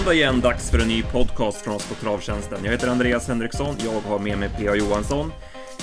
måndag 0.00 0.14
igen, 0.14 0.40
dags 0.40 0.70
för 0.70 0.78
en 0.78 0.88
ny 0.88 1.02
podcast 1.02 1.62
från 1.62 1.74
oss 1.74 1.88
på 1.88 1.94
Travtjänsten. 1.94 2.64
Jag 2.64 2.72
heter 2.72 2.88
Andreas 2.88 3.28
Henriksson, 3.28 3.76
jag 3.84 4.00
har 4.00 4.18
med 4.18 4.38
mig 4.38 4.50
P.A. 4.58 4.74
Johansson. 4.74 5.32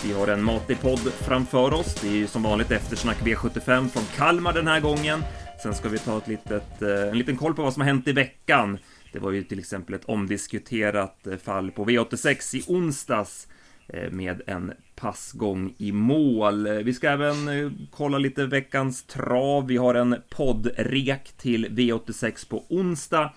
Vi 0.06 0.14
har 0.14 0.28
en 0.28 0.44
matig 0.44 0.82
podd 0.82 1.00
framför 1.00 1.74
oss. 1.74 1.96
Det 2.02 2.08
är 2.08 2.12
ju 2.12 2.28
som 2.28 2.44
vanligt 2.44 2.72
eftersnack 2.72 3.18
V75 3.22 3.88
från 3.88 4.04
Kalmar 4.16 4.54
den 4.54 4.68
här 4.68 4.80
gången. 4.80 5.24
Sen 5.64 5.74
ska 5.74 5.90
vi 5.90 6.00
ta 6.00 6.18
ett 6.18 6.28
litet, 6.28 6.82
eh, 6.82 7.10
en 7.10 7.18
liten 7.18 7.38
koll 7.38 7.54
på 7.54 7.62
vad 7.62 7.74
som 7.74 7.82
har 7.82 7.88
hänt 7.88 8.08
i 8.08 8.12
veckan. 8.12 8.78
Det 9.12 9.20
var 9.20 9.32
ju 9.32 9.44
till 9.44 9.60
exempel 9.60 9.96
ett 9.96 10.06
omdiskuterat 10.06 11.28
eh, 11.28 11.38
fall 11.38 11.72
på 11.72 11.86
V86 11.86 12.56
i 12.56 12.64
onsdags 12.68 13.48
eh, 13.88 14.12
med 14.12 14.42
en 14.48 14.74
passgång 14.96 15.74
i 15.78 15.92
mål. 15.92 16.68
Vi 16.68 16.94
ska 16.94 17.10
även 17.10 17.88
kolla 17.92 18.18
lite 18.18 18.46
veckans 18.46 19.04
trav. 19.04 19.68
Vi 19.68 19.78
har 19.78 19.96
en 19.96 20.16
poddrek 20.30 21.34
till 21.38 21.68
V86 21.68 22.50
på 22.50 22.64
onsdag. 22.70 23.34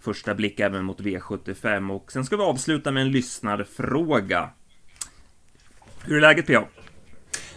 Första 0.00 0.34
blick 0.34 0.60
även 0.60 0.84
mot 0.84 1.00
V75 1.00 1.92
och 1.92 2.12
sen 2.12 2.24
ska 2.24 2.36
vi 2.36 2.42
avsluta 2.42 2.90
med 2.90 3.00
en 3.00 3.12
lyssnarfråga. 3.12 4.50
Hur 6.04 6.16
är 6.16 6.20
läget 6.20 6.46
PA? 6.46 6.64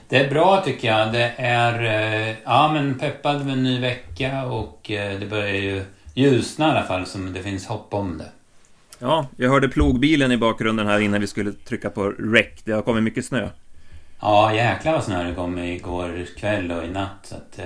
Det 0.09 0.18
är 0.18 0.30
bra 0.30 0.62
tycker 0.66 0.88
jag. 0.88 1.13
Det 1.13 1.34
är 1.38 2.35
ja, 2.44 2.72
men 2.73 2.99
peppad 2.99 3.46
med 3.46 3.54
en 3.54 3.63
ny 3.63 3.80
vecka 3.80 4.46
och 4.46 4.82
det 4.88 5.30
börjar 5.30 5.55
ju 5.55 5.84
ljusna 6.13 6.68
i 6.68 6.72
alla 6.72 6.84
fall, 6.84 7.05
som 7.05 7.34
det 7.34 7.44
finns 7.44 7.66
hopp 7.66 7.94
om 7.94 8.18
det. 8.18 8.32
Ja, 8.99 9.27
jag 9.38 9.49
hörde 9.49 9.70
plogbilen 9.70 10.32
i 10.32 10.38
bakgrunden 10.38 10.88
här 10.88 10.99
innan 10.99 11.21
vi 11.21 11.27
skulle 11.27 11.52
trycka 11.52 11.90
på 11.90 12.10
rec. 12.10 12.63
Det 12.63 12.71
har 12.71 12.82
kommit 12.82 13.04
mycket 13.04 13.26
snö. 13.26 13.49
Ja, 14.21 14.54
jäklar 14.54 14.94
vad 14.94 15.04
snö 15.04 15.23
det 15.23 15.35
kom 15.35 15.60
igår 15.60 16.26
kväll 16.38 16.71
och 16.71 16.84
i 16.84 16.88
natt. 16.88 17.20
Så 17.23 17.35
att, 17.35 17.60
eh, 17.60 17.66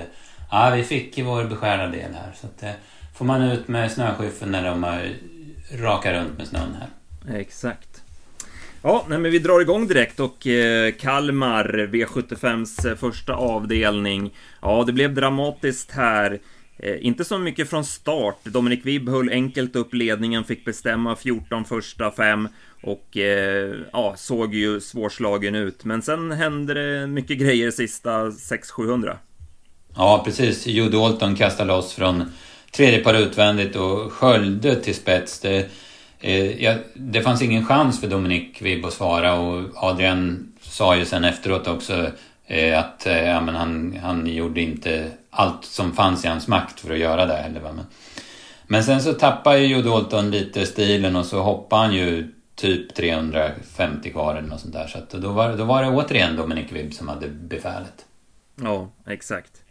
ja, 0.52 0.72
vi 0.76 0.84
fick 0.84 1.20
vår 1.20 1.44
beskärda 1.44 1.88
del 1.88 2.14
här. 2.14 2.32
Så 2.36 2.48
att, 2.48 2.64
eh, 2.64 2.72
får 3.16 3.26
man 3.26 3.42
ut 3.42 3.68
med 3.68 3.92
snöskyffeln 3.92 4.52
när 4.52 4.64
de 4.64 4.84
har 4.84 5.10
rakat 5.72 6.14
runt 6.14 6.38
med 6.38 6.48
snön 6.48 6.78
här. 6.80 7.40
Exakt. 7.40 8.02
Ja, 8.82 9.06
nej, 9.10 9.20
men 9.20 9.32
vi 9.32 9.40
drar 9.40 9.62
igång 9.62 9.88
direkt 9.88 10.20
och 10.20 10.48
eh, 10.48 10.92
Kalmar, 10.92 11.90
V75s 11.92 12.90
eh, 12.90 12.96
första 12.96 13.34
avdelning. 13.34 14.34
Ja, 14.62 14.84
det 14.88 14.94
blev 14.94 15.14
dramatiskt 15.14 15.92
här. 15.92 16.40
Eh, 16.78 17.06
inte 17.06 17.26
så 17.26 17.38
mycket 17.38 17.70
från 17.70 17.86
start. 17.86 18.40
Dominic 18.44 18.86
Wibb 18.86 19.10
höll 19.10 19.30
enkelt 19.30 19.76
upp 19.76 19.94
ledningen, 19.94 20.44
fick 20.44 20.66
bestämma 20.66 21.16
14 21.16 21.66
första 21.66 22.12
fem 22.12 22.48
och 22.84 23.18
eh, 23.18 23.76
ja, 23.94 24.14
såg 24.18 24.54
ju 24.56 24.80
svårslagen 24.82 25.56
ut. 25.56 25.86
Men 25.86 26.02
sen 26.02 26.32
hände 26.32 26.74
det 26.74 27.08
mycket 27.08 27.38
grejer 27.38 27.72
sista 27.72 28.30
600-700. 28.30 29.18
Ja, 29.96 30.22
precis. 30.26 30.68
Joe 30.68 30.90
Dalton 30.90 31.36
kastade 31.36 31.68
loss 31.68 31.94
från 31.94 32.24
tredje 32.76 33.04
par 33.04 33.14
utvändigt 33.14 33.76
och 33.76 34.14
sköljde 34.14 34.76
till 34.76 34.96
spets. 34.96 35.40
Det, 35.40 35.70
eh, 36.20 36.64
ja, 36.64 36.76
det 36.94 37.22
fanns 37.22 37.42
ingen 37.42 37.66
chans 37.66 38.02
för 38.02 38.08
Dominik 38.08 38.62
Vibb 38.62 38.86
att 38.86 38.94
svara 38.94 39.40
och 39.40 39.64
Adrian 39.76 40.54
sa 40.62 40.96
ju 40.96 41.06
sen 41.06 41.24
efteråt 41.24 41.68
också 41.68 42.08
eh, 42.48 42.80
att 42.80 43.06
eh, 43.06 43.26
ja, 43.26 43.42
men 43.42 43.56
han, 43.56 44.00
han 44.04 44.28
gjorde 44.28 44.62
inte 44.62 45.12
allt 45.30 45.66
som 45.66 45.92
fanns 45.92 46.26
i 46.26 46.28
hans 46.28 46.48
makt 46.48 46.80
för 46.80 46.94
att 46.94 47.00
göra 47.00 47.26
det 47.26 47.36
heller. 47.36 47.60
Va? 47.60 47.72
Men, 47.72 47.86
men 48.68 48.84
sen 48.84 49.02
så 49.02 49.14
tappar 49.14 49.56
ju 49.56 49.82
Dalton 49.82 50.32
lite 50.32 50.66
stilen 50.66 51.16
och 51.16 51.26
så 51.26 51.42
hoppar 51.42 51.78
han 51.78 51.94
ju 51.94 52.32
typ 52.56 52.96
350 52.96 54.12
kvar 54.12 54.36
eller 54.36 54.48
något 54.48 54.62
sånt 54.62 54.74
där. 54.74 54.88
Så 54.88 54.98
att 54.98 55.10
då, 55.10 55.30
var, 55.30 55.58
då 55.58 55.64
var 55.64 55.84
det 55.84 55.90
återigen 55.90 56.36
Dominik 56.36 56.72
Vibb 56.72 56.94
som 56.94 57.08
hade 57.08 57.28
befälet. 57.28 58.06
Ja, 58.62 58.92
exakt. 59.08 59.65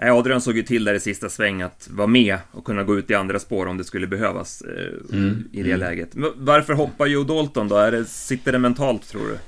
Adrian 0.00 0.40
såg 0.40 0.56
ju 0.56 0.62
till 0.62 0.84
där 0.84 0.94
i 0.94 1.00
sista 1.00 1.28
sväng 1.28 1.62
att 1.62 1.88
vara 1.90 2.06
med 2.06 2.38
och 2.52 2.64
kunna 2.64 2.84
gå 2.84 2.98
ut 2.98 3.10
i 3.10 3.14
andra 3.14 3.38
spår 3.38 3.66
om 3.66 3.78
det 3.78 3.84
skulle 3.84 4.06
behövas 4.06 4.62
eh, 4.62 5.16
mm, 5.18 5.48
i 5.52 5.62
det 5.62 5.68
mm. 5.68 5.80
läget. 5.80 6.08
Varför 6.36 6.72
hoppar 6.72 7.06
Joe 7.06 7.24
Dalton 7.24 7.68
då? 7.68 7.76
Är 7.76 7.92
det, 7.92 8.04
sitter 8.04 8.52
det 8.52 8.58
mentalt 8.58 9.08
tror 9.08 9.26
du? 9.26 9.38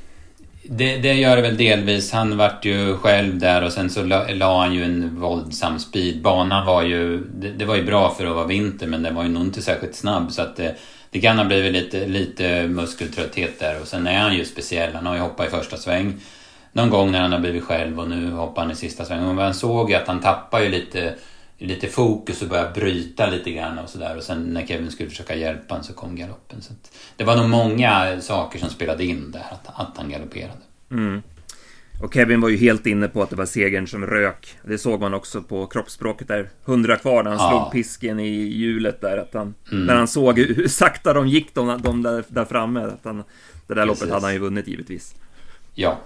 Det, 0.62 0.96
det 0.96 1.14
gör 1.14 1.36
det 1.36 1.42
väl 1.42 1.56
delvis. 1.56 2.12
Han 2.12 2.36
vart 2.36 2.64
ju 2.64 2.96
själv 2.96 3.38
där 3.38 3.64
och 3.64 3.72
sen 3.72 3.90
så 3.90 4.02
la, 4.02 4.26
la 4.32 4.60
han 4.60 4.74
ju 4.74 4.84
en 4.84 5.20
våldsam 5.20 5.78
speed. 5.78 6.22
Banan 6.22 6.66
var 6.66 6.82
ju, 6.82 7.24
det, 7.34 7.50
det, 7.50 7.64
var 7.64 7.76
ju 7.76 7.84
bra 7.84 8.14
för 8.14 8.26
att 8.26 8.34
vara 8.34 8.46
vinter 8.46 8.86
men 8.86 9.02
den 9.02 9.14
var 9.14 9.22
ju 9.22 9.28
nog 9.28 9.42
inte 9.42 9.62
särskilt 9.62 9.94
snabb 9.94 10.32
så 10.32 10.42
att 10.42 10.56
det, 10.56 10.76
det 11.10 11.20
kan 11.20 11.38
ha 11.38 11.44
blivit 11.44 11.72
lite, 11.72 12.06
lite 12.06 12.68
muskeltrötthet 12.68 13.58
där 13.58 13.80
och 13.80 13.88
sen 13.88 14.06
är 14.06 14.18
han 14.18 14.36
ju 14.36 14.44
speciell. 14.44 14.94
Han 14.94 15.06
har 15.06 15.14
ju 15.14 15.20
hoppat 15.20 15.46
i 15.46 15.50
första 15.50 15.76
sväng 15.76 16.20
någon 16.72 16.90
gång 16.90 17.12
när 17.12 17.20
han 17.20 17.32
har 17.32 17.38
blivit 17.38 17.64
själv 17.64 18.00
och 18.00 18.08
nu 18.08 18.30
hoppar 18.30 18.62
han 18.62 18.70
i 18.70 18.74
sista 18.74 19.04
svängen. 19.04 19.28
Och 19.28 19.34
man 19.34 19.54
såg 19.54 19.90
ju 19.90 19.96
att 19.96 20.08
han 20.08 20.20
tappar 20.20 20.60
ju 20.60 20.68
lite 20.68 21.14
lite 21.66 21.86
fokus 21.86 22.42
och 22.42 22.48
började 22.48 22.80
bryta 22.80 23.30
lite 23.30 23.50
grann 23.50 23.78
och 23.78 23.88
sådär. 23.88 24.16
Och 24.16 24.22
sen 24.22 24.42
när 24.42 24.66
Kevin 24.66 24.90
skulle 24.90 25.08
försöka 25.08 25.34
hjälpa 25.34 25.74
honom 25.74 25.84
så 25.84 25.92
kom 25.92 26.16
galoppen. 26.16 26.62
Så 26.62 26.72
det 27.16 27.24
var 27.24 27.36
nog 27.36 27.48
många 27.48 28.20
saker 28.20 28.58
som 28.58 28.68
spelade 28.68 29.04
in 29.04 29.30
där, 29.30 29.46
att, 29.50 29.80
att 29.80 29.96
han 29.96 30.10
galopperade. 30.10 30.60
Mm. 30.90 31.22
Och 32.02 32.14
Kevin 32.14 32.40
var 32.40 32.48
ju 32.48 32.56
helt 32.56 32.86
inne 32.86 33.08
på 33.08 33.22
att 33.22 33.30
det 33.30 33.36
var 33.36 33.46
segern 33.46 33.86
som 33.86 34.06
rök. 34.06 34.58
Det 34.64 34.78
såg 34.78 35.00
man 35.00 35.14
också 35.14 35.42
på 35.42 35.66
kroppsspråket 35.66 36.28
där. 36.28 36.48
Hundra 36.64 36.96
kvar 36.96 37.22
när 37.22 37.30
han 37.30 37.40
ja. 37.40 37.50
slog 37.50 37.72
pisken 37.72 38.20
i 38.20 38.28
hjulet 38.30 39.00
där. 39.00 39.18
Att 39.18 39.34
han, 39.34 39.54
mm. 39.72 39.86
När 39.86 39.94
han 39.94 40.08
såg 40.08 40.38
hur 40.38 40.68
sakta 40.68 41.12
de 41.12 41.28
gick, 41.28 41.54
de, 41.54 41.82
de 41.82 42.02
där, 42.02 42.24
där 42.28 42.44
framme. 42.44 42.80
Att 42.80 43.04
han, 43.04 43.16
det 43.16 43.74
där 43.74 43.74
Precis. 43.74 43.86
loppet 43.86 44.14
hade 44.14 44.26
han 44.26 44.32
ju 44.32 44.38
vunnit 44.38 44.68
givetvis. 44.68 45.14
Ja, 45.74 45.98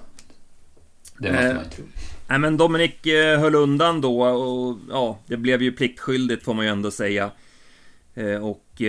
det 1.19 1.33
måste 1.33 1.47
eh, 1.49 1.55
man 1.55 1.65
ju 1.65 1.71
tro. 1.71 1.85
Nej 2.29 2.39
men 2.39 2.57
Dominic 2.57 3.07
eh, 3.07 3.41
höll 3.41 3.55
undan 3.55 4.01
då 4.01 4.23
och 4.23 4.79
ja, 4.91 5.19
det 5.27 5.37
blev 5.37 5.63
ju 5.63 5.73
pliktskyldigt 5.73 6.45
får 6.45 6.55
man 6.55 6.65
ju 6.65 6.71
ändå 6.71 6.91
säga. 6.91 7.31
Eh, 8.15 8.45
och 8.45 8.83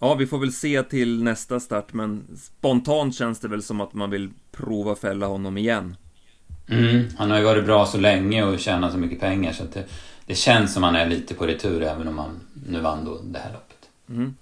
ja, 0.00 0.14
vi 0.14 0.26
får 0.26 0.38
väl 0.38 0.52
se 0.52 0.82
till 0.82 1.22
nästa 1.22 1.60
start, 1.60 1.92
men 1.92 2.24
spontant 2.36 3.14
känns 3.14 3.40
det 3.40 3.48
väl 3.48 3.62
som 3.62 3.80
att 3.80 3.94
man 3.94 4.10
vill 4.10 4.30
prova 4.52 4.94
fälla 4.94 5.26
honom 5.26 5.58
igen. 5.58 5.96
Mm, 6.68 7.04
han 7.18 7.30
har 7.30 7.38
ju 7.38 7.44
varit 7.44 7.64
bra 7.64 7.86
så 7.86 7.98
länge 7.98 8.44
och 8.44 8.58
tjänat 8.58 8.92
så 8.92 8.98
mycket 8.98 9.20
pengar 9.20 9.52
så 9.52 9.64
att 9.64 9.72
det, 9.72 9.84
det 10.26 10.34
känns 10.34 10.74
som 10.74 10.84
att 10.84 10.92
han 10.92 11.00
är 11.00 11.06
lite 11.06 11.34
på 11.34 11.46
retur 11.46 11.82
även 11.82 12.08
om 12.08 12.18
han 12.18 12.40
nu 12.66 12.80
vann 12.80 13.04
då 13.04 13.20
det 13.24 13.38
här 13.38 13.52
loppet. 13.52 13.88
Mm. 14.08 14.34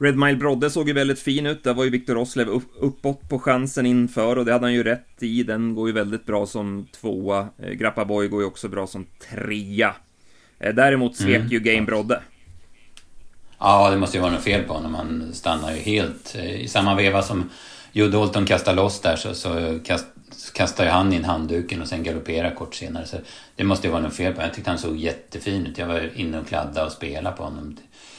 Red 0.00 0.16
Mile 0.16 0.36
Brodde 0.36 0.70
såg 0.70 0.88
ju 0.88 0.94
väldigt 0.94 1.20
fin 1.20 1.46
ut. 1.46 1.64
Där 1.64 1.74
var 1.74 1.84
ju 1.84 1.90
Viktor 1.90 2.14
Roslev 2.14 2.48
upp, 2.48 2.68
uppåt 2.80 3.28
på 3.28 3.38
chansen 3.38 3.86
inför 3.86 4.38
och 4.38 4.44
det 4.44 4.52
hade 4.52 4.64
han 4.64 4.74
ju 4.74 4.82
rätt 4.82 5.22
i. 5.22 5.42
Den 5.42 5.74
går 5.74 5.88
ju 5.88 5.94
väldigt 5.94 6.26
bra 6.26 6.46
som 6.46 6.86
tvåa. 7.00 7.48
Eh, 7.58 7.70
Grappa 7.70 8.04
Boy 8.04 8.28
går 8.28 8.40
ju 8.40 8.46
också 8.46 8.68
bra 8.68 8.86
som 8.86 9.06
trea. 9.30 9.94
Eh, 10.58 10.74
däremot 10.74 11.16
svek 11.16 11.36
mm. 11.36 11.48
ju 11.48 11.60
Game 11.60 11.86
Brodde. 11.86 12.20
Ja, 13.58 13.90
det 13.90 13.96
måste 13.96 14.16
ju 14.16 14.20
vara 14.20 14.32
något 14.32 14.42
fel 14.44 14.62
på 14.62 14.74
honom. 14.74 14.94
Han 14.94 15.30
stannar 15.32 15.72
ju 15.72 15.78
helt. 15.78 16.34
Eh, 16.38 16.60
I 16.60 16.68
samma 16.68 16.94
veva 16.94 17.22
som 17.22 17.50
Joe 17.92 18.08
Dalton 18.08 18.46
kastar 18.46 18.74
loss 18.74 19.00
där 19.00 19.16
så, 19.16 19.34
så 19.34 19.78
kast, 19.84 20.06
kastar 20.54 20.84
ju 20.84 20.90
han 20.90 21.12
in 21.12 21.24
handduken 21.24 21.82
och 21.82 21.88
sen 21.88 22.02
galopperar 22.02 22.54
kort 22.54 22.74
senare. 22.74 23.06
Så 23.06 23.16
det 23.56 23.64
måste 23.64 23.86
ju 23.86 23.92
vara 23.92 24.02
något 24.02 24.14
fel 24.14 24.32
på 24.32 24.38
honom. 24.38 24.48
Jag 24.48 24.54
tyckte 24.54 24.70
han 24.70 24.78
såg 24.78 24.96
jättefin 24.96 25.66
ut. 25.66 25.78
Jag 25.78 25.86
var 25.86 26.10
inne 26.14 26.38
och 26.38 26.48
kladdade 26.48 26.86
och 26.86 26.92
spelade 26.92 27.36
på 27.36 27.44
honom. 27.44 27.76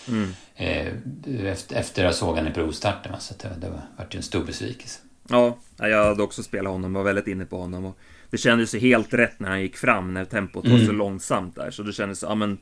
Mm. 0.09 0.29
Eh, 0.55 1.51
efter, 1.51 1.75
efter 1.75 2.03
jag 2.03 2.15
såg 2.15 2.35
honom 2.35 2.47
i 2.47 2.51
provstarten. 2.51 3.13
Så 3.19 3.33
det, 3.41 3.49
det 3.61 3.69
var, 3.69 3.81
var 3.97 4.07
en 4.11 4.23
stor 4.23 4.43
besvikelse. 4.43 4.99
Ja, 5.29 5.57
jag 5.77 6.05
hade 6.05 6.23
också 6.23 6.43
spelat 6.43 6.71
honom, 6.71 6.93
var 6.93 7.03
väldigt 7.03 7.27
inne 7.27 7.45
på 7.45 7.57
honom. 7.57 7.85
Och 7.85 7.97
det 8.29 8.37
kändes 8.37 8.75
ju 8.75 8.79
helt 8.79 9.13
rätt 9.13 9.39
när 9.39 9.49
han 9.49 9.61
gick 9.61 9.77
fram, 9.77 10.13
när 10.13 10.25
tempot 10.25 10.65
mm. 10.65 10.79
var 10.79 10.85
så 10.85 10.91
långsamt 10.91 11.55
där. 11.55 11.71
Så 11.71 11.83
det 11.83 11.93
kändes, 11.93 12.21
ja 12.23 12.35
men... 12.35 12.57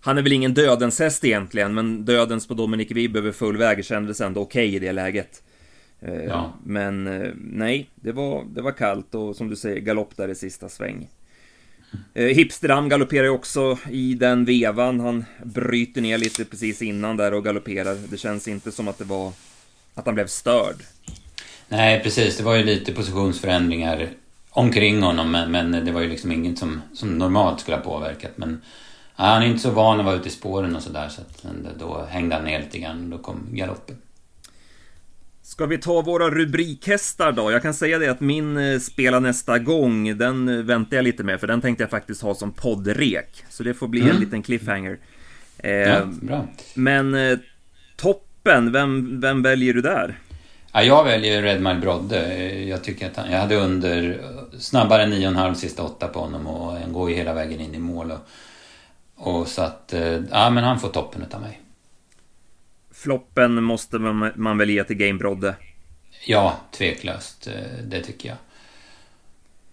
Han 0.00 0.18
är 0.18 0.22
väl 0.22 0.32
ingen 0.32 0.54
dödens 0.54 0.98
häst 0.98 1.24
egentligen, 1.24 1.74
men 1.74 2.04
dödens 2.04 2.48
på 2.48 2.54
Dominic 2.54 2.90
Wibb 2.90 3.16
över 3.16 3.32
full 3.32 3.56
väg 3.56 3.84
kändes 3.84 4.20
ändå 4.20 4.40
okej 4.40 4.68
okay 4.68 4.76
i 4.76 4.78
det 4.78 4.92
läget. 4.92 5.42
Eh, 6.00 6.24
ja. 6.24 6.52
Men 6.64 7.06
eh, 7.06 7.32
nej, 7.36 7.90
det 7.94 8.12
var, 8.12 8.44
det 8.54 8.62
var 8.62 8.72
kallt 8.72 9.14
och 9.14 9.36
som 9.36 9.48
du 9.48 9.56
säger, 9.56 9.80
galopp 9.80 10.16
där 10.16 10.28
i 10.28 10.34
sista 10.34 10.68
sväng. 10.68 11.08
Eh, 12.14 12.26
Hipsterdam 12.26 12.88
galopperar 12.88 13.24
ju 13.24 13.30
också 13.30 13.78
i 13.90 14.14
den 14.14 14.44
vevan. 14.44 15.00
Han 15.00 15.24
bryter 15.42 16.00
ner 16.00 16.18
lite 16.18 16.44
precis 16.44 16.82
innan 16.82 17.16
där 17.16 17.34
och 17.34 17.44
galopperar. 17.44 17.96
Det 18.10 18.16
känns 18.16 18.48
inte 18.48 18.72
som 18.72 18.88
att 18.88 18.98
det 18.98 19.04
var 19.04 19.32
att 19.94 20.06
han 20.06 20.14
blev 20.14 20.26
störd. 20.26 20.76
Nej, 21.68 22.02
precis. 22.02 22.36
Det 22.36 22.42
var 22.42 22.56
ju 22.56 22.64
lite 22.64 22.92
positionsförändringar 22.92 24.08
omkring 24.50 25.02
honom, 25.02 25.30
men, 25.30 25.50
men 25.50 25.84
det 25.84 25.92
var 25.92 26.00
ju 26.00 26.08
liksom 26.08 26.32
inget 26.32 26.58
som, 26.58 26.82
som 26.94 27.18
normalt 27.18 27.60
skulle 27.60 27.76
ha 27.76 27.84
påverkat. 27.84 28.32
Men 28.36 28.60
ja, 29.16 29.24
han 29.24 29.42
är 29.42 29.46
inte 29.46 29.62
så 29.62 29.70
van 29.70 30.00
att 30.00 30.06
vara 30.06 30.16
ute 30.16 30.28
i 30.28 30.30
spåren 30.32 30.76
och 30.76 30.82
sådär, 30.82 31.08
så, 31.08 31.22
så 31.36 31.48
då 31.78 32.06
hängde 32.10 32.34
han 32.34 32.44
ner 32.44 32.60
lite 32.60 32.78
grann 32.78 33.04
och 33.04 33.18
då 33.18 33.24
kom 33.24 33.48
galoppen. 33.50 33.96
Ska 35.46 35.66
vi 35.66 35.78
ta 35.78 36.00
våra 36.00 36.30
rubrikhästar 36.30 37.32
då? 37.32 37.52
Jag 37.52 37.62
kan 37.62 37.74
säga 37.74 37.98
det 37.98 38.08
att 38.08 38.20
min 38.20 38.56
eh, 38.56 38.78
Spela 38.78 39.20
nästa 39.20 39.58
gång, 39.58 40.18
den 40.18 40.48
eh, 40.48 40.56
väntar 40.56 40.96
jag 40.96 41.04
lite 41.04 41.24
med, 41.24 41.40
för 41.40 41.46
den 41.46 41.60
tänkte 41.60 41.82
jag 41.82 41.90
faktiskt 41.90 42.22
ha 42.22 42.34
som 42.34 42.52
poddrek. 42.52 43.44
Så 43.48 43.62
det 43.62 43.74
får 43.74 43.88
bli 43.88 44.00
mm. 44.00 44.14
en 44.14 44.20
liten 44.20 44.42
cliffhanger. 44.42 44.98
Eh, 45.58 45.72
ja, 45.72 46.04
bra. 46.04 46.46
Men 46.74 47.14
eh, 47.14 47.38
toppen, 47.96 48.72
vem, 48.72 49.20
vem 49.20 49.42
väljer 49.42 49.74
du 49.74 49.80
där? 49.80 50.18
Ja, 50.72 50.82
jag 50.82 51.04
väljer 51.04 51.42
Redmile 51.42 51.80
Brodde. 51.80 52.52
Jag 52.64 52.84
tycker 52.84 53.06
att 53.06 53.16
han, 53.16 53.30
jag 53.30 53.40
hade 53.40 53.56
under 53.56 54.20
snabbare 54.58 55.06
9,5 55.06 55.54
sista 55.54 55.82
åtta 55.82 56.08
på 56.08 56.20
honom 56.20 56.46
och 56.46 56.72
han 56.72 56.92
går 56.92 57.10
ju 57.10 57.16
hela 57.16 57.34
vägen 57.34 57.60
in 57.60 57.74
i 57.74 57.78
mål. 57.78 58.12
Och, 58.12 58.20
och 59.14 59.48
så 59.48 59.62
att, 59.62 59.94
ja 60.30 60.50
men 60.50 60.64
han 60.64 60.80
får 60.80 60.88
toppen 60.88 61.22
utav 61.22 61.40
mig. 61.40 61.60
Floppen 63.04 63.64
måste 63.64 63.98
man, 63.98 64.32
man 64.34 64.58
väl 64.58 64.70
ge 64.70 64.84
till 64.84 64.96
Game 64.96 65.18
Brodde? 65.18 65.54
Ja, 66.26 66.56
tveklöst. 66.70 67.46
Eh, 67.46 67.84
det 67.84 68.00
tycker 68.00 68.28
jag. 68.28 68.38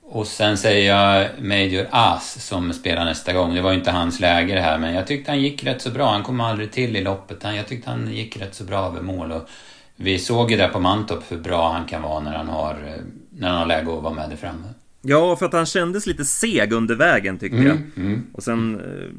Och 0.02 0.28
sen 0.28 0.58
säger 0.58 0.96
jag 0.96 1.30
Major 1.42 1.86
As 1.92 2.46
som 2.48 2.74
spelar 2.74 3.06
nästa 3.06 3.34
gång. 3.34 3.56
Det 3.56 3.62
var 3.62 3.72
ju 3.72 3.78
inte 3.78 3.92
hans 3.92 4.20
läge 4.20 4.54
det 4.54 4.62
här, 4.62 4.78
men 4.78 4.94
jag 4.94 5.08
tyckte 5.08 5.32
han 5.32 5.42
gick 5.42 5.64
rätt 5.64 5.82
så 5.82 5.92
bra. 5.92 6.12
Han 6.12 6.24
kom 6.24 6.42
aldrig 6.42 6.72
till 6.72 6.96
i 6.96 7.02
loppet. 7.02 7.38
Jag 7.44 7.68
tyckte 7.68 7.90
han 7.90 8.14
gick 8.14 8.38
rätt 8.38 8.56
så 8.56 8.64
bra 8.64 8.88
över 8.88 9.02
mål. 9.02 9.32
Och 9.32 9.50
vi 9.96 10.20
såg 10.20 10.52
ju 10.52 10.58
där 10.58 10.70
på 10.70 10.80
Mantorp 10.80 11.24
hur 11.32 11.38
bra 11.38 11.72
han 11.72 11.86
kan 11.86 12.02
vara 12.02 12.20
när 12.20 12.34
han 12.34 12.48
har, 12.48 12.98
när 13.30 13.50
han 13.50 13.58
har 13.58 13.66
läge 13.66 13.98
att 13.98 14.04
vara 14.04 14.14
med 14.14 14.30
där 14.30 14.36
framme. 14.36 14.68
Ja, 15.02 15.36
för 15.36 15.46
att 15.46 15.54
han 15.54 15.66
kändes 15.66 16.08
lite 16.08 16.26
seg 16.26 16.74
under 16.74 16.96
vägen 16.96 17.38
tyckte 17.38 17.58
mm, 17.58 17.68
jag. 17.68 18.06
Mm. 18.06 18.24
Och 18.34 18.44
sen, 18.44 18.76
eh, 18.80 19.10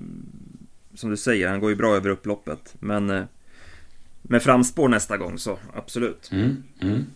som 0.94 1.10
du 1.10 1.16
säger, 1.16 1.48
han 1.48 1.60
går 1.60 1.70
ju 1.70 1.76
bra 1.76 1.96
över 1.96 2.10
upploppet. 2.10 2.74
Men 2.80 3.10
eh, 3.10 3.24
med 4.32 4.42
framspår 4.42 4.88
nästa 4.88 5.16
gång 5.16 5.38
så 5.38 5.58
absolut. 5.74 6.30
Mm, 6.32 6.62
mm. 6.80 7.06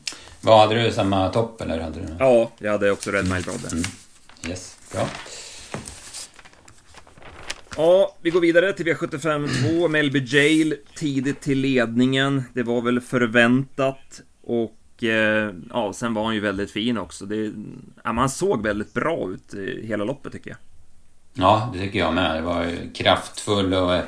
Vad 0.40 0.60
hade 0.60 0.82
du? 0.82 0.92
Samma 0.92 1.28
topp 1.28 1.60
eller? 1.60 1.80
Hade 1.80 2.00
du? 2.00 2.06
Ja, 2.18 2.50
jag 2.58 2.72
hade 2.72 2.90
också 2.90 3.10
Red 3.10 3.24
Mile 3.24 3.40
Brodde. 3.40 3.68
Mm. 3.72 3.84
Yes, 4.48 4.78
bra. 4.92 5.08
Ja, 7.76 8.16
vi 8.22 8.30
går 8.30 8.40
vidare 8.40 8.72
till 8.72 8.86
V75 8.86 9.78
2. 9.78 9.88
Melby 9.88 10.24
Jail 10.26 10.76
tidigt 10.94 11.40
till 11.40 11.58
ledningen. 11.58 12.42
Det 12.52 12.62
var 12.62 12.82
väl 12.82 13.00
förväntat. 13.00 14.20
Och 14.42 15.04
eh, 15.04 15.52
ja, 15.70 15.92
sen 15.92 16.14
var 16.14 16.24
han 16.24 16.34
ju 16.34 16.40
väldigt 16.40 16.70
fin 16.70 16.98
också. 16.98 17.26
Det, 17.26 17.52
ja, 18.04 18.12
man 18.12 18.30
såg 18.30 18.62
väldigt 18.62 18.94
bra 18.94 19.30
ut 19.30 19.54
hela 19.82 20.04
loppet 20.04 20.32
tycker 20.32 20.50
jag. 20.50 20.58
Ja, 21.34 21.70
det 21.72 21.78
tycker 21.78 21.98
jag 21.98 22.14
med. 22.14 22.36
Det 22.36 22.42
var 22.42 22.66
kraftfull 22.94 23.74
och 23.74 24.00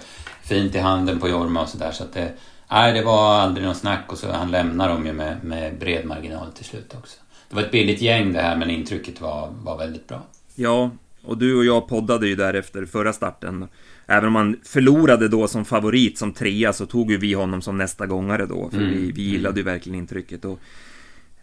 fint 0.42 0.74
i 0.74 0.78
handen 0.78 1.20
på 1.20 1.28
Jorma 1.28 1.62
och 1.62 1.68
sådär. 1.68 1.92
Så 1.92 2.04
att 2.04 2.12
det, 2.12 2.32
nej, 2.70 2.92
det 2.92 3.02
var 3.02 3.34
aldrig 3.34 3.66
någon 3.66 3.74
snack 3.74 4.12
och 4.12 4.18
så 4.18 4.32
han 4.32 4.50
lämnar 4.50 4.88
dem 4.88 5.06
ju 5.06 5.12
med, 5.12 5.44
med 5.44 5.78
bred 5.78 6.06
marginal 6.06 6.52
till 6.52 6.64
slut 6.64 6.94
också. 6.98 7.20
Det 7.48 7.56
var 7.56 7.62
ett 7.62 7.70
billigt 7.70 8.00
gäng 8.00 8.32
det 8.32 8.40
här 8.40 8.56
men 8.56 8.70
intrycket 8.70 9.20
var, 9.20 9.50
var 9.62 9.78
väldigt 9.78 10.08
bra. 10.08 10.22
Ja, 10.54 10.90
och 11.22 11.38
du 11.38 11.56
och 11.56 11.64
jag 11.64 11.88
poddade 11.88 12.28
ju 12.28 12.36
därefter 12.36 12.86
förra 12.86 13.12
starten. 13.12 13.68
Även 14.06 14.26
om 14.26 14.32
man 14.32 14.56
förlorade 14.64 15.28
då 15.28 15.48
som 15.48 15.64
favorit 15.64 16.18
som 16.18 16.32
trea 16.32 16.72
så 16.72 16.86
tog 16.86 17.10
ju 17.10 17.16
vi 17.16 17.32
honom 17.32 17.62
som 17.62 17.78
nästa 17.78 18.06
gångare 18.06 18.46
då. 18.46 18.70
För 18.70 18.78
mm. 18.78 18.90
vi, 18.90 19.12
vi 19.12 19.22
gillade 19.22 19.60
ju 19.60 19.64
verkligen 19.64 19.98
intrycket. 19.98 20.44
Och, 20.44 20.60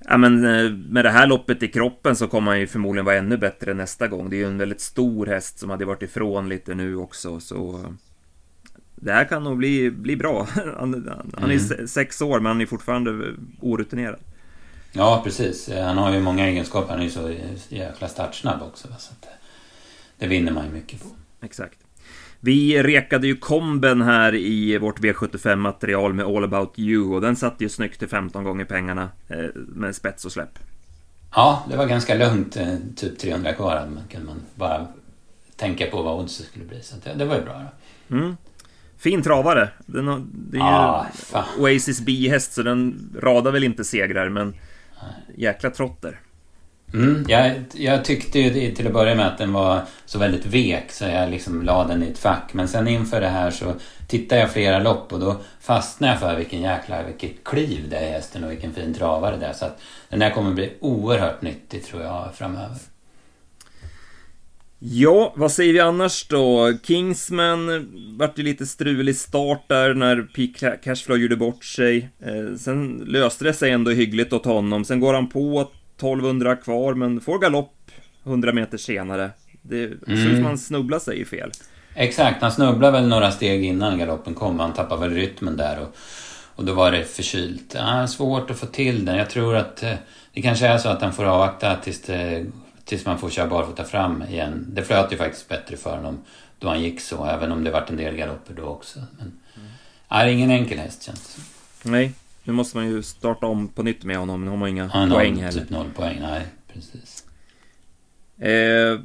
ja, 0.05 0.17
men 0.17 0.45
eh, 0.45 0.71
med 0.71 1.05
det 1.05 1.09
här 1.09 1.27
loppet 1.27 1.63
i 1.63 1.67
kroppen 1.67 2.15
så 2.15 2.27
kommer 2.27 2.51
han 2.51 2.59
ju 2.59 2.67
förmodligen 2.67 3.05
vara 3.05 3.15
ännu 3.15 3.37
bättre 3.37 3.73
nästa 3.73 4.07
gång. 4.07 4.29
Det 4.29 4.35
är 4.35 4.37
ju 4.37 4.47
en 4.47 4.57
väldigt 4.57 4.81
stor 4.81 5.25
häst 5.25 5.59
som 5.59 5.69
hade 5.69 5.85
varit 5.85 6.01
ifrån 6.01 6.49
lite 6.49 6.75
nu 6.75 6.95
också. 6.95 7.39
Så 7.39 7.85
det 8.95 9.11
här 9.11 9.25
kan 9.25 9.43
nog 9.43 9.57
bli, 9.57 9.91
bli 9.91 10.15
bra. 10.15 10.47
Han, 10.77 11.09
han 11.37 11.51
är 11.51 11.73
mm. 11.73 11.87
sex 11.87 12.21
år 12.21 12.39
men 12.39 12.45
han 12.45 12.61
är 12.61 12.65
fortfarande 12.65 13.33
orutinerad. 13.61 14.19
Ja, 14.91 15.21
precis. 15.23 15.69
Han 15.69 15.97
har 15.97 16.13
ju 16.13 16.21
många 16.21 16.47
egenskaper. 16.47 16.89
Han 16.89 16.99
är 16.99 17.03
ju 17.03 17.09
så 17.09 17.35
jäkla 17.69 18.07
startsnabb 18.07 18.61
också. 18.61 18.87
Så 18.87 19.11
att 19.11 19.27
det 20.17 20.27
vinner 20.27 20.51
man 20.51 20.65
ju 20.65 20.71
mycket 20.71 21.03
på. 21.03 21.07
Exakt. 21.41 21.79
Vi 22.39 22.83
rekade 22.83 23.27
ju 23.27 23.35
komben 23.35 24.01
här 24.01 24.35
i 24.35 24.77
vårt 24.77 24.99
V75-material 24.99 26.13
med 26.13 26.25
All 26.25 26.43
about 26.43 26.79
you 26.79 27.13
och 27.13 27.21
den 27.21 27.35
satt 27.35 27.55
ju 27.61 27.69
snyggt 27.69 27.99
till 27.99 28.07
15 28.07 28.43
gånger 28.43 28.65
pengarna 28.65 29.09
eh, 29.27 29.45
med 29.55 29.95
spets 29.95 30.25
och 30.25 30.31
släpp. 30.31 30.59
Ja, 31.35 31.65
det 31.69 31.77
var 31.77 31.85
ganska 31.85 32.15
lugnt, 32.15 32.57
eh, 32.57 32.75
typ 32.95 33.19
300 33.19 33.53
kvar. 33.53 33.87
Man 33.95 34.03
kunde 34.11 34.27
man 34.27 34.41
bara 34.55 34.87
tänka 35.55 35.85
på 35.85 36.01
vad 36.01 36.19
oddset 36.19 36.45
skulle 36.45 36.65
bli. 36.65 36.81
Så 36.81 36.95
det, 37.03 37.13
det 37.13 37.25
var 37.25 37.35
ju 37.35 37.41
bra. 37.41 37.61
Mm. 38.09 38.37
Fin 39.05 39.21
travare. 39.21 39.69
Den 39.85 40.05
det 40.33 40.57
är 40.57 40.61
ju 40.61 40.67
ah, 40.67 41.05
Oasis 41.59 42.01
B-häst 42.01 42.53
så 42.53 42.63
den 42.63 43.09
radar 43.21 43.51
väl 43.51 43.63
inte 43.63 43.83
segrar 43.83 44.29
men 44.29 44.55
jäkla 45.35 45.69
trotter. 45.69 46.19
Mm, 46.93 47.25
jag, 47.27 47.63
jag 47.73 48.05
tyckte 48.05 48.39
ju 48.39 48.71
till 48.71 48.87
att 48.87 48.93
börja 48.93 49.15
med 49.15 49.27
att 49.27 49.37
den 49.37 49.53
var 49.53 49.81
så 50.05 50.19
väldigt 50.19 50.45
vek 50.45 50.91
så 50.91 51.05
jag 51.05 51.29
liksom 51.29 51.61
la 51.61 51.87
den 51.87 52.03
i 52.03 52.07
ett 52.07 52.17
fack. 52.17 52.53
Men 52.53 52.67
sen 52.67 52.87
inför 52.87 53.21
det 53.21 53.27
här 53.27 53.51
så 53.51 53.73
tittade 54.07 54.41
jag 54.41 54.51
flera 54.51 54.79
lopp 54.79 55.13
och 55.13 55.19
då 55.19 55.35
fastnade 55.59 56.13
jag 56.13 56.19
för 56.19 56.35
vilken 56.35 56.61
jäkla, 56.61 57.03
vilket 57.03 57.43
kliv 57.43 57.89
det 57.89 57.97
är 57.97 58.11
hästen 58.11 58.43
och 58.43 58.51
vilken 58.51 58.73
fin 58.73 58.93
travare 58.93 59.37
det 59.37 59.45
är. 59.45 59.53
Så 59.53 59.65
att 59.65 59.81
den 60.09 60.21
här 60.21 60.29
kommer 60.29 60.53
bli 60.53 60.73
oerhört 60.79 61.41
nyttig 61.41 61.85
tror 61.85 62.01
jag 62.03 62.35
framöver. 62.35 62.77
Ja, 64.79 65.33
vad 65.35 65.51
säger 65.51 65.73
vi 65.73 65.79
annars 65.79 66.27
då? 66.27 66.73
Kingsman 66.83 67.89
vart 68.17 68.39
ju 68.39 68.43
lite 68.43 68.65
strulig 68.65 69.15
start 69.15 69.63
där 69.67 69.93
när 69.93 70.21
Peak 70.21 70.83
Cashflow 70.83 71.17
gjorde 71.17 71.35
bort 71.35 71.65
sig. 71.65 72.09
Eh, 72.19 72.57
sen 72.57 73.03
löste 73.07 73.43
det 73.43 73.53
sig 73.53 73.71
ändå 73.71 73.91
hyggligt 73.91 74.33
åt 74.33 74.45
honom. 74.45 74.85
Sen 74.85 74.99
går 74.99 75.13
han 75.13 75.29
på 75.29 75.69
1200 75.97 76.55
kvar, 76.55 76.93
men 76.93 77.21
får 77.21 77.39
galopp 77.39 77.91
100 78.23 78.53
meter 78.53 78.77
senare. 78.77 79.29
Det 79.61 79.83
mm. 79.83 79.99
ser 80.05 80.29
ut 80.29 80.35
som 80.35 80.45
han 80.45 80.57
snubblar 80.57 80.99
sig 80.99 81.21
i 81.21 81.25
fel. 81.25 81.51
Exakt, 81.95 82.41
han 82.41 82.51
snubblade 82.51 82.99
väl 82.99 83.07
några 83.07 83.31
steg 83.31 83.65
innan 83.65 83.99
galoppen 83.99 84.33
kom. 84.33 84.59
Han 84.59 84.73
tappade 84.73 85.01
väl 85.01 85.17
rytmen 85.17 85.57
där 85.57 85.79
och, 85.81 85.95
och 86.55 86.65
då 86.65 86.73
var 86.73 86.91
det 86.91 87.03
förkylt. 87.03 87.75
Ja, 87.75 88.07
svårt 88.07 88.51
att 88.51 88.59
få 88.59 88.65
till 88.65 89.05
den. 89.05 89.17
Jag 89.17 89.29
tror 89.29 89.55
att 89.55 89.83
eh, 89.83 89.93
det 90.33 90.41
kanske 90.41 90.67
är 90.67 90.77
så 90.77 90.89
att 90.89 91.01
han 91.01 91.13
får 91.13 91.23
avvakta 91.25 91.75
tills, 91.75 92.01
det, 92.01 92.45
tills 92.85 93.05
man 93.05 93.19
får 93.19 93.29
köra 93.29 93.47
barfota 93.47 93.83
fram 93.83 94.23
igen. 94.23 94.65
Det 94.69 94.83
flöt 94.83 95.13
ju 95.13 95.17
faktiskt 95.17 95.49
bättre 95.49 95.77
för 95.77 95.95
honom 95.95 96.19
då 96.59 96.67
han 96.67 96.81
gick 96.81 97.01
så, 97.01 97.25
även 97.25 97.51
om 97.51 97.63
det 97.63 97.71
vart 97.71 97.89
en 97.89 97.97
del 97.97 98.15
galopper 98.15 98.53
då 98.53 98.63
också. 98.63 98.99
Men, 99.17 99.31
mm. 99.55 99.67
är 100.09 100.25
det 100.25 100.31
är 100.31 100.33
ingen 100.33 100.51
enkel 100.51 100.77
häst 100.77 101.03
känns 101.03 101.35
det. 101.83 101.89
Nej, 101.89 102.13
nu 102.43 102.53
måste 102.53 102.77
man 102.77 102.87
ju 102.87 103.03
starta 103.03 103.45
om 103.45 103.67
på 103.67 103.83
nytt 103.83 104.03
med 104.03 104.17
honom, 104.17 104.45
nu 104.45 104.51
har 104.51 104.57
man 104.57 104.69
inga 104.69 104.83
ja, 104.93 105.07
poäng 105.11 105.33
noll, 105.33 105.43
heller. 105.43 105.61
Typ 105.61 105.69
noll 105.69 105.89
poäng, 105.95 106.17
nej 106.21 106.45
precis. 106.73 107.25
Eh, 108.39 108.99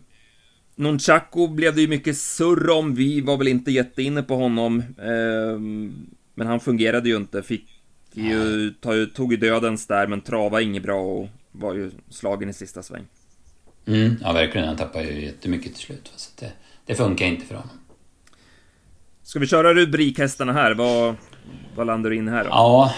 Nunchaku 0.75 1.49
blev 1.49 1.75
det 1.75 1.81
ju 1.81 1.89
mycket 1.89 2.19
surr 2.19 2.71
om, 2.71 2.95
vi 2.95 3.21
var 3.21 3.37
väl 3.37 3.49
inte 3.49 3.71
jätteinne 3.71 4.23
på 4.23 4.37
honom. 4.37 4.81
Eh, 4.99 5.59
men 6.35 6.47
han 6.47 6.61
fungerade 6.61 7.09
ju 7.09 7.17
inte, 7.17 7.43
fick 7.43 7.81
ju, 8.13 8.71
tog 9.15 9.33
ju 9.33 9.37
dödens 9.37 9.87
där, 9.87 10.07
men 10.07 10.21
trava 10.21 10.61
inget 10.61 10.83
bra 10.83 11.01
och 11.01 11.29
var 11.53 11.75
ju 11.75 11.91
slagen 12.09 12.49
i 12.49 12.53
sista 12.53 12.83
sväng. 12.83 13.05
Mm, 13.91 14.17
ja, 14.23 14.33
verkligen. 14.33 14.69
Han 14.69 14.77
tappade 14.77 15.05
ju 15.05 15.25
jättemycket 15.25 15.75
till 15.75 15.85
slut. 15.85 16.13
Så 16.17 16.31
det, 16.41 16.53
det 16.87 16.95
funkar 16.95 17.27
inte 17.27 17.47
för 17.47 17.55
honom. 17.55 17.71
Ska 19.23 19.39
vi 19.39 19.47
köra 19.47 19.75
rubrikhästarna 19.75 20.53
här? 20.53 20.75
Vad, 20.75 21.15
vad 21.77 21.87
landar 21.87 22.11
du 22.11 22.17
in 22.17 22.29
här 22.29 22.45
då? 22.45 22.51
Ja, 22.51 22.95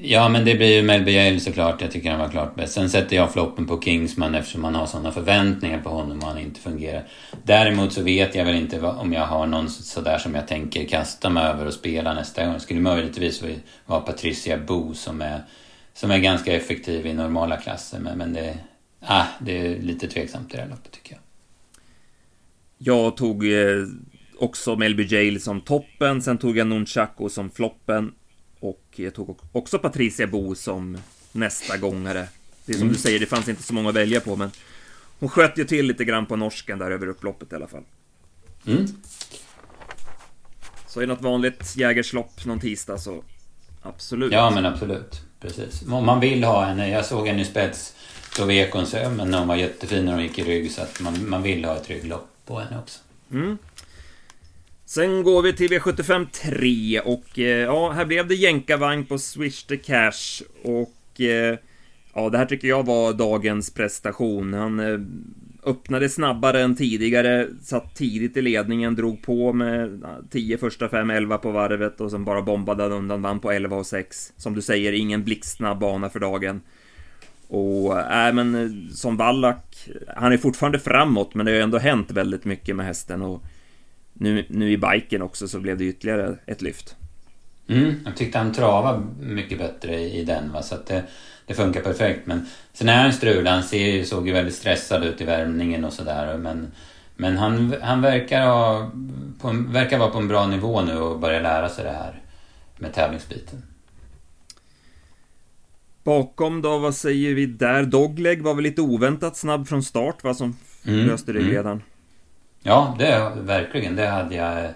ja 0.00 0.28
men 0.28 0.44
det 0.44 0.54
blir 0.54 0.76
ju 0.76 0.82
Melby 0.82 1.12
Yale 1.12 1.40
såklart. 1.40 1.80
Jag 1.80 1.90
tycker 1.90 2.10
han 2.10 2.20
var 2.20 2.28
klart 2.28 2.54
bäst. 2.54 2.72
Sen 2.72 2.90
sätter 2.90 3.16
jag 3.16 3.32
floppen 3.32 3.66
på 3.66 3.80
Kingsman 3.80 4.34
eftersom 4.34 4.62
man 4.62 4.74
har 4.74 4.86
sådana 4.86 5.12
förväntningar 5.12 5.80
på 5.80 5.88
honom 5.88 6.18
och 6.18 6.28
han 6.28 6.38
inte 6.38 6.60
fungerar. 6.60 7.04
Däremot 7.42 7.92
så 7.92 8.02
vet 8.02 8.34
jag 8.34 8.44
väl 8.44 8.54
inte 8.54 8.80
om 8.80 9.12
jag 9.12 9.26
har 9.26 9.46
någon 9.46 9.68
sådär 9.70 10.18
som 10.18 10.34
jag 10.34 10.48
tänker 10.48 10.84
kasta 10.84 11.30
mig 11.30 11.44
över 11.44 11.66
och 11.66 11.74
spela 11.74 12.14
nästa 12.14 12.44
gång. 12.44 12.54
Det 12.54 12.60
skulle 12.60 12.80
möjligtvis 12.80 13.42
vara 13.86 14.00
Patricia 14.00 14.58
Bo 14.58 14.94
som 14.94 15.22
är, 15.22 15.42
som 15.94 16.10
är 16.10 16.18
ganska 16.18 16.56
effektiv 16.56 17.06
i 17.06 17.14
normala 17.14 17.56
klasser. 17.56 17.98
Men, 17.98 18.18
men 18.18 18.32
det, 18.32 18.54
ah, 19.06 19.26
det 19.40 19.58
är 19.58 19.80
lite 19.80 20.08
tveksamt 20.08 20.54
i 20.54 20.56
det 20.56 20.62
här 20.62 20.70
loppet 20.70 20.92
tycker 20.92 21.12
jag. 21.12 21.20
Jag 22.78 23.16
tog 23.16 23.46
eh 23.46 23.86
också 24.42 24.76
Melby 24.76 25.06
Jail 25.06 25.42
som 25.42 25.60
toppen, 25.60 26.22
sen 26.22 26.38
tog 26.38 26.56
jag 26.56 26.66
Nunchaku 26.66 27.28
som 27.28 27.50
floppen 27.50 28.12
och 28.60 28.84
jag 28.96 29.14
tog 29.14 29.38
också 29.52 29.78
Patricia 29.78 30.26
Bo 30.26 30.54
som 30.54 30.98
nästa 31.32 31.76
gångare. 31.76 32.28
Det 32.66 32.72
är 32.72 32.76
som 32.76 32.82
mm. 32.82 32.92
du 32.92 32.98
säger, 32.98 33.20
det 33.20 33.26
fanns 33.26 33.48
inte 33.48 33.62
så 33.62 33.74
många 33.74 33.88
att 33.88 33.94
välja 33.94 34.20
på, 34.20 34.36
men 34.36 34.50
hon 35.18 35.28
sköt 35.28 35.58
ju 35.58 35.64
till 35.64 35.86
lite 35.86 36.04
grann 36.04 36.26
på 36.26 36.36
norsken 36.36 36.78
där 36.78 36.90
över 36.90 37.06
upploppet 37.06 37.52
i 37.52 37.54
alla 37.54 37.66
fall. 37.66 37.82
Mm. 38.66 38.86
Så 40.86 41.00
det 41.00 41.06
något 41.06 41.22
vanligt 41.22 41.76
jägerslopp 41.76 42.44
någon 42.44 42.60
tisdag 42.60 42.98
så 42.98 43.24
absolut. 43.82 44.32
Ja, 44.32 44.50
men 44.50 44.66
absolut. 44.66 45.22
Precis. 45.40 45.82
Om 45.88 46.06
man 46.06 46.20
vill 46.20 46.44
ha 46.44 46.64
henne, 46.64 46.88
jag 46.88 47.04
såg 47.04 47.26
henne 47.26 47.42
i 47.42 47.44
spets 47.44 47.94
då 48.36 48.44
vek 48.44 48.72
hon 48.72 48.86
sig, 48.86 49.10
men 49.10 49.34
hon 49.34 49.48
var 49.48 49.56
jättefin 49.56 50.04
när 50.04 50.12
hon 50.12 50.22
gick 50.22 50.38
i 50.38 50.44
rygg 50.44 50.70
så 50.70 50.82
att 50.82 51.00
man, 51.00 51.28
man 51.28 51.42
vill 51.42 51.64
ha 51.64 51.76
ett 51.76 51.90
rygglopp 51.90 52.28
på 52.46 52.58
henne 52.58 52.78
också. 52.78 53.00
Mm. 53.32 53.58
Sen 54.84 55.22
går 55.22 55.42
vi 55.42 55.52
till 55.52 55.72
V75 55.72 56.26
3 56.32 57.00
och 57.00 57.38
eh, 57.38 57.44
ja, 57.44 57.90
här 57.90 58.04
blev 58.04 58.28
det 58.28 58.34
jänkarvagn 58.34 59.04
på 59.04 59.18
Swish 59.18 59.66
the 59.66 59.76
Cash 59.76 60.42
och 60.62 61.20
eh, 61.20 61.58
ja, 62.14 62.28
det 62.30 62.38
här 62.38 62.46
tycker 62.46 62.68
jag 62.68 62.86
var 62.86 63.12
dagens 63.12 63.74
prestation. 63.74 64.54
Han 64.54 64.80
eh, 64.80 65.00
öppnade 65.70 66.08
snabbare 66.08 66.60
än 66.60 66.76
tidigare, 66.76 67.48
satt 67.62 67.94
tidigt 67.94 68.36
i 68.36 68.42
ledningen, 68.42 68.94
drog 68.94 69.22
på 69.22 69.52
med 69.52 70.02
10 70.30 70.58
första 70.58 70.88
5, 70.88 71.10
11 71.10 71.38
på 71.38 71.50
varvet 71.50 72.00
och 72.00 72.10
sen 72.10 72.24
bara 72.24 72.42
bombade 72.42 72.82
han 72.82 72.92
undan, 72.92 73.22
vann 73.22 73.40
på 73.40 73.52
11 73.52 73.76
och 73.76 73.86
6. 73.86 74.32
Som 74.36 74.54
du 74.54 74.62
säger, 74.62 74.92
ingen 74.92 75.24
blixtsnabb 75.24 75.78
bana 75.78 76.10
för 76.10 76.20
dagen. 76.20 76.60
Och 77.52 78.00
äh, 78.00 78.32
men 78.32 78.54
eh, 78.54 78.94
som 78.94 79.16
Wallach, 79.16 79.88
han 80.16 80.32
är 80.32 80.36
fortfarande 80.36 80.78
framåt, 80.78 81.34
men 81.34 81.46
det 81.46 81.52
har 81.52 81.56
ju 81.56 81.62
ändå 81.62 81.78
hänt 81.78 82.10
väldigt 82.10 82.44
mycket 82.44 82.76
med 82.76 82.86
hästen 82.86 83.22
och 83.22 83.42
nu, 84.12 84.46
nu 84.48 84.70
i 84.70 84.78
biken 84.78 85.22
också 85.22 85.48
så 85.48 85.60
blev 85.60 85.78
det 85.78 85.84
ytterligare 85.84 86.38
ett 86.46 86.62
lyft. 86.62 86.96
Mm, 87.68 87.94
jag 88.04 88.16
tyckte 88.16 88.38
han 88.38 88.52
travade 88.52 89.02
mycket 89.20 89.58
bättre 89.58 90.00
i 90.00 90.24
den. 90.24 90.52
Va? 90.52 90.62
Så 90.62 90.74
att 90.74 90.86
det, 90.86 91.02
det 91.46 91.54
funkar 91.54 91.80
perfekt. 91.80 92.26
Men 92.26 92.46
sen 92.72 92.88
är 92.88 93.02
han 93.02 93.12
strul, 93.12 93.46
Han 93.46 93.62
ser, 93.62 94.04
såg 94.04 94.26
ju 94.26 94.32
väldigt 94.32 94.54
stressad 94.54 95.04
ut 95.04 95.20
i 95.20 95.24
värmningen 95.24 95.84
och 95.84 95.92
sådär. 95.92 96.38
Men, 96.38 96.72
men 97.16 97.36
han, 97.36 97.74
han 97.82 98.02
verkar, 98.02 98.46
ha, 98.46 98.90
på, 99.40 99.50
verkar 99.68 99.98
vara 99.98 100.10
på 100.10 100.18
en 100.18 100.28
bra 100.28 100.46
nivå 100.46 100.82
nu 100.82 100.96
och 100.96 101.20
börja 101.20 101.40
lära 101.40 101.68
sig 101.68 101.84
det 101.84 101.90
här 101.90 102.20
med 102.78 102.92
tävlingsbiten. 102.92 103.62
Bakom 106.04 106.62
då, 106.62 106.78
vad 106.78 106.94
säger 106.94 107.34
vi 107.34 107.46
där? 107.46 107.84
Dogleg 107.84 108.42
var 108.42 108.54
väl 108.54 108.62
lite 108.62 108.82
oväntat 108.82 109.36
snabb 109.36 109.68
från 109.68 109.82
start, 109.82 110.24
va, 110.24 110.34
som 110.34 110.56
mm, 110.86 111.06
löste 111.06 111.32
ryggledaren. 111.32 111.76
Mm. 111.76 111.82
Ja, 112.62 112.96
det 112.98 113.32
verkligen. 113.36 113.96
Det 113.96 114.06
hade 114.06 114.34
jag... 114.34 114.70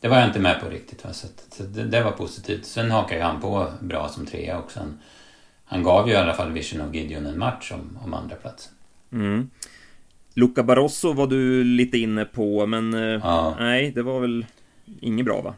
Det 0.00 0.08
var 0.08 0.18
jag 0.18 0.28
inte 0.28 0.40
med 0.40 0.60
på 0.60 0.68
riktigt. 0.68 1.04
Va? 1.04 1.12
Så, 1.12 1.26
så 1.50 1.62
det, 1.62 1.84
det, 1.84 2.02
var 2.02 2.10
positivt. 2.10 2.66
Sen 2.66 2.90
hakade 2.90 3.22
han 3.22 3.40
på 3.40 3.66
bra 3.80 4.08
som 4.08 4.26
trea 4.26 4.58
också. 4.58 4.80
Han, 4.80 4.98
han 5.64 5.82
gav 5.82 6.08
ju 6.08 6.14
i 6.14 6.16
alla 6.16 6.34
fall 6.34 6.52
Vision 6.52 6.88
of 6.88 6.94
Gideon 6.94 7.26
en 7.26 7.38
match 7.38 7.72
om, 7.72 7.98
om 8.04 8.14
andra 8.14 8.36
platsen. 8.36 8.72
Mm. 9.12 9.50
Luca 10.34 10.62
Barroso 10.62 11.12
var 11.12 11.26
du 11.26 11.64
lite 11.64 11.98
inne 11.98 12.24
på, 12.24 12.66
men 12.66 12.94
eh, 12.94 13.20
ja. 13.22 13.56
nej, 13.58 13.90
det 13.90 14.02
var 14.02 14.20
väl 14.20 14.46
inget 15.00 15.24
bra 15.24 15.40
va? 15.40 15.54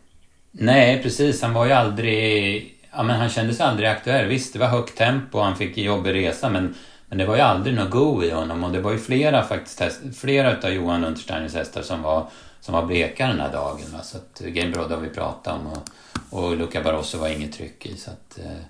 Nej, 0.52 1.02
precis. 1.02 1.42
Han 1.42 1.54
var 1.54 1.66
ju 1.66 1.72
aldrig... 1.72 2.74
Ja, 2.92 3.02
men 3.02 3.16
han 3.16 3.28
kändes 3.28 3.60
aldrig 3.60 3.88
aktuell. 3.88 4.28
Visst, 4.28 4.52
det 4.52 4.58
var 4.58 4.66
högt 4.66 4.96
tempo 4.96 5.38
och 5.38 5.44
han 5.44 5.56
fick 5.56 5.78
jobbig 5.78 6.14
resa, 6.14 6.50
men, 6.50 6.74
men 7.08 7.18
det 7.18 7.26
var 7.26 7.36
ju 7.36 7.42
aldrig 7.42 7.74
något 7.74 7.90
go 7.90 8.22
i 8.24 8.30
honom. 8.30 8.64
Och 8.64 8.72
det 8.72 8.80
var 8.80 8.92
ju 8.92 8.98
flera 8.98 9.42
faktiskt, 9.42 9.82
flera 10.20 10.56
av 10.62 10.70
Johan 10.70 11.04
Untersteiners 11.04 11.54
hästar 11.54 11.82
som 11.82 12.02
var, 12.02 12.28
som 12.60 12.74
var 12.74 12.86
bleka 12.86 13.26
den 13.26 13.40
här 13.40 13.52
dagen. 13.52 13.92
Va? 13.92 14.02
Så 14.02 14.16
att 14.16 14.40
Game 14.40 14.70
Broad 14.70 14.90
har 14.90 15.00
vi 15.00 15.08
pratat 15.08 15.54
om 15.54 15.66
och, 15.66 15.88
och 16.30 16.56
Luca 16.56 16.82
Barroso 16.82 17.18
var 17.18 17.28
inget 17.28 17.52
tryck 17.52 17.86
i. 17.86 17.96
Så 17.96 18.10
att, 18.10 18.38
eh, 18.38 18.60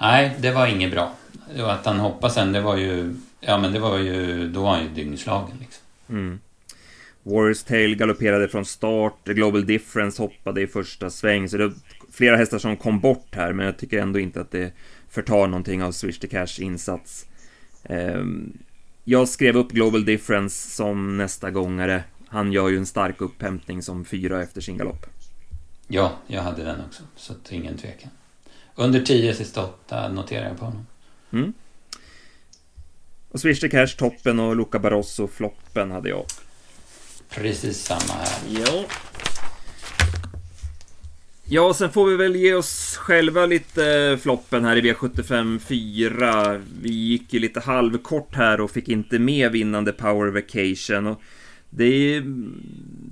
nej, 0.00 0.36
det 0.38 0.50
var 0.50 0.66
inget 0.66 0.90
bra. 0.90 1.12
Och 1.62 1.72
att 1.72 1.86
han 1.86 2.00
hoppade 2.00 2.32
sen, 2.32 2.52
det 2.52 2.60
var 2.60 2.76
ju... 2.76 3.14
Ja, 3.40 3.58
men 3.58 3.72
det 3.72 3.78
var 3.78 3.98
ju... 3.98 4.48
Då 4.48 4.62
var 4.62 4.70
han 4.70 4.82
ju 4.82 4.88
dyngslagen 4.88 5.56
liksom. 5.60 5.82
Mm. 6.08 6.40
Warriors 7.22 7.62
Tail 7.62 7.96
galopperade 7.96 8.48
från 8.48 8.64
start, 8.64 9.24
Global 9.24 9.66
Difference 9.66 10.22
hoppade 10.22 10.62
i 10.62 10.66
första 10.66 11.10
sväng, 11.10 11.48
så 11.48 11.56
det 11.56 11.72
flera 12.12 12.36
hästar 12.36 12.58
som 12.58 12.76
kom 12.76 13.00
bort 13.00 13.34
här, 13.34 13.52
men 13.52 13.66
jag 13.66 13.78
tycker 13.78 13.98
ändå 13.98 14.18
inte 14.18 14.40
att 14.40 14.50
det 14.50 14.72
förtar 15.08 15.46
någonting 15.46 15.82
av 15.82 15.92
Swish 15.92 16.18
to 16.18 16.26
Cash 16.30 16.60
insats. 16.60 17.26
Ehm, 17.84 18.58
jag 19.04 19.28
skrev 19.28 19.56
upp 19.56 19.72
Global 19.72 20.04
Difference 20.04 20.70
som 20.70 21.16
nästa 21.16 21.50
gångare. 21.50 22.04
Han 22.28 22.52
gör 22.52 22.68
ju 22.68 22.76
en 22.76 22.86
stark 22.86 23.20
upphämtning 23.20 23.82
som 23.82 24.04
fyra 24.04 24.42
efter 24.42 24.60
sin 24.60 24.78
galopp. 24.78 25.06
Ja, 25.88 26.12
jag 26.26 26.42
hade 26.42 26.64
den 26.64 26.80
också, 26.86 27.02
så 27.16 27.32
att 27.32 27.52
ingen 27.52 27.76
tvekan. 27.76 28.10
Under 28.74 29.00
10 29.00 29.34
sista 29.34 29.64
8 29.64 30.08
noterar 30.08 30.48
jag 30.48 30.58
på 30.58 30.64
honom. 30.64 30.86
Mm. 31.32 31.52
Och 33.28 33.40
Swish 33.40 33.60
to 33.60 33.68
Cash 33.68 33.96
toppen 33.98 34.40
och 34.40 34.56
Luca 34.56 34.78
Barroso 34.78 35.28
floppen 35.28 35.90
hade 35.90 36.08
jag. 36.08 36.24
Precis 37.28 37.84
samma 37.84 38.14
här. 38.14 38.38
Ja. 41.54 41.74
Sen 41.74 41.90
får 41.90 42.06
vi 42.06 42.16
väl 42.16 42.36
ge 42.36 42.54
oss 42.54 42.96
själva 42.96 43.46
lite 43.46 44.18
floppen 44.22 44.64
här 44.64 44.76
i 44.76 44.92
V75 44.92 45.58
4. 45.58 46.60
Vi 46.82 46.90
gick 46.90 47.34
ju 47.34 47.40
lite 47.40 47.60
halvkort 47.60 48.34
här 48.34 48.60
och 48.60 48.70
fick 48.70 48.88
inte 48.88 49.18
med 49.18 49.52
vinnande 49.52 49.92
Power 49.92 50.30
Vacation. 50.30 51.06
Och 51.06 51.20
det 51.70 51.84
är, 51.84 52.20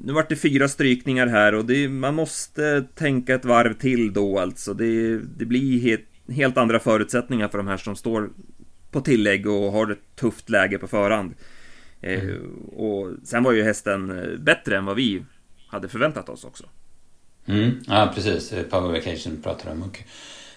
nu 0.04 0.12
vart 0.12 0.28
det 0.28 0.36
fyra 0.36 0.68
strykningar 0.68 1.26
här 1.26 1.54
och 1.54 1.64
det, 1.64 1.88
man 1.88 2.14
måste 2.14 2.84
tänka 2.94 3.34
ett 3.34 3.44
varv 3.44 3.74
till 3.74 4.12
då 4.12 4.38
alltså. 4.38 4.74
Det, 4.74 5.18
det 5.18 5.44
blir 5.44 5.80
helt, 5.80 6.06
helt 6.28 6.56
andra 6.56 6.78
förutsättningar 6.78 7.48
för 7.48 7.58
de 7.58 7.66
här 7.66 7.76
som 7.76 7.96
står 7.96 8.30
på 8.90 9.00
tillägg 9.00 9.46
och 9.46 9.72
har 9.72 9.90
ett 9.90 10.16
tufft 10.16 10.50
läge 10.50 10.78
på 10.78 10.88
förhand. 10.88 11.34
Eh, 12.00 12.24
mm. 12.24 12.54
Och 12.66 13.10
sen 13.24 13.42
var 13.42 13.52
ju 13.52 13.62
hästen 13.62 14.18
eh, 14.18 14.38
bättre 14.38 14.76
än 14.76 14.84
vad 14.84 14.96
vi 14.96 15.24
hade 15.68 15.88
förväntat 15.88 16.28
oss 16.28 16.44
också. 16.44 16.68
Mm. 17.50 17.82
Ja, 17.86 18.12
precis. 18.14 18.52
Eh, 18.52 18.62
Power 18.62 18.92
Vacation 18.92 19.42
pratar 19.42 19.70
om. 19.70 19.82
Okay. 19.82 20.02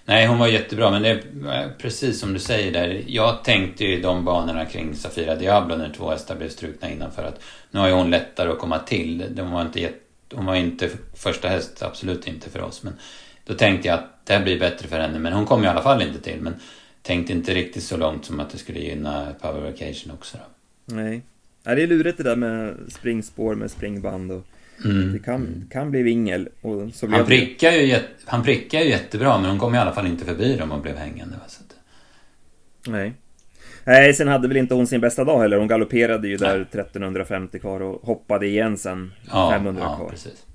Nej, 0.06 0.28
hon 0.28 0.40
var 0.40 0.48
jättebra, 0.48 0.92
men 0.92 1.02
det 1.02 1.10
är 1.10 1.18
eh, 1.64 1.70
precis 1.78 2.20
som 2.20 2.34
du 2.34 2.40
säger 2.40 2.72
där. 2.72 3.04
Jag 3.08 3.44
tänkte 3.44 3.86
ju 3.86 4.02
de 4.02 4.26
banorna 4.26 4.66
kring 4.66 4.96
Safira 4.96 5.36
Diablo 5.36 5.76
när 5.76 5.90
två 5.90 6.10
hästar 6.10 6.36
blev 6.36 6.50
strukna 6.50 6.92
innan 6.92 7.12
för 7.12 7.24
att 7.24 7.42
nu 7.72 7.80
har 7.80 7.88
ju 7.88 7.94
hon 7.94 8.10
lättare 8.10 8.50
att 8.52 8.60
komma 8.60 8.80
till. 8.80 9.36
Hon 9.38 9.52
var 9.52 9.62
inte, 9.62 9.90
hon 10.34 10.46
var 10.46 10.56
inte 10.56 10.90
första 11.16 11.48
häst, 11.48 11.84
absolut 11.84 12.28
inte 12.28 12.50
för 12.50 12.62
oss. 12.62 12.84
Men 12.84 12.94
då 13.46 13.54
tänkte 13.54 13.88
jag 13.88 14.00
att 14.00 14.26
det 14.26 14.34
här 14.34 14.44
blir 14.44 14.60
bättre 14.60 14.88
för 14.88 15.00
henne, 15.00 15.20
men 15.20 15.34
hon 15.34 15.46
kom 15.46 15.64
i 15.64 15.68
alla 15.68 15.82
fall 15.82 16.02
inte 16.02 16.20
till. 16.22 16.42
Men 16.42 16.56
tänkte 17.02 17.34
inte 17.34 17.54
riktigt 17.54 17.84
så 17.84 17.98
långt 17.98 18.26
som 18.26 18.40
att 18.40 18.50
det 18.50 18.58
skulle 18.58 18.80
gynna 18.80 19.34
Power 19.42 19.62
Vacation 19.62 20.14
också 20.14 20.38
då. 20.38 20.44
Nej. 20.96 21.22
Ja, 21.64 21.76
det 21.76 21.84
är 21.84 21.88
lurigt 21.88 22.18
det 22.18 22.24
där 22.24 22.36
med 22.36 22.78
springspår 22.90 23.56
med 23.56 23.72
springband 23.72 24.32
och 24.32 24.46
mm. 24.86 25.14
det 25.14 25.20
kan, 25.20 25.68
kan 25.72 25.92
bli 25.92 26.04
vingel. 26.04 26.50
Och 26.62 26.94
så 26.94 27.08
han, 27.08 27.26
prickar 27.26 27.72
ju, 27.72 28.00
han 28.26 28.44
prickar 28.44 28.80
ju 28.80 28.90
jättebra 28.90 29.38
men 29.38 29.50
hon 29.50 29.60
kom 29.60 29.76
i 29.76 29.78
alla 29.78 29.92
fall 29.92 30.08
inte 30.08 30.26
förbi 30.26 30.56
dem 30.56 30.72
och 30.72 30.82
blev 30.82 30.96
hängande. 30.96 31.36
Så 31.48 31.62
att... 31.64 31.76
Nej. 32.88 33.14
Nej, 33.86 34.14
sen 34.14 34.28
hade 34.28 34.48
väl 34.48 34.58
inte 34.58 34.74
hon 34.74 34.88
sin 34.88 35.02
bästa 35.02 35.24
dag 35.24 35.42
heller. 35.42 35.58
Hon 35.58 35.68
galopperade 35.68 36.28
ju 36.28 36.38
där 36.38 36.62
1350 36.62 37.60
kvar 37.60 37.80
och 37.82 38.02
hoppade 38.02 38.48
igen 38.48 38.78
sen 38.78 39.14
ja, 39.32 39.52
500 39.52 39.84
ja, 39.84 39.96
kvar. 39.96 40.10
Precis. 40.10 40.46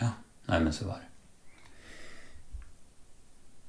Ja, 0.00 0.10
nej 0.46 0.60
men 0.60 0.72
så 0.72 0.86
var 0.86 0.94
det. 0.94 1.02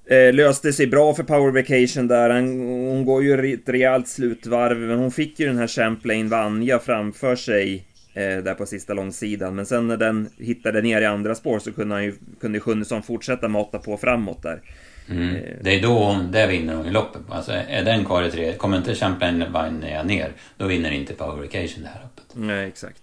Eh, 0.09 0.33
löste 0.33 0.73
sig 0.73 0.87
bra 0.87 1.13
för 1.13 1.23
Power 1.23 1.51
Vacation 1.51 2.07
där. 2.07 2.29
Han, 2.29 2.59
hon 2.59 3.05
går 3.05 3.23
ju 3.23 3.53
ett 3.53 3.69
rejält 3.69 4.07
slutvarv, 4.07 4.77
men 4.77 4.99
hon 4.99 5.11
fick 5.11 5.39
ju 5.39 5.47
den 5.47 5.57
här 5.57 5.67
Champlain 5.67 6.29
Vanja 6.29 6.79
framför 6.79 7.35
sig 7.35 7.85
där 8.19 8.53
på 8.53 8.65
sista 8.65 8.93
långsidan. 8.93 9.55
Men 9.55 9.65
sen 9.65 9.87
när 9.87 9.97
den 9.97 10.29
hittade 10.37 10.81
ner 10.81 11.01
i 11.01 11.05
andra 11.05 11.35
spår 11.35 11.59
så 11.59 11.71
kunde, 11.71 11.95
han 11.95 12.03
ju, 12.03 12.13
kunde 12.41 12.59
Sjunnesson 12.59 13.03
fortsätta 13.03 13.47
mata 13.47 13.79
på 13.79 13.97
framåt 13.97 14.43
där. 14.43 14.61
Mm. 15.09 15.35
Eh. 15.35 15.41
Det 15.61 15.75
är 15.75 15.81
då 15.81 16.03
hon, 16.03 16.31
där 16.31 16.47
vinner 16.47 16.75
hon 16.75 16.85
i 16.85 16.91
loppet. 16.91 17.21
Alltså 17.29 17.51
är 17.51 17.83
den 17.83 18.05
kvar 18.05 18.23
i 18.23 18.31
tre, 18.31 18.53
kommer 18.53 18.77
inte 18.77 18.95
Champlain 18.95 19.45
Vanja 19.51 20.03
ner, 20.03 20.31
då 20.57 20.67
vinner 20.67 20.91
inte 20.91 21.13
Power 21.13 21.41
Vacation 21.41 21.83
det 21.83 21.89
här 21.89 22.01
loppet. 22.01 22.25
Nej, 22.33 22.67
exakt. 22.67 23.01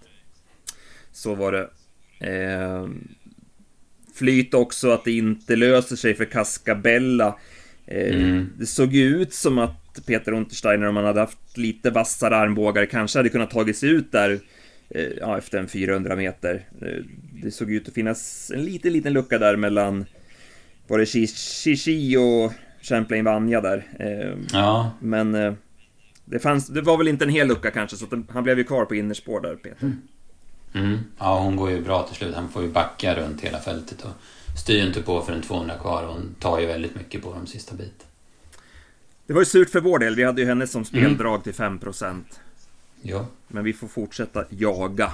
Så 1.13 1.35
var 1.35 1.53
det. 1.53 1.69
Eh, 2.19 2.87
flyt 4.15 4.55
också 4.55 4.91
att 4.91 5.05
det 5.05 5.13
inte 5.13 5.57
löser 5.57 5.97
sig 5.97 6.15
för 6.15 6.25
Cascabella. 6.25 7.39
Eh, 7.87 8.15
mm. 8.15 8.53
Det 8.59 8.67
såg 8.67 8.93
ju 8.93 9.23
ut 9.23 9.35
som 9.35 9.59
att 9.59 10.07
Peter 10.07 10.33
Untersteiner, 10.33 10.87
om 10.87 10.97
han 10.97 11.05
hade 11.05 11.21
haft 11.21 11.57
lite 11.57 11.91
vassare 11.91 12.37
armbågar, 12.37 12.87
kanske 12.87 13.19
hade 13.19 13.29
kunnat 13.29 13.51
tagit 13.51 13.77
sig 13.77 13.89
ut 13.89 14.13
där 14.13 14.31
eh, 14.31 14.39
ja, 15.21 15.39
efter 15.39 15.59
en 15.59 15.69
400 15.69 16.17
meter. 16.17 16.69
Eh, 16.81 17.05
det 17.43 17.51
såg 17.51 17.71
ut 17.71 17.89
att 17.89 17.95
finnas 17.95 18.51
en 18.55 18.65
liten, 18.65 18.93
liten 18.93 19.13
lucka 19.13 19.39
där 19.39 19.57
mellan 19.57 20.05
var 20.87 20.99
det 20.99 21.07
Shishi 21.07 22.17
och 22.17 22.53
Champlain 22.83 23.25
Vanja 23.25 23.61
där. 23.61 23.85
Ja. 24.53 24.91
Men 25.01 25.57
det, 26.25 26.39
fanns, 26.39 26.67
det 26.69 26.81
var 26.81 26.99
väl 26.99 27.09
inte 27.09 27.25
en 27.25 27.31
hel 27.31 27.49
lucka 27.49 27.71
kanske, 27.71 27.97
så 27.97 28.07
han 28.29 28.45
blev 28.45 28.59
ju 28.59 28.65
kvar 28.65 28.85
på 28.85 28.95
innerspår 28.95 29.41
där, 29.41 29.57
Peter. 29.57 29.83
Mm. 29.83 30.03
Mm. 30.75 30.99
Ja, 31.19 31.41
hon 31.41 31.57
går 31.57 31.71
ju 31.71 31.81
bra 31.81 32.03
till 32.03 32.17
slut. 32.17 32.35
Han 32.35 32.49
får 32.49 32.63
ju 32.63 32.69
backa 32.69 33.15
runt 33.15 33.41
hela 33.41 33.59
fältet 33.59 34.03
och 34.03 34.11
styr 34.59 34.87
inte 34.87 35.03
på 35.03 35.23
för 35.23 35.33
en 35.33 35.43
200 35.43 35.75
kvar. 35.79 36.05
Hon 36.07 36.35
tar 36.41 36.61
ju 36.61 36.67
väldigt 36.67 36.95
mycket 36.95 37.23
på 37.23 37.33
de 37.33 37.47
sista 37.47 37.75
bit. 37.75 38.07
Det 39.27 39.33
var 39.33 39.41
ju 39.41 39.45
surt 39.45 39.71
för 39.71 39.81
vår 39.81 39.99
del. 39.99 40.15
Vi 40.15 40.25
hade 40.25 40.41
ju 40.41 40.47
henne 40.47 40.67
som 40.67 40.85
speldrag 40.85 41.35
mm. 41.35 41.43
till 41.43 41.53
5%. 41.53 42.23
Ja. 43.07 43.27
Men 43.49 43.65
vi 43.65 43.73
får 43.73 43.89
fortsätta 43.89 44.45
jaga. 44.51 45.13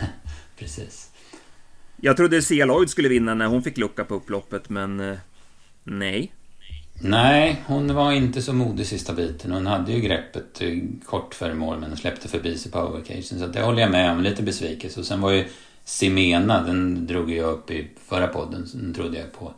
Precis. 0.58 1.10
Jag 1.96 2.16
trodde 2.16 2.42
Cia 2.42 2.64
Lloyd 2.64 2.90
skulle 2.90 3.08
vinna 3.08 3.34
när 3.34 3.46
hon 3.46 3.62
fick 3.62 3.78
lucka 3.78 4.04
på 4.04 4.14
upploppet, 4.14 4.68
men 4.68 5.00
eh, 5.00 5.18
nej. 5.84 6.32
Nej, 7.02 7.62
hon 7.66 7.94
var 7.94 8.12
inte 8.12 8.42
så 8.42 8.52
modig 8.52 8.86
sista 8.86 9.12
biten. 9.12 9.52
Hon 9.52 9.66
hade 9.66 9.92
ju 9.92 10.00
greppet 10.00 10.62
eh, 10.62 10.78
kort 11.04 11.34
före 11.34 11.54
mål 11.54 11.78
men 11.78 11.96
släppte 11.96 12.28
förbi 12.28 12.58
sig 12.58 12.72
på 12.72 12.78
overcation. 12.78 13.38
Så 13.38 13.46
det 13.46 13.62
håller 13.62 13.80
jag 13.80 13.90
med 13.90 14.10
om. 14.10 14.20
Lite 14.20 14.42
besvikelse. 14.42 15.00
Och 15.00 15.06
sen 15.06 15.20
var 15.20 15.30
ju 15.30 15.44
Simena, 15.84 16.62
den 16.62 17.06
drog 17.06 17.30
jag 17.30 17.50
upp 17.50 17.70
i 17.70 17.88
förra 18.08 18.26
podden. 18.26 18.66
Den 18.74 18.94
trodde 18.94 19.18
jag 19.18 19.32
på 19.32 19.54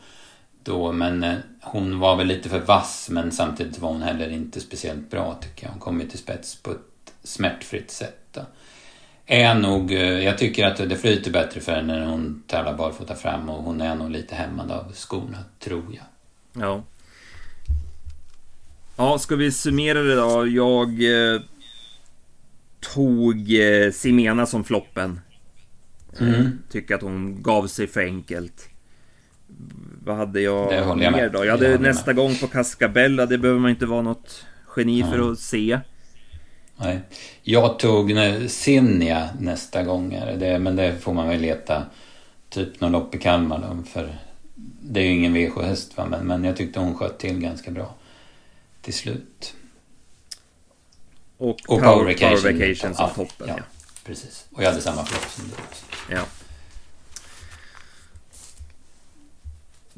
då. 0.62 0.92
Men 0.92 1.24
eh, 1.24 1.36
hon 1.60 1.98
var 1.98 2.16
väl 2.16 2.26
lite 2.26 2.48
för 2.48 2.60
vass 2.60 3.08
men 3.10 3.32
samtidigt 3.32 3.78
var 3.78 3.92
hon 3.92 4.02
heller 4.02 4.30
inte 4.30 4.60
speciellt 4.60 5.10
bra 5.10 5.38
tycker 5.42 5.66
jag. 5.66 5.70
Hon 5.70 5.80
kom 5.80 6.00
ju 6.00 6.08
till 6.08 6.18
spets 6.18 6.62
på 6.62 6.70
ett 6.70 6.89
smärtfritt 7.22 7.90
sätt. 7.90 8.18
Då. 8.32 8.40
Är 9.26 9.54
nog, 9.54 9.92
eh, 9.92 10.00
jag 10.00 10.38
tycker 10.38 10.66
att 10.66 10.76
det 10.76 10.96
flyter 10.96 11.30
bättre 11.30 11.60
för 11.60 11.72
henne 11.72 11.98
när 11.98 12.06
hon 12.06 12.42
tävlar 12.46 12.76
barfota 12.76 13.14
fram 13.14 13.48
och 13.48 13.62
hon 13.62 13.80
är 13.80 13.94
nog 13.94 14.10
lite 14.10 14.34
hämmad 14.34 14.70
av 14.70 14.92
skorna, 14.92 15.38
tror 15.58 15.84
jag. 15.90 16.04
Ja. 16.62 16.84
Ja, 18.96 19.18
ska 19.18 19.36
vi 19.36 19.52
summera 19.52 20.02
det 20.02 20.14
då? 20.14 20.46
Jag 20.46 20.88
eh, 20.88 21.40
tog 22.94 23.52
eh, 23.52 23.90
Simena 23.92 24.46
som 24.46 24.64
floppen. 24.64 25.20
Mm. 26.20 26.58
Tycker 26.70 26.94
att 26.94 27.02
hon 27.02 27.42
gav 27.42 27.66
sig 27.66 27.86
för 27.86 28.00
enkelt. 28.00 28.68
Vad 30.04 30.16
hade 30.16 30.40
jag, 30.40 30.98
mer 30.98 31.10
med. 31.10 31.32
då? 31.32 31.44
Jag 31.44 31.52
hade 31.52 31.68
jag 31.68 31.80
nästa 31.80 32.12
gång 32.12 32.34
på 32.34 32.46
Cascabella, 32.46 33.26
det 33.26 33.38
behöver 33.38 33.60
man 33.60 33.70
inte 33.70 33.86
vara 33.86 34.02
något 34.02 34.46
geni 34.76 35.02
för 35.02 35.18
Nej. 35.18 35.30
att 35.30 35.38
se. 35.38 35.80
Nej. 36.80 37.00
Jag 37.42 37.78
tog 37.78 38.12
Sinja 38.48 39.28
nästa 39.40 39.82
gång. 39.82 40.10
Det, 40.38 40.58
men 40.58 40.76
det 40.76 40.98
får 40.98 41.14
man 41.14 41.28
väl 41.28 41.40
leta 41.40 41.86
typ 42.48 42.80
någon 42.80 42.92
lopp 42.92 43.14
i 43.14 43.18
Kalmar 43.18 43.58
då, 43.58 43.82
för 43.92 44.18
det 44.82 45.00
är 45.00 45.04
ju 45.04 45.10
ingen 45.10 45.36
V7-häst 45.36 45.96
va? 45.96 46.06
Men, 46.06 46.26
men 46.26 46.44
jag 46.44 46.56
tyckte 46.56 46.80
hon 46.80 46.94
sköt 46.94 47.18
till 47.18 47.40
ganska 47.40 47.70
bra 47.70 47.94
till 48.82 48.94
slut. 48.94 49.54
Och, 51.36 51.48
Och 51.48 51.58
Power, 51.66 51.80
Power 51.80 52.14
Power 52.14 52.36
Vacation. 52.36 52.58
Vacation, 52.58 52.94
som 52.94 53.04
Ja, 53.04 53.08
toppen. 53.08 53.48
Ja. 53.48 53.54
ja. 53.56 53.62
Precis. 54.04 54.46
Och 54.50 54.62
jag 54.62 54.68
hade 54.68 54.82
samma 54.82 55.04
förlopp 55.04 55.30
som 55.30 55.44
du. 55.48 56.14
Ja. 56.14 56.22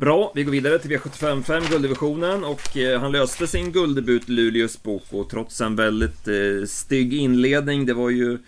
Bra, 0.03 0.33
vi 0.35 0.45
går 0.45 0.53
vidare 0.53 0.79
till 0.79 0.91
V755 0.91 1.71
gulddivisionen 1.71 2.45
och 2.45 2.77
eh, 2.77 3.01
han 3.01 3.13
löste 3.13 3.47
sin 3.47 3.73
gulddebut 3.73 4.29
Luleås 4.29 4.83
Boko 4.83 5.25
trots 5.25 5.61
en 5.61 5.77
väldigt 5.77 6.29
eh, 6.29 6.67
stygg 6.67 7.15
inledning. 7.15 7.87
Det 7.87 7.95
var 7.95 8.11
ju 8.11 8.39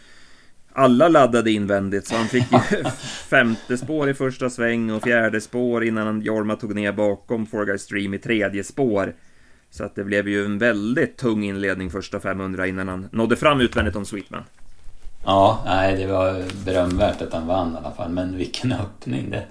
alla 0.72 1.08
laddade 1.08 1.50
invändigt 1.50 2.06
så 2.06 2.16
han 2.16 2.28
fick 2.28 2.52
ju 2.52 2.84
femte 3.30 3.76
spår 3.76 4.10
i 4.10 4.14
första 4.14 4.50
sväng 4.50 4.90
och 4.90 5.02
fjärde 5.02 5.40
spår 5.40 5.84
innan 5.84 6.22
Jorma 6.22 6.56
tog 6.56 6.74
ner 6.74 6.92
bakom 6.92 7.46
Four 7.46 7.64
Guys 7.64 7.82
Stream 7.82 8.14
i 8.14 8.18
tredje 8.18 8.64
spår. 8.64 9.14
Så 9.70 9.84
att 9.84 9.94
det 9.94 10.04
blev 10.04 10.28
ju 10.28 10.44
en 10.44 10.58
väldigt 10.58 11.16
tung 11.16 11.44
inledning 11.44 11.90
första 11.90 12.20
500 12.20 12.66
innan 12.66 12.88
han 12.88 13.08
nådde 13.12 13.36
fram 13.36 13.60
utvändigt 13.60 13.96
om 13.96 14.04
Sweetman. 14.04 14.44
Ja, 15.24 15.62
nej, 15.66 15.96
det 15.96 16.06
var 16.06 16.64
berömvärt 16.64 17.22
att 17.22 17.32
han 17.32 17.46
vann 17.46 17.74
i 17.74 17.76
alla 17.76 17.90
fall. 17.90 18.10
Men 18.10 18.36
vilken 18.36 18.72
öppning. 18.72 19.30
Det, 19.30 19.44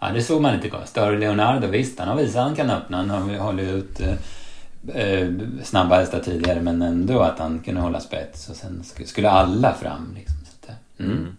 ja, 0.00 0.08
det 0.14 0.22
såg 0.22 0.42
man 0.42 0.54
inte. 0.54 0.70
Större 0.86 1.18
Leonardo, 1.18 1.66
visst, 1.66 1.98
han 1.98 2.08
har 2.08 2.16
visat 2.16 2.42
han 2.44 2.56
kan 2.56 2.70
öppna. 2.70 2.96
Han 2.96 3.10
har 3.10 3.36
hållit 3.38 3.68
ut 3.68 4.00
eh, 4.00 4.14
eh, 5.02 5.28
snabba 5.62 5.96
hästar 5.96 6.20
tidigare, 6.20 6.60
men 6.60 6.82
ändå 6.82 7.20
att 7.20 7.38
han 7.38 7.58
kunde 7.58 7.80
hålla 7.80 8.00
spets. 8.00 8.48
Och 8.48 8.56
sen 8.56 8.82
sk- 8.84 9.04
skulle 9.04 9.30
alla 9.30 9.74
fram. 9.74 10.14
Liksom, 10.14 10.36
så 10.44 10.52
att, 10.60 10.76
det- 10.96 11.04
mm. 11.04 11.16
Mm. 11.18 11.36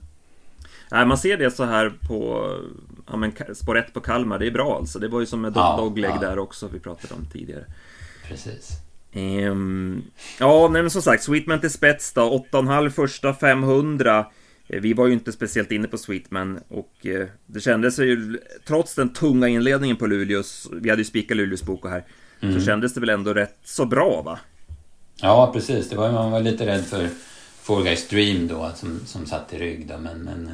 Nej, 0.91 1.05
man 1.05 1.17
ser 1.17 1.37
det 1.37 1.51
så 1.51 1.63
här 1.65 1.89
på 2.07 2.49
ja, 3.11 3.15
men, 3.17 3.33
spår 3.55 3.77
1 3.77 3.93
på 3.93 3.99
Kalmar, 4.01 4.39
det 4.39 4.47
är 4.47 4.51
bra 4.51 4.75
alltså. 4.77 4.99
Det 4.99 5.07
var 5.07 5.19
ju 5.19 5.25
som 5.25 5.41
med 5.41 5.53
Ja, 5.55 5.75
dogleg 5.77 6.11
ja. 6.15 6.19
där 6.27 6.39
också, 6.39 6.67
vi 6.73 6.79
pratade 6.79 7.13
om 7.13 7.25
tidigare. 7.33 7.63
Precis. 8.27 8.69
Ehm, 9.13 10.03
ja, 10.39 10.67
nej, 10.71 10.81
men 10.81 10.91
som 10.91 11.01
sagt, 11.01 11.23
Sweetman 11.23 11.59
till 11.59 11.71
spets 11.71 12.13
då, 12.13 12.45
8,5 12.51 12.89
första 12.89 13.33
500. 13.33 14.25
Eh, 14.73 14.79
Vi 14.81 14.93
var 14.93 15.07
ju 15.07 15.13
inte 15.13 15.31
speciellt 15.31 15.71
inne 15.71 15.87
på 15.87 15.97
Sweetman 15.97 16.59
och 16.67 17.05
eh, 17.05 17.27
det 17.45 17.59
kändes 17.59 17.99
ju, 17.99 18.39
trots 18.67 18.95
den 18.95 19.13
tunga 19.13 19.47
inledningen 19.47 19.97
på 19.97 20.07
Luleås, 20.07 20.69
vi 20.71 20.89
hade 20.89 21.01
ju 21.01 21.05
spikat 21.05 21.37
Luleås 21.37 21.63
bok 21.63 21.85
här, 21.89 22.03
Mm. 22.43 22.59
så 22.59 22.65
kändes 22.65 22.93
det 22.93 22.99
väl 22.99 23.09
ändå 23.09 23.33
rätt 23.33 23.57
så 23.63 23.85
bra 23.85 24.21
va? 24.21 24.39
Ja, 25.21 25.49
precis. 25.53 25.89
Det 25.89 25.95
var, 25.95 26.11
man 26.11 26.31
var 26.31 26.39
lite 26.39 26.65
rädd 26.65 26.85
för 26.85 27.07
Four 27.61 27.83
Guys 27.83 28.07
Dream 28.07 28.47
då, 28.47 28.71
som, 28.75 28.99
som 29.05 29.25
satt 29.25 29.53
i 29.53 29.57
rygg 29.57 29.87
då. 29.87 29.97
Men, 29.97 30.17
men, 30.19 30.51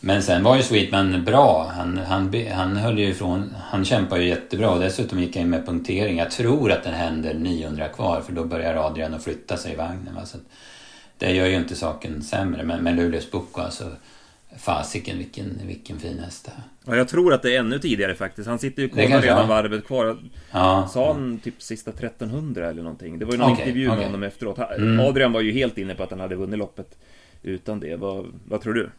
men 0.00 0.22
sen 0.22 0.42
var 0.42 0.56
ju 0.56 0.62
Sweetman 0.62 1.24
bra. 1.24 1.72
Han, 1.76 1.98
han, 1.98 2.34
han 2.52 2.76
höll 2.76 2.98
ju 2.98 3.08
ifrån, 3.08 3.54
han 3.70 3.84
kämpar 3.84 4.16
ju 4.18 4.28
jättebra 4.28 4.70
och 4.70 4.80
dessutom 4.80 5.20
gick 5.20 5.36
han 5.36 5.42
in 5.44 5.50
med 5.50 5.66
punktering. 5.66 6.18
Jag 6.18 6.30
tror 6.30 6.72
att 6.72 6.84
den 6.84 6.94
händer 6.94 7.34
900 7.34 7.88
kvar 7.88 8.20
för 8.20 8.32
då 8.32 8.44
börjar 8.44 8.74
Adrian 8.86 9.14
att 9.14 9.24
flytta 9.24 9.56
sig 9.56 9.72
i 9.72 9.76
vagnen. 9.76 10.14
Va? 10.14 10.26
Så 10.26 10.36
att 10.36 10.44
det 11.18 11.32
gör 11.32 11.46
ju 11.46 11.56
inte 11.56 11.74
saken 11.76 12.22
sämre. 12.22 12.62
Men, 12.62 12.84
men 12.84 12.96
Luleås 12.96 13.30
Boko 13.30 13.60
alltså, 13.60 13.90
fasiken 14.58 15.18
vilken, 15.18 15.60
vilken 15.66 15.98
fin 15.98 16.18
häst 16.18 16.44
det 16.44 16.50
är. 16.50 16.92
Ja, 16.92 16.96
jag 16.96 17.08
tror 17.08 17.34
att 17.34 17.42
det 17.42 17.56
är 17.56 17.60
ännu 17.60 17.78
tidigare 17.78 18.14
faktiskt. 18.14 18.48
Han 18.48 18.58
sitter 18.58 18.82
ju 18.82 18.88
kvar 18.88 19.02
redan 19.02 19.44
är. 19.44 19.48
varvet 19.48 19.86
kvar. 19.86 20.18
Ja, 20.52 20.88
Sa 20.92 21.12
han 21.12 21.38
typ 21.38 21.62
sista 21.62 21.90
1300 21.90 22.70
eller 22.70 22.82
någonting? 22.82 23.18
Det 23.18 23.24
var 23.24 23.32
ju 23.32 23.38
någon 23.38 23.52
Okej, 23.52 23.62
intervju 23.64 23.86
med 23.88 23.94
okej. 23.96 24.06
honom 24.06 24.22
efteråt. 24.22 24.58
Mm. 24.78 25.00
Adrian 25.00 25.32
var 25.32 25.40
ju 25.40 25.52
helt 25.52 25.78
inne 25.78 25.94
på 25.94 26.02
att 26.02 26.10
han 26.10 26.20
hade 26.20 26.34
vunnit 26.36 26.58
loppet 26.58 26.98
utan 27.42 27.80
det. 27.80 27.96
Vad, 27.96 28.26
vad 28.48 28.60
tror 28.60 28.74
du? 28.74 28.90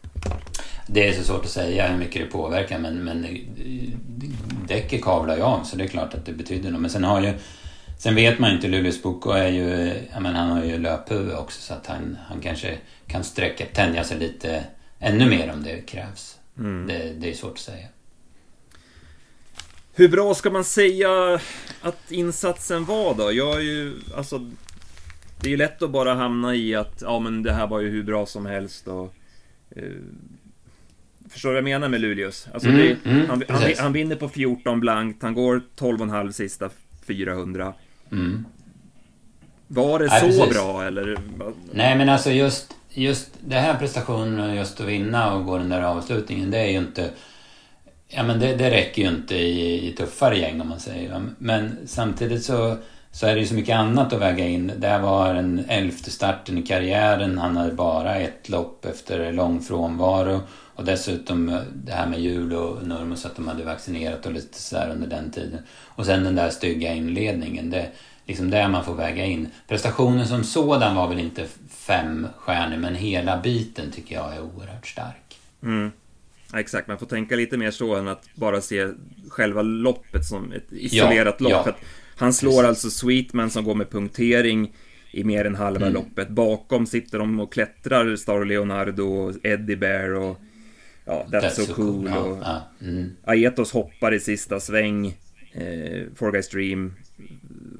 Det 0.86 1.08
är 1.08 1.12
så 1.12 1.22
svårt 1.22 1.44
att 1.44 1.50
säga 1.50 1.88
hur 1.88 1.98
mycket 1.98 2.22
det 2.22 2.26
påverkar 2.32 2.78
men, 2.78 2.96
men 3.04 3.26
däcket 4.68 5.02
kavlar 5.02 5.36
ju 5.36 5.42
av 5.42 5.64
så 5.64 5.76
det 5.76 5.84
är 5.84 5.88
klart 5.88 6.14
att 6.14 6.26
det 6.26 6.32
betyder 6.32 6.70
något. 6.70 6.80
Men 6.80 6.90
sen 6.90 7.04
har 7.04 7.20
ju 7.20 7.32
Sen 7.98 8.14
vet 8.14 8.38
man 8.38 8.50
ju 8.50 8.56
inte, 8.56 8.68
Luleås 8.68 9.02
Boko 9.02 9.30
är 9.30 9.48
ju, 9.48 9.92
ja 10.12 10.20
men 10.20 10.34
han 10.34 10.50
har 10.50 10.64
ju 10.64 10.78
löphuvud 10.78 11.34
också 11.34 11.60
så 11.60 11.74
att 11.74 11.86
han, 11.86 12.18
han 12.28 12.40
kanske 12.40 12.78
kan 13.06 13.24
sträcka, 13.24 13.66
tänja 13.66 14.04
sig 14.04 14.18
lite 14.18 14.64
ännu 14.98 15.30
mer 15.30 15.52
om 15.52 15.62
det 15.62 15.80
krävs. 15.80 16.38
Mm. 16.58 16.86
Det, 16.86 17.12
det 17.18 17.30
är 17.30 17.34
svårt 17.34 17.52
att 17.52 17.58
säga. 17.58 17.86
Hur 19.94 20.08
bra 20.08 20.34
ska 20.34 20.50
man 20.50 20.64
säga 20.64 21.40
att 21.80 22.12
insatsen 22.12 22.84
var 22.84 23.14
då? 23.14 23.32
Jag 23.32 23.56
är 23.56 23.60
ju, 23.60 23.92
alltså... 24.16 24.50
Det 25.40 25.48
är 25.48 25.50
ju 25.50 25.56
lätt 25.56 25.82
att 25.82 25.90
bara 25.90 26.14
hamna 26.14 26.54
i 26.54 26.74
att, 26.74 27.02
ja 27.02 27.18
men 27.18 27.42
det 27.42 27.52
här 27.52 27.66
var 27.66 27.80
ju 27.80 27.90
hur 27.90 28.02
bra 28.02 28.26
som 28.26 28.46
helst 28.46 28.88
och... 28.88 29.14
Eh, 29.70 29.82
förstår 31.30 31.48
du 31.48 31.54
vad 31.54 31.58
jag 31.58 31.64
menar 31.64 31.88
med 31.88 32.00
Luleås? 32.00 32.48
Alltså 32.54 32.68
Mm, 32.68 32.80
det, 32.80 33.10
mm, 33.10 33.28
han, 33.28 33.42
han, 33.48 33.72
han 33.78 33.92
vinner 33.92 34.16
på 34.16 34.28
14 34.28 34.80
blankt, 34.80 35.22
han 35.22 35.34
går 35.34 35.62
12,5 35.76 36.32
sista 36.32 36.70
400. 37.06 37.74
Mm. 38.12 38.44
Var 39.66 39.98
det 39.98 40.06
Nej, 40.06 40.20
så 40.20 40.26
precis. 40.26 40.54
bra 40.54 40.86
eller? 40.86 41.18
Nej 41.72 41.96
men 41.98 42.08
alltså 42.08 42.30
just, 42.30 42.74
just 42.90 43.30
det 43.40 43.56
här 43.56 43.74
prestationen, 43.78 44.56
just 44.56 44.80
att 44.80 44.86
vinna 44.86 45.34
och 45.34 45.44
gå 45.44 45.58
den 45.58 45.68
där 45.68 45.82
avslutningen, 45.82 46.50
det 46.50 46.58
är 46.58 46.68
ju 46.70 46.78
inte... 46.78 47.10
Ja 48.08 48.22
men 48.22 48.40
det, 48.40 48.54
det 48.56 48.70
räcker 48.70 49.02
ju 49.02 49.08
inte 49.08 49.36
i, 49.36 49.88
i 49.88 49.92
tuffare 49.92 50.38
gäng 50.38 50.60
om 50.60 50.68
man 50.68 50.80
säger. 50.80 51.22
Men 51.38 51.76
samtidigt 51.86 52.44
så, 52.44 52.76
så 53.12 53.26
är 53.26 53.34
det 53.34 53.40
ju 53.40 53.46
så 53.46 53.54
mycket 53.54 53.76
annat 53.76 54.12
att 54.12 54.20
väga 54.20 54.46
in. 54.46 54.72
Det 54.76 54.86
här 54.88 55.00
var 55.00 55.34
den 55.34 55.64
elfte 55.68 56.10
starten 56.10 56.58
i 56.58 56.62
karriären, 56.62 57.38
han 57.38 57.56
hade 57.56 57.72
bara 57.72 58.16
ett 58.16 58.48
lopp 58.48 58.84
efter 58.84 59.32
lång 59.32 59.60
frånvaro. 59.62 60.40
Och 60.50 60.84
dessutom 60.84 61.48
eh, 61.48 61.60
det 61.74 61.92
här 61.92 62.06
med 62.08 62.20
jul 62.20 62.52
och 62.52 62.86
Nurmos 62.86 63.24
att 63.26 63.36
de 63.36 63.48
hade 63.48 63.64
vaccinerat 63.64 64.26
och 64.26 64.32
lite 64.32 64.58
sådär 64.62 64.90
under 64.94 65.06
den 65.08 65.30
tiden. 65.30 65.58
Och 65.70 66.06
sen 66.06 66.24
den 66.24 66.34
där 66.34 66.50
stygga 66.50 66.94
inledningen. 66.94 67.70
Det, 67.70 67.88
liksom 68.26 68.50
det 68.50 68.68
man 68.68 68.84
får 68.84 68.94
väga 68.94 69.24
in. 69.24 69.48
Prestationen 69.68 70.26
som 70.26 70.44
sådan 70.44 70.96
var 70.96 71.08
väl 71.08 71.18
inte 71.18 71.46
fem 71.70 72.26
stjärnor 72.36 72.76
men 72.76 72.94
hela 72.94 73.36
biten 73.40 73.90
tycker 73.90 74.14
jag 74.14 74.34
är 74.36 74.40
oerhört 74.40 74.86
stark. 74.86 75.38
Mm. 75.62 75.90
Ja, 76.52 76.60
exakt, 76.60 76.88
man 76.88 76.98
får 76.98 77.06
tänka 77.06 77.36
lite 77.36 77.56
mer 77.56 77.70
så 77.70 77.94
än 77.94 78.08
att 78.08 78.24
bara 78.34 78.60
se 78.60 78.88
själva 79.28 79.62
loppet 79.62 80.24
som 80.24 80.52
ett 80.52 80.72
isolerat 80.72 81.36
Ja, 81.38 81.48
lopp. 81.48 81.66
ja. 81.66 81.72
Han 82.18 82.32
slår 82.32 82.50
Precis. 82.52 82.68
alltså 82.68 82.90
Sweetman 82.90 83.50
som 83.50 83.64
går 83.64 83.74
med 83.74 83.90
punktering 83.90 84.72
i 85.10 85.24
mer 85.24 85.44
än 85.44 85.54
halva 85.54 85.86
Mm. 85.86 85.94
loppet. 85.94 86.28
Bakom 86.28 86.86
sitter 86.86 87.18
de 87.18 87.40
och 87.40 87.52
klättrar 87.52 88.16
Star 88.16 88.44
Leonardo 88.44 89.02
och 89.04 89.34
Eddie 89.42 89.76
Bear 89.76 90.10
och 90.14 90.38
ja, 91.04 91.26
That's, 91.32 91.48
so, 91.50 91.74
cool. 91.74 92.06
Ja, 92.10 92.18
och 92.18 92.38
ja, 92.38 92.68
mm. 92.82 93.10
Aetos 93.24 93.72
hoppar 93.72 94.14
i 94.14 94.20
sista 94.20 94.60
sväng. 94.60 95.06
Eh, 95.52 96.02
Four 96.14 96.32
Guys 96.32 96.48
Dream 96.48 96.94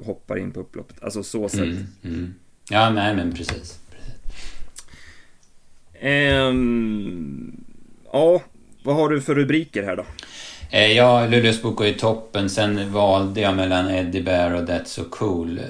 hoppar 0.04 0.38
in 0.38 0.50
på 0.52 0.60
upploppet. 0.60 1.02
Alltså 1.02 1.22
så 1.22 1.48
sett. 1.48 1.60
Mm, 1.60 1.86
mm. 2.04 2.34
Ja, 2.70 2.90
nej 2.90 3.16
men 3.16 3.32
precis. 3.32 3.48
precis. 3.48 3.78
Ehm, 6.00 7.64
ja, 8.12 8.42
vad 8.82 8.96
har 8.96 9.08
du 9.08 9.20
för 9.20 9.34
rubriker 9.34 9.82
här 9.82 9.96
då? 9.96 10.06
Eh, 10.70 10.92
ja, 10.92 11.26
Luleås 11.26 11.62
bok 11.62 11.72
Boko 11.72 11.84
i 11.84 11.92
toppen. 11.92 12.50
Sen 12.50 12.92
valde 12.92 13.40
jag 13.40 13.56
mellan 13.56 13.90
Eddie 13.90 14.22
Bear 14.22 14.54
och 14.54 14.68
That's 14.68 14.84
So 14.84 15.04
Cool. 15.04 15.60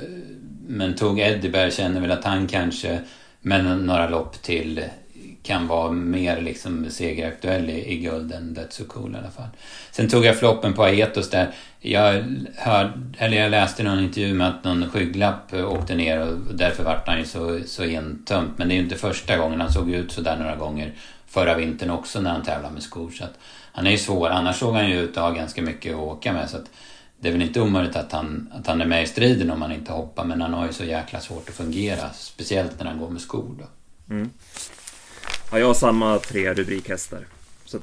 Men 0.66 0.94
tog 0.94 1.20
Eddie 1.20 1.48
Bear, 1.48 1.70
känner 1.70 2.00
väl 2.00 2.10
att 2.10 2.24
han 2.24 2.46
kanske 2.46 2.98
med 3.40 3.64
några 3.64 4.08
lopp 4.08 4.42
till 4.42 4.84
kan 5.42 5.66
vara 5.66 5.90
mer 5.90 6.40
liksom 6.40 6.90
segeraktuell 6.90 7.70
i, 7.70 7.92
i 7.92 7.98
guld 7.98 8.32
än 8.32 8.56
That's 8.56 8.70
So 8.70 8.84
Cool 8.84 9.14
i 9.14 9.18
alla 9.18 9.30
fall. 9.30 9.48
Sen 9.90 10.08
tog 10.08 10.24
jag 10.24 10.38
floppen 10.38 10.74
på 10.74 10.82
Aetos 10.82 11.30
där. 11.30 11.48
Jag, 11.80 12.24
hörde, 12.56 12.92
eller 13.18 13.36
jag 13.36 13.50
läste 13.50 13.82
någon 13.82 14.04
intervju 14.04 14.34
med 14.34 14.48
att 14.48 14.64
någon 14.64 14.90
skygglapp 14.90 15.54
åkte 15.54 15.94
ner 15.94 16.20
och 16.20 16.54
därför 16.54 16.84
vart 16.84 17.08
han 17.08 17.18
ju 17.18 17.24
så, 17.24 17.60
så 17.66 17.84
entömt. 17.84 18.58
Men 18.58 18.68
det 18.68 18.74
är 18.74 18.76
ju 18.76 18.82
inte 18.82 18.96
första 18.96 19.36
gången. 19.36 19.60
Han 19.60 19.72
såg 19.72 19.90
ut 19.90 20.12
sådär 20.12 20.36
några 20.36 20.56
gånger 20.56 20.92
förra 21.26 21.54
vintern 21.54 21.90
också 21.90 22.20
när 22.20 22.30
han 22.30 22.42
tävlade 22.42 22.74
med 22.74 22.82
skor. 22.82 23.10
Så 23.10 23.24
att 23.24 23.38
han 23.72 23.86
är 23.86 23.90
ju 23.90 23.98
svår. 23.98 24.28
Annars 24.28 24.56
såg 24.58 24.74
han 24.74 24.90
ju 24.90 25.00
ut 25.00 25.10
att 25.16 25.22
ha 25.22 25.30
ganska 25.30 25.62
mycket 25.62 25.94
att 25.94 26.00
åka 26.00 26.32
med. 26.32 26.50
Så 26.50 26.56
att 26.56 26.70
det 27.20 27.28
är 27.28 27.32
väl 27.32 27.42
inte 27.42 27.60
omöjligt 27.60 27.96
att 27.96 28.12
han, 28.12 28.52
att 28.54 28.66
han 28.66 28.80
är 28.80 28.86
med 28.86 29.02
i 29.02 29.06
striden 29.06 29.50
om 29.50 29.62
han 29.62 29.72
inte 29.72 29.92
hoppar. 29.92 30.24
Men 30.24 30.40
han 30.40 30.52
har 30.52 30.66
ju 30.66 30.72
så 30.72 30.84
jäkla 30.84 31.20
svårt 31.20 31.48
att 31.48 31.54
fungera. 31.54 32.10
Speciellt 32.12 32.78
när 32.78 32.86
han 32.86 32.98
går 32.98 33.10
med 33.10 33.20
skor 33.20 33.54
då. 33.58 33.64
Ja, 35.52 35.58
jag 35.58 35.66
har 35.66 35.74
samma 35.74 36.18
tre 36.18 36.54
rubrikhästar. 36.54 37.26
Så 37.64 37.78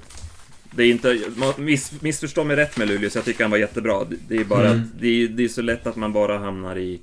det 0.71 0.84
är 0.84 0.91
inte, 0.91 1.19
miss, 1.58 2.02
missförstå 2.02 2.43
mig 2.43 2.56
rätt 2.56 2.78
med 2.78 2.88
Luleå, 2.88 3.10
så 3.10 3.17
jag 3.17 3.26
tycker 3.26 3.43
han 3.43 3.52
var 3.52 3.58
jättebra. 3.58 4.04
Det- 4.04 4.15
Det 4.28 4.36
är 4.38 4.43
bara 4.43 4.67
Mm. 4.69 4.82
att 4.82 5.02
det 5.02 5.08
är, 5.08 5.28
det 5.28 5.43
är 5.43 5.48
så 5.48 5.62
lätt 5.62 5.88
att 5.88 5.95
man 5.95 6.13
bara 6.13 6.38
hamnar 6.38 6.78
i 6.78 7.00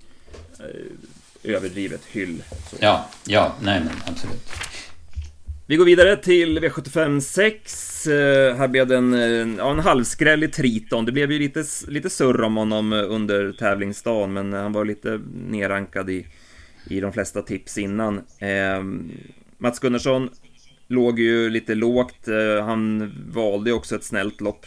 eh, 0.60 1.52
överdrivet 1.54 2.00
hyll. 2.10 2.42
Så. 2.70 2.76
Ja, 2.80 3.08
ja, 3.26 3.52
nej 3.60 3.80
men 3.80 3.94
absolut. 4.06 4.48
Vi 5.72 5.76
går 5.76 5.84
vidare 5.84 6.16
till 6.16 6.58
V75 6.58 7.20
6. 7.20 8.06
Eh, 8.06 8.56
här 8.56 8.68
blev 8.68 8.86
det 8.86 8.96
en, 8.96 9.14
eh, 9.14 9.56
ja, 9.58 9.70
en 9.70 9.78
halvskräll 9.78 10.44
i 10.44 10.48
Triton. 10.48 11.04
Det 11.04 11.12
blev 11.12 11.32
ju 11.32 11.38
lite, 11.38 11.64
lite 11.88 12.10
surr 12.10 12.42
om 12.42 12.56
honom 12.56 12.92
eh, 12.92 13.04
under 13.12 13.52
tävlingsdagen, 13.52 14.32
men 14.32 14.52
han 14.52 14.72
var 14.72 14.84
lite 14.84 15.20
nerrankad 15.34 16.10
i, 16.10 16.26
i 16.88 17.00
de 17.00 17.12
flesta 17.12 17.42
tips 17.42 17.78
innan. 17.78 18.18
Eh, 18.38 18.82
Mats 19.58 19.78
Gunnarsson 19.78 20.30
låg 20.88 21.18
ju 21.18 21.50
lite 21.50 21.74
lågt. 21.74 22.28
Han 22.62 23.12
valde 23.34 23.72
också 23.72 23.96
ett 23.96 24.04
snällt 24.04 24.40
lopp. 24.40 24.66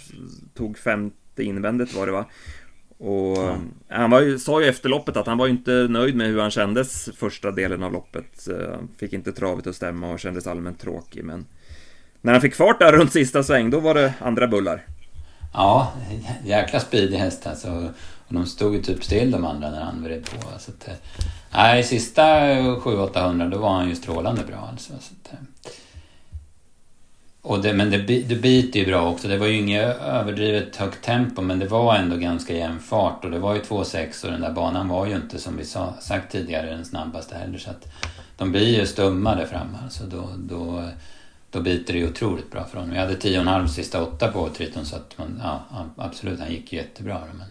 Tog 0.53 0.77
femte 0.77 1.43
invändet 1.43 1.93
var 1.93 2.05
det 2.05 2.11
va? 2.11 2.25
Och 2.97 3.37
ja. 3.37 3.57
han 3.89 4.09
var 4.09 4.21
ju, 4.21 4.39
sa 4.39 4.61
ju 4.61 4.67
efter 4.67 4.89
loppet 4.89 5.17
att 5.17 5.27
han 5.27 5.37
var 5.37 5.47
inte 5.47 5.71
nöjd 5.71 6.15
med 6.15 6.27
hur 6.27 6.41
han 6.41 6.51
kändes 6.51 7.09
första 7.17 7.51
delen 7.51 7.83
av 7.83 7.93
loppet. 7.93 8.47
Han 8.71 8.89
fick 8.97 9.13
inte 9.13 9.31
travet 9.31 9.67
att 9.67 9.75
stämma 9.75 10.11
och 10.11 10.19
kändes 10.19 10.47
allmänt 10.47 10.79
tråkig. 10.79 11.23
Men 11.23 11.45
när 12.21 12.31
han 12.31 12.41
fick 12.41 12.55
fart 12.55 12.79
där 12.79 12.91
runt 12.91 13.11
sista 13.11 13.43
sväng, 13.43 13.69
då 13.69 13.79
var 13.79 13.93
det 13.93 14.13
andra 14.19 14.47
bullar. 14.47 14.85
Ja, 15.53 15.93
jäkla 16.45 16.79
speedig 16.79 17.17
häst 17.17 17.47
alltså. 17.47 17.91
Och 18.27 18.33
de 18.33 18.45
stod 18.45 18.75
ju 18.75 18.81
typ 18.81 19.03
still 19.03 19.31
de 19.31 19.45
andra 19.45 19.71
när 19.71 19.81
han 19.81 20.03
vred 20.03 20.25
på. 20.25 20.59
Så 20.59 20.71
att, 20.71 20.87
eh, 20.87 20.93
nej, 21.53 21.83
sista 21.83 22.23
700-800 22.23 23.49
då 23.49 23.57
var 23.57 23.69
han 23.69 23.89
ju 23.89 23.95
strålande 23.95 24.43
bra 24.47 24.67
alltså. 24.71 24.93
Så 24.99 25.13
att, 25.13 25.33
eh, 25.33 25.39
och 27.45 27.61
det, 27.61 27.73
men 27.73 27.89
det, 27.89 27.97
det 27.97 28.35
biter 28.35 28.79
ju 28.79 28.85
bra 28.85 29.11
också. 29.11 29.27
Det 29.27 29.37
var 29.37 29.47
ju 29.47 29.53
inget 29.53 30.01
överdrivet 30.01 30.75
högt 30.75 31.01
tempo 31.05 31.41
men 31.41 31.59
det 31.59 31.67
var 31.67 31.95
ändå 31.95 32.15
ganska 32.17 32.53
jämn 32.53 32.79
fart 32.79 33.25
och 33.25 33.31
det 33.31 33.39
var 33.39 33.55
ju 33.55 33.61
2,6 33.61 34.25
och 34.25 34.31
den 34.31 34.41
där 34.41 34.51
banan 34.51 34.87
var 34.87 35.05
ju 35.05 35.15
inte 35.15 35.39
som 35.39 35.57
vi 35.57 35.65
sa, 35.65 35.93
sagt 35.99 36.31
tidigare 36.31 36.69
den 36.69 36.85
snabbaste 36.85 37.35
heller. 37.35 37.57
Så 37.57 37.69
att 37.69 37.87
de 38.37 38.51
blir 38.51 38.79
ju 38.79 38.85
stumma 38.85 39.35
där 39.35 39.45
framme. 39.45 39.77
Alltså 39.83 40.03
då, 40.03 40.29
då, 40.37 40.89
då 41.51 41.61
biter 41.61 41.93
det 41.93 41.99
ju 41.99 42.09
otroligt 42.09 42.51
bra 42.51 42.63
för 42.63 42.77
honom. 42.77 42.95
Jag 42.95 43.01
hade 43.01 43.15
10,5 43.15 43.67
sista 43.67 44.03
åtta 44.03 44.31
på 44.31 44.49
Triton 44.49 44.85
så 44.85 44.95
att 44.95 45.17
man, 45.17 45.41
ja, 45.43 45.85
absolut, 45.97 46.39
han 46.39 46.51
gick 46.51 46.73
jättebra. 46.73 47.21
Men... 47.37 47.47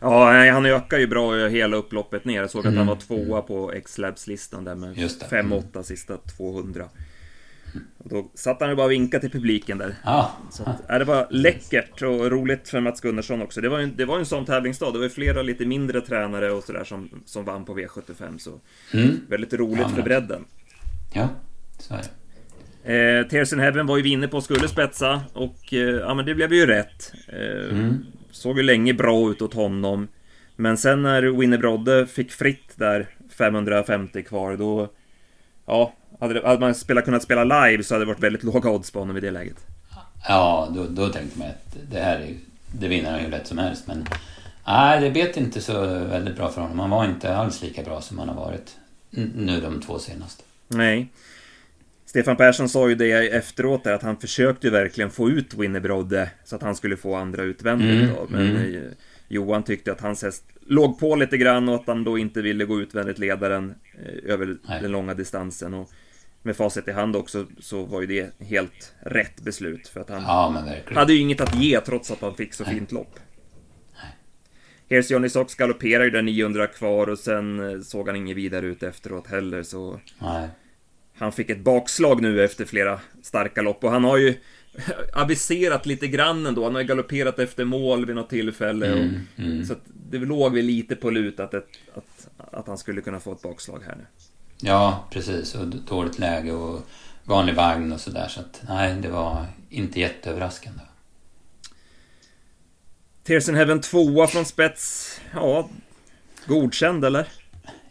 Ja, 0.00 0.52
han 0.52 0.66
ökar 0.66 0.98
ju 0.98 1.06
bra 1.06 1.46
hela 1.46 1.76
upploppet 1.76 2.24
ner. 2.24 2.40
Jag 2.40 2.50
såg 2.50 2.66
att 2.66 2.74
han 2.74 2.86
var 2.86 2.96
tvåa 2.96 3.42
på 3.42 3.72
X-Labs-listan 3.72 4.64
där 4.64 4.74
med 4.74 4.96
5-8 4.96 5.40
mm. 5.40 5.84
sista 5.84 6.16
200. 6.16 6.88
Och 7.98 8.10
då 8.10 8.30
satt 8.34 8.60
han 8.60 8.70
ju 8.70 8.76
bara 8.76 8.86
och 8.86 8.92
vinkade 8.92 9.20
till 9.20 9.30
publiken 9.30 9.78
där. 9.78 9.94
Ja. 10.04 10.32
Så 10.50 10.62
att, 10.62 10.82
ja, 10.88 10.98
det 10.98 11.04
var 11.04 11.26
läckert 11.30 12.02
och 12.02 12.30
roligt 12.30 12.68
för 12.68 12.80
Mats 12.80 13.00
Gunnarsson 13.00 13.42
också. 13.42 13.60
Det 13.60 13.68
var 13.68 13.78
ju, 13.78 13.86
det 13.86 14.04
var 14.04 14.18
en 14.18 14.26
sån 14.26 14.44
tävlingsdag. 14.44 14.92
Det 14.92 14.98
var 14.98 15.04
ju 15.04 15.10
flera 15.10 15.42
lite 15.42 15.66
mindre 15.66 16.00
tränare 16.00 16.50
och 16.50 16.64
sådär 16.64 16.84
som, 16.84 17.22
som 17.26 17.44
vann 17.44 17.64
på 17.64 17.78
V75. 17.78 18.38
Så 18.38 18.60
mm. 18.92 19.20
väldigt 19.28 19.52
roligt 19.52 19.80
ja, 19.80 19.88
för 19.88 20.02
bredden. 20.02 20.44
Ja, 21.14 21.28
så 21.78 21.94
är 21.94 21.98
det. 21.98 22.10
Eh, 22.84 23.28
Tears 23.28 23.52
in 23.52 23.58
Heaven 23.58 23.86
var 23.86 23.96
ju 23.96 24.02
vi 24.02 24.10
inne 24.10 24.28
på 24.28 24.40
skulle 24.40 24.68
spetsa 24.68 25.22
och 25.32 25.74
eh, 25.74 25.78
ja 25.78 26.14
men 26.14 26.26
det 26.26 26.34
blev 26.34 26.52
ju 26.52 26.66
rätt. 26.66 27.12
Eh, 27.28 27.78
mm. 27.78 28.06
Såg 28.30 28.56
ju 28.56 28.62
länge 28.62 28.94
bra 28.94 29.30
ut 29.30 29.42
åt 29.42 29.54
honom. 29.54 30.08
Men 30.56 30.76
sen 30.76 31.02
när 31.02 31.22
Winnie 31.22 31.58
Brodde 31.58 32.06
fick 32.06 32.32
fritt 32.32 32.72
där 32.76 33.08
550 33.38 34.22
kvar 34.22 34.56
då 34.56 34.90
Ja, 35.66 35.92
hade, 36.20 36.34
det, 36.34 36.46
hade 36.46 36.60
man 36.60 36.74
spelat, 36.74 37.04
kunnat 37.04 37.22
spela 37.22 37.44
live 37.44 37.82
så 37.82 37.94
hade 37.94 38.04
det 38.04 38.08
varit 38.08 38.22
väldigt 38.22 38.42
låga 38.42 38.70
odds 38.70 38.90
på 38.90 38.98
honom 38.98 39.16
i 39.16 39.20
det 39.20 39.30
läget. 39.30 39.66
Ja, 40.28 40.68
då, 40.74 40.86
då 40.88 41.08
tänkte 41.08 41.38
man 41.38 41.48
att 41.48 41.76
det 41.90 42.00
här 42.00 42.16
är, 42.16 42.34
det 42.72 42.88
vinner 42.88 43.10
han 43.10 43.22
ju 43.22 43.30
lätt 43.30 43.46
som 43.46 43.58
helst. 43.58 43.86
Men 43.86 44.06
nej, 44.66 45.00
det 45.00 45.10
bet 45.10 45.36
inte 45.36 45.60
så 45.60 45.80
väldigt 45.84 46.36
bra 46.36 46.50
för 46.50 46.60
honom. 46.60 46.78
Han 46.78 46.90
var 46.90 47.04
inte 47.04 47.36
alls 47.36 47.62
lika 47.62 47.82
bra 47.82 48.00
som 48.00 48.18
han 48.18 48.28
har 48.28 48.36
varit 48.36 48.76
nu 49.34 49.60
de 49.60 49.80
två 49.80 49.98
senaste. 49.98 50.42
Nej. 50.68 51.08
Stefan 52.06 52.36
Persson 52.36 52.68
sa 52.68 52.88
ju 52.88 52.94
det 52.94 53.12
efteråt 53.12 53.84
där, 53.84 53.92
att 53.92 54.02
han 54.02 54.16
försökte 54.16 54.66
ju 54.66 54.70
verkligen 54.70 55.10
få 55.10 55.30
ut 55.30 55.54
Winnerbrodde 55.54 56.30
så 56.44 56.56
att 56.56 56.62
han 56.62 56.76
skulle 56.76 56.96
få 56.96 57.14
andra 57.14 57.42
utvändigt 57.42 58.02
mm, 58.02 58.14
då. 58.14 58.26
Men 58.28 58.56
mm. 58.56 58.90
Johan 59.28 59.62
tyckte 59.62 59.92
att 59.92 60.00
hans 60.00 60.22
häst 60.22 60.44
låg 60.66 60.98
på 60.98 61.16
lite 61.16 61.36
grann 61.36 61.68
och 61.68 61.74
att 61.74 61.86
han 61.86 62.04
då 62.04 62.18
inte 62.18 62.42
ville 62.42 62.64
gå 62.64 62.80
utvändigt 62.80 63.18
ledaren 63.18 63.74
eh, 64.04 64.32
över 64.32 64.56
Nej. 64.68 64.82
den 64.82 64.90
långa 64.90 65.14
distansen. 65.14 65.74
Och 65.74 65.90
med 66.44 66.56
facit 66.56 66.88
i 66.88 66.92
hand 66.92 67.16
också 67.16 67.46
så 67.60 67.84
var 67.84 68.00
ju 68.00 68.06
det 68.06 68.46
helt 68.46 68.94
rätt 69.00 69.40
beslut. 69.40 69.88
För 69.88 70.00
att 70.00 70.08
han 70.08 70.22
ja, 70.22 70.64
hade 70.94 71.12
ju 71.12 71.20
inget 71.20 71.40
att 71.40 71.54
ge 71.54 71.80
trots 71.80 72.10
att 72.10 72.20
han 72.20 72.34
fick 72.34 72.54
så 72.54 72.64
fint 72.64 72.92
lopp. 72.92 73.18
Here's 74.88 75.12
Johnny 75.12 75.28
Sox 75.28 75.54
galopperar 75.54 76.04
ju 76.04 76.10
där 76.10 76.22
900 76.22 76.66
kvar 76.66 77.06
och 77.06 77.18
sen 77.18 77.70
eh, 77.70 77.80
såg 77.80 78.06
han 78.06 78.16
inget 78.16 78.36
vidare 78.36 78.66
ut 78.66 78.82
efteråt 78.82 79.26
heller 79.26 79.62
så... 79.62 80.00
Nej. 80.18 80.48
Han 81.16 81.32
fick 81.32 81.50
ett 81.50 81.60
bakslag 81.60 82.22
nu 82.22 82.44
efter 82.44 82.64
flera 82.64 83.00
starka 83.22 83.62
lopp 83.62 83.84
och 83.84 83.90
han 83.90 84.04
har 84.04 84.16
ju 84.16 84.34
aviserat 85.12 85.86
lite 85.86 86.08
grann 86.08 86.46
ändå. 86.46 86.64
Han 86.64 86.74
har 86.74 86.82
ju 86.82 86.86
galopperat 86.86 87.38
efter 87.38 87.64
mål 87.64 88.06
vid 88.06 88.16
något 88.16 88.30
tillfälle. 88.30 88.92
Och, 88.92 88.98
mm, 88.98 89.20
mm. 89.36 89.64
Så 89.64 89.74
det 90.10 90.18
låg 90.18 90.54
väl 90.54 90.64
lite 90.64 90.96
på 90.96 91.10
lut 91.10 91.40
att, 91.40 91.54
ett, 91.54 91.68
att, 91.94 92.28
att 92.36 92.66
han 92.66 92.78
skulle 92.78 93.00
kunna 93.00 93.20
få 93.20 93.32
ett 93.32 93.42
bakslag 93.42 93.82
här 93.86 93.96
nu. 93.96 94.04
Ja, 94.60 95.04
precis. 95.10 95.54
Och 95.54 95.66
dåligt 95.66 96.18
läge 96.18 96.52
och 96.52 96.80
vanlig 97.24 97.54
vagn 97.54 97.92
och 97.92 98.00
sådär. 98.00 98.28
Så 98.28 98.40
att 98.40 98.62
nej, 98.68 98.94
det 98.94 99.08
var 99.08 99.46
inte 99.70 100.00
jätteöverraskande. 100.00 100.80
Tears 103.24 103.48
in 103.48 103.54
Heaven 103.54 103.80
2 103.80 104.26
från 104.26 104.44
spets. 104.44 105.20
Ja, 105.34 105.68
godkänd 106.46 107.04
eller? 107.04 107.28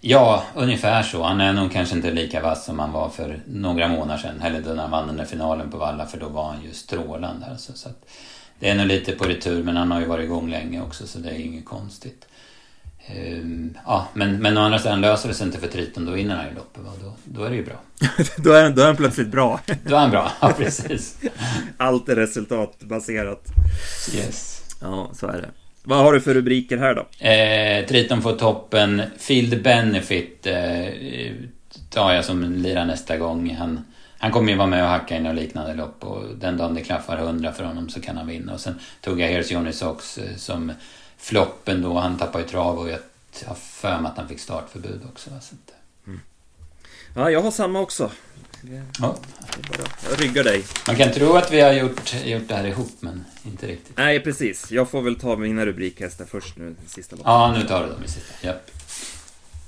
Ja, 0.02 0.43
ungefär 0.56 1.04
så. 1.04 1.23
Han 1.23 1.41
är 1.41 1.54
nog 1.54 1.71
kanske 1.71 1.95
inte 1.95 2.12
lika 2.12 2.41
vass 2.41 2.65
som 2.65 2.80
han 2.80 2.91
var 2.91 3.10
för 3.10 3.39
några 3.45 3.88
månader 3.88 4.21
sedan. 4.21 4.41
Eller 4.41 4.62
då 4.62 4.69
när 4.69 4.82
han 4.82 4.91
vann 4.91 5.08
den 5.08 5.17
där 5.17 5.26
finalen 5.26 5.71
på 5.71 5.78
Valla, 5.78 6.06
för 6.06 6.19
då 6.19 6.30
var 6.30 6.52
han 6.52 6.63
ju 6.63 6.73
strålande. 6.73 7.45
Alltså, 7.45 7.73
så 7.73 7.89
att 7.89 8.06
det 8.60 8.69
är 8.69 8.76
nog 8.76 8.88
lite 8.88 9.12
på 9.12 9.23
retur, 9.23 9.63
men 9.63 9.78
han 9.78 9.91
har 9.91 9.99
ju 9.99 10.06
varit 10.06 10.23
igång 10.23 10.49
länge 10.49 10.82
också, 10.82 11.08
så 11.08 11.19
det 11.19 11.30
är 11.30 11.39
inget 11.39 11.65
konstigt. 11.65 12.28
Um, 13.09 13.77
ja, 13.85 14.07
men, 14.13 14.41
men 14.41 14.57
å 14.57 14.61
andra 14.61 14.79
sidan 14.79 15.01
löser 15.01 15.29
det 15.29 15.35
sig 15.35 15.45
inte 15.45 15.59
för 15.59 15.67
Triton, 15.67 16.05
då 16.05 16.11
vinner 16.11 16.35
han 16.35 16.47
ju 16.47 16.55
loppet. 16.55 16.83
Då, 17.01 17.13
då 17.23 17.43
är 17.43 17.49
det 17.49 17.55
ju 17.55 17.65
bra. 17.65 17.75
då, 18.37 18.51
är, 18.51 18.69
då 18.69 18.81
är 18.81 18.85
han 18.85 18.95
plötsligt 18.95 19.27
bra. 19.27 19.59
då 19.85 19.95
är 19.95 19.99
han 19.99 20.11
bra, 20.11 20.31
ja 20.41 20.53
precis. 20.57 21.17
Allt 21.77 22.09
är 22.09 22.15
resultatbaserat. 22.15 23.43
Yes. 24.15 24.63
Ja, 24.81 25.09
så 25.13 25.27
är 25.27 25.41
det. 25.41 25.49
Vad 25.83 25.97
har 25.97 26.13
du 26.13 26.21
för 26.21 26.33
rubriker 26.33 26.77
här 26.77 26.95
då? 26.95 27.27
Eh, 27.27 27.85
Triton 27.85 28.21
får 28.21 28.33
toppen. 28.33 29.01
Field 29.17 29.63
Benefit 29.63 30.47
eh, 30.47 30.93
tar 31.89 32.13
jag 32.13 32.25
som 32.25 32.53
lirar 32.53 32.85
nästa 32.85 33.17
gång. 33.17 33.55
Han, 33.55 33.85
han 34.17 34.31
kommer 34.31 34.51
ju 34.51 34.57
vara 34.57 34.67
med 34.67 34.83
och 34.83 34.89
hacka 34.89 35.17
in 35.17 35.25
och 35.25 35.35
liknande 35.35 35.73
lopp 35.73 36.03
och 36.03 36.23
den 36.37 36.57
dagen 36.57 36.73
det 36.73 36.81
klaffar 36.81 37.17
100 37.17 37.51
för 37.51 37.63
honom 37.63 37.89
så 37.89 38.01
kan 38.01 38.17
han 38.17 38.27
vinna. 38.27 38.53
Och 38.53 38.59
sen 38.59 38.79
tog 39.01 39.19
jag 39.19 39.29
Here's 39.29 39.53
Johnny 39.53 39.71
Sox 39.71 40.17
eh, 40.17 40.35
som 40.35 40.71
floppen 41.23 41.81
då. 41.81 41.99
Han 41.99 42.17
tappade 42.17 42.43
ju 42.43 42.49
trav 42.49 42.79
och 42.79 42.89
jag 42.89 42.99
har 43.45 43.55
för 43.55 43.99
mig 43.99 44.12
att 44.12 44.17
han 44.17 44.27
fick 44.27 44.39
startförbud 44.39 45.01
också. 45.12 45.29
Så 45.29 45.36
att, 45.36 45.69
eh. 45.69 46.07
mm. 46.07 46.19
Ja, 47.15 47.31
jag 47.31 47.41
har 47.41 47.51
samma 47.51 47.79
också. 47.79 48.12
Ja. 48.99 49.15
Jag 50.09 50.21
ryggar 50.21 50.43
dig. 50.43 50.63
Man 50.88 50.95
kan 50.95 51.12
tro 51.12 51.33
att 51.33 51.51
vi 51.51 51.62
har 51.62 51.73
gjort, 51.73 52.13
gjort 52.25 52.47
det 52.47 52.55
här 52.55 52.67
ihop, 52.67 52.91
men 52.99 53.25
inte 53.45 53.67
riktigt. 53.67 53.97
Nej, 53.97 54.19
precis. 54.19 54.71
Jag 54.71 54.89
får 54.89 55.01
väl 55.01 55.15
ta 55.15 55.36
mina 55.36 55.65
rubrikhästar 55.65 56.25
först 56.25 56.57
nu, 56.57 56.75
sista 56.88 57.15
loppet. 57.15 57.27
Ja, 57.27 57.55
nu 57.57 57.67
tar 57.67 57.83
du 57.83 57.89
dem 57.89 58.03
i 58.03 58.07
sista. 58.07 58.47
Japp. 58.47 58.71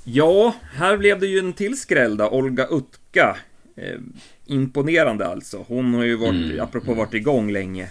Ja, 0.03 0.53
här 0.73 0.97
blev 0.97 1.19
det 1.19 1.27
ju 1.27 1.39
en 1.39 1.53
till 1.53 1.79
skräll 1.79 2.17
då. 2.17 2.29
Olga 2.29 2.67
Utka. 2.67 3.37
Eh, 3.75 3.99
imponerande 4.45 5.27
alltså. 5.27 5.65
Hon 5.67 5.93
har 5.93 6.03
ju 6.03 6.15
varit, 6.15 6.51
mm, 6.51 6.59
apropå 6.59 6.91
mm. 6.91 6.97
varit 6.97 7.13
igång 7.13 7.51
länge. 7.51 7.89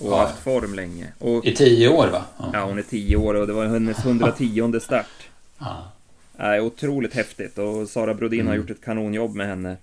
Och 0.00 0.12
ja. 0.12 0.16
haft 0.16 0.42
form 0.42 0.74
länge. 0.74 1.12
Och, 1.18 1.46
I 1.46 1.54
tio 1.54 1.88
år 1.88 2.06
va? 2.06 2.24
Ja. 2.38 2.50
ja, 2.52 2.64
hon 2.64 2.78
är 2.78 2.82
tio 2.82 3.16
år 3.16 3.34
och 3.34 3.46
det 3.46 3.52
var 3.52 3.66
hennes 3.66 4.04
110 4.04 4.80
start. 4.80 5.06
Ja. 5.60 5.92
Äh, 6.56 6.64
otroligt 6.64 7.14
häftigt 7.14 7.58
och 7.58 7.88
Sara 7.88 8.14
Brodin 8.14 8.40
mm. 8.40 8.50
har 8.50 8.56
gjort 8.56 8.70
ett 8.70 8.84
kanonjobb 8.84 9.34
med 9.34 9.46
henne. 9.46 9.76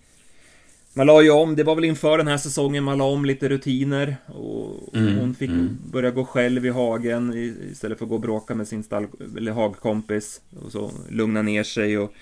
Man 0.93 1.07
la 1.07 1.21
ju 1.21 1.31
om, 1.31 1.55
det 1.55 1.63
var 1.63 1.75
väl 1.75 1.83
inför 1.83 2.17
den 2.17 2.27
här 2.27 2.37
säsongen 2.37 2.83
man 2.83 2.97
la 2.97 3.03
om 3.03 3.25
lite 3.25 3.49
rutiner 3.49 4.17
och 4.27 4.95
mm, 4.95 5.17
hon 5.17 5.35
fick 5.35 5.49
mm. 5.49 5.77
börja 5.91 6.11
gå 6.11 6.25
själv 6.25 6.65
i 6.65 6.69
hagen 6.69 7.33
istället 7.71 7.97
för 7.97 8.05
att 8.05 8.09
gå 8.09 8.15
och 8.15 8.21
bråka 8.21 8.55
med 8.55 8.67
sin 8.67 8.83
stall, 8.83 9.07
eller 9.37 9.51
hagkompis 9.51 10.41
och 10.63 10.71
så 10.71 10.91
lugna 11.09 11.41
ner 11.41 11.63
sig 11.63 11.97
och 11.97 12.13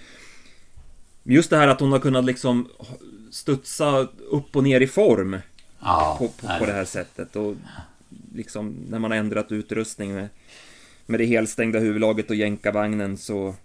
just 1.24 1.50
det 1.50 1.58
här 1.58 1.68
att 1.68 1.80
hon 1.80 1.92
har 1.92 2.00
kunnat 2.00 2.26
liksom 2.26 2.70
studsa 3.32 4.08
upp 4.30 4.56
och 4.56 4.64
ner 4.64 4.82
i 4.82 4.88
form 4.88 5.38
ja, 5.84 6.15
på, 6.19 6.28
på, 6.28 6.60
på, 6.60 6.65
det 6.65 6.74
här 6.74 6.86
sättet 6.86 7.36
och 7.36 7.56
liksom 8.36 8.76
när 8.89 9.00
man 9.00 9.12
har 9.12 9.17
ändrat 9.17 9.52
utrustning 9.52 10.13
med, 10.13 10.30
med 11.06 11.19
det 11.19 11.26
helstängda 11.26 11.80
huvudlaget 11.80 12.30
och 12.30 12.36
jänkarvagnen 12.36 13.17
så 13.17 13.56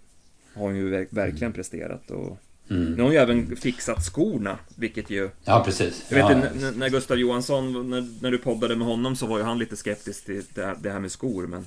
har 0.53 0.63
hon 0.63 0.75
ju 0.75 0.89
verkligen 0.89 1.37
mm. 1.37 1.53
presterat 1.53 2.11
och 2.11 2.37
Mm. 2.71 2.91
Nu 2.91 2.97
har 2.97 3.03
hon 3.03 3.13
ju 3.13 3.17
även 3.19 3.55
fixat 3.55 4.05
skorna, 4.05 4.57
vilket 4.75 5.09
ju... 5.09 5.29
Ja, 5.43 5.63
precis. 5.65 6.05
Jag 6.09 6.17
vet 6.17 6.29
ja, 6.29 6.49
när, 6.59 6.71
när 6.71 6.89
Gustav 6.89 7.17
Johansson, 7.17 7.89
när, 7.89 8.07
när, 8.21 8.31
du 8.31 8.37
poddade 8.37 8.75
med 8.75 8.87
honom 8.87 9.15
så 9.15 9.25
var 9.25 9.37
ju 9.37 9.43
han 9.43 9.59
lite 9.59 9.75
skeptisk 9.75 10.25
till 10.25 10.43
det 10.53 10.89
här, 10.91 10.99
med 10.99 11.11
skor, 11.11 11.47
men... 11.47 11.65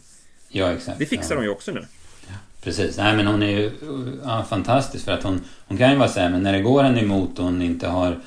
Ja, 0.48 0.72
exakt. 0.72 0.98
Det 0.98 1.06
fixar 1.06 1.34
ja. 1.34 1.40
de 1.40 1.44
ju 1.44 1.50
också 1.50 1.72
nu. 1.72 1.86
Ja. 2.26 2.34
Precis. 2.62 2.96
Nej 2.96 3.16
men 3.16 3.26
hon 3.26 3.42
är 3.42 3.50
ju 3.50 3.70
ja, 4.24 4.46
fantastisk 4.48 5.04
för 5.04 5.12
att 5.12 5.22
hon, 5.22 5.40
hon 5.66 5.78
kan 5.78 5.90
ju 5.90 5.96
vara 5.96 6.08
sämre. 6.08 6.30
Men 6.30 6.42
när 6.42 6.52
det 6.52 6.60
går 6.60 6.82
henne 6.82 7.00
emot 7.00 7.38
och 7.38 7.44
hon 7.44 7.62
inte 7.62 7.88
har 7.88 8.18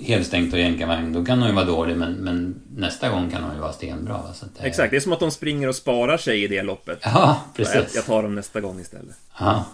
helstängt 0.00 0.52
och 0.52 0.58
jänkarvagn 0.58 1.12
då 1.12 1.24
kan 1.24 1.38
hon 1.38 1.48
ju 1.48 1.54
vara 1.54 1.64
dålig 1.64 1.96
men, 1.96 2.12
men 2.12 2.60
nästa 2.76 3.08
gång 3.08 3.30
kan 3.30 3.42
hon 3.42 3.54
ju 3.54 3.60
vara 3.60 3.72
stenbra. 3.72 4.12
Va? 4.12 4.32
Så 4.34 4.46
det... 4.46 4.66
Exakt, 4.66 4.90
det 4.90 4.96
är 4.96 5.00
som 5.00 5.12
att 5.12 5.20
de 5.20 5.30
springer 5.30 5.68
och 5.68 5.76
sparar 5.76 6.16
sig 6.16 6.44
i 6.44 6.48
det 6.48 6.62
loppet. 6.62 6.98
Ja, 7.02 7.40
precis. 7.56 7.74
Jag, 7.74 7.84
jag 7.94 8.06
tar 8.06 8.22
dem 8.22 8.34
nästa 8.34 8.60
gång 8.60 8.80
istället. 8.80 9.16
Ja, 9.38 9.66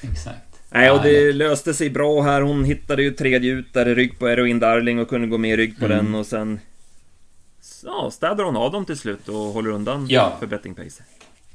exakt. 0.00 0.50
Nej, 0.70 0.90
och 0.90 1.02
det 1.02 1.32
löste 1.32 1.74
sig 1.74 1.90
bra 1.90 2.22
här. 2.22 2.42
Hon 2.42 2.64
hittade 2.64 3.02
ju 3.02 3.10
tredje 3.10 3.52
ut 3.52 3.72
där 3.72 3.88
i 3.88 3.94
rygg 3.94 4.18
på 4.18 4.28
Eroin 4.28 4.58
Darling 4.58 4.98
och 4.98 5.08
kunde 5.08 5.26
gå 5.26 5.38
med 5.38 5.50
i 5.50 5.56
rygg 5.56 5.78
på 5.78 5.84
mm. 5.84 5.96
den 5.96 6.14
och 6.14 6.26
sen... 6.26 6.60
Ja, 7.84 8.10
städar 8.12 8.44
hon 8.44 8.56
av 8.56 8.72
dem 8.72 8.84
till 8.84 8.98
slut 8.98 9.28
och 9.28 9.34
håller 9.34 9.70
undan 9.70 10.06
ja. 10.10 10.36
för 10.40 10.46
betting 10.46 10.74
pacer. 10.74 11.04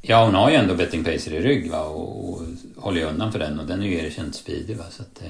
Ja, 0.01 0.25
hon 0.25 0.35
har 0.35 0.49
ju 0.49 0.55
ändå 0.55 0.75
betting 0.75 1.03
pacer 1.03 1.33
i 1.33 1.39
rygg 1.39 1.71
va 1.71 1.83
och, 1.83 2.29
och 2.29 2.41
håller 2.75 2.99
ju 2.99 3.05
undan 3.07 3.31
för 3.31 3.39
den 3.39 3.59
och 3.59 3.65
den 3.65 3.81
är 3.81 3.88
ju 3.88 4.05
erkänt 4.05 4.35
speedig 4.35 4.77
va 4.77 4.83
så 4.89 5.01
att... 5.01 5.23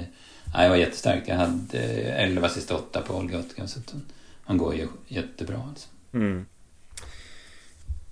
Nej, 0.55 0.63
jag 0.63 0.69
var 0.69 0.77
jättestark. 0.77 1.23
Jag 1.25 1.35
hade 1.35 1.79
11 1.79 2.49
sista 2.49 2.75
8 2.75 3.01
på 3.01 3.17
Olga 3.17 3.43
så 3.65 3.79
hon, 3.91 4.01
hon 4.45 4.57
går 4.57 4.75
ju 4.75 4.87
jättebra 5.07 5.61
alltså. 5.69 5.87
Mm. 6.13 6.45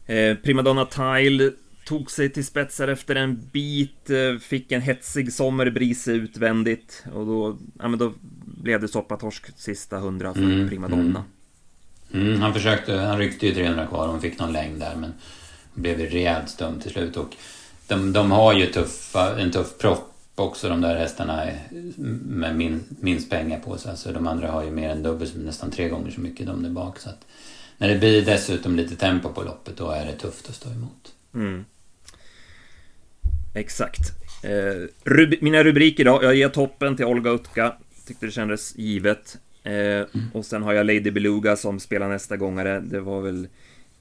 Eh, 0.06 0.36
Primadonna 0.38 0.86
Tile 0.86 1.52
tog 1.86 2.12
sig 2.12 2.30
till 2.30 2.46
spetsar 2.46 2.88
efter 2.88 3.16
en 3.16 3.50
bit, 3.52 4.10
eh, 4.10 4.40
fick 4.40 4.72
en 4.72 4.82
hetsig 4.82 5.34
sommerbris 5.34 6.08
utvändigt 6.08 7.04
och 7.14 7.26
då, 7.26 7.58
ja, 7.80 7.88
men 7.88 8.00
då 8.00 8.14
blev 8.46 8.82
det 8.82 8.88
soppatorsk 8.88 9.60
sista 9.60 9.98
hundra 10.00 10.34
för 10.34 10.42
mm, 10.42 10.70
Primadonna. 10.70 11.26
Mm. 12.14 12.28
Mm, 12.28 12.42
han 12.42 12.54
försökte, 12.54 12.94
han 12.94 13.18
ryckte 13.18 13.48
ju 13.48 13.54
300 13.54 13.88
kvar 13.88 14.08
och 14.08 14.22
fick 14.22 14.40
någon 14.40 14.54
längd 14.54 14.80
där 14.80 14.96
men 14.96 15.14
blev 15.74 16.00
rejält 16.00 16.50
stum 16.50 16.80
till 16.80 16.92
slut 16.92 17.18
och 17.18 17.36
de, 17.88 18.14
de 18.14 18.32
har 18.32 18.54
ju 18.54 18.66
tuffa, 18.66 19.40
en 19.40 19.52
tuff 19.52 19.78
propp 19.78 20.13
också 20.36 20.70
de 20.70 20.82
där 20.82 20.96
hästarna 20.96 21.48
med 22.26 22.56
min, 22.56 22.84
minst 22.90 23.30
pengar 23.30 23.60
på 23.60 23.78
sig. 23.78 23.92
Alltså 23.92 24.12
de 24.12 24.28
andra 24.28 24.52
har 24.52 24.64
ju 24.64 24.72
mer 24.72 24.90
än 24.90 25.04
dubbelt, 25.04 25.36
nästan 25.36 25.72
tre 25.72 25.90
gånger 25.90 26.12
så 26.12 26.22
mycket 26.22 26.48
de 26.48 26.64
där 26.64 26.70
bak. 26.70 27.00
Så 27.00 27.10
att 27.10 27.26
när 27.78 27.90
det 27.90 28.00
blir 28.00 28.26
dessutom 28.26 28.76
lite 28.76 28.96
tempo 28.96 29.30
på 29.30 29.44
loppet 29.44 29.78
då 29.78 29.92
är 29.92 30.06
det 30.06 30.14
tufft 30.14 30.50
att 30.50 30.56
stå 30.56 30.70
emot. 30.70 31.14
Mm. 31.34 31.66
Exakt. 33.56 34.00
Eh, 34.44 34.88
rub 35.04 35.34
mina 35.42 35.64
rubriker 35.64 36.06
då. 36.06 36.20
Jag 36.24 36.36
ger 36.36 36.50
toppen 36.50 36.96
till 36.96 37.06
Olga 37.06 37.32
Utka. 37.32 37.76
Tyckte 38.08 38.26
det 38.26 38.32
kändes 38.32 38.78
givet. 38.78 39.38
Eh, 39.64 39.74
mm. 39.74 40.08
Och 40.34 40.46
sen 40.46 40.64
har 40.64 40.74
jag 40.74 40.86
Lady 40.86 41.12
Beluga 41.12 41.56
som 41.56 41.80
spelar 41.80 42.10
nästa 42.10 42.38
gångare. 42.38 42.80
Det 42.80 43.00
var 43.00 43.22
väl 43.22 43.48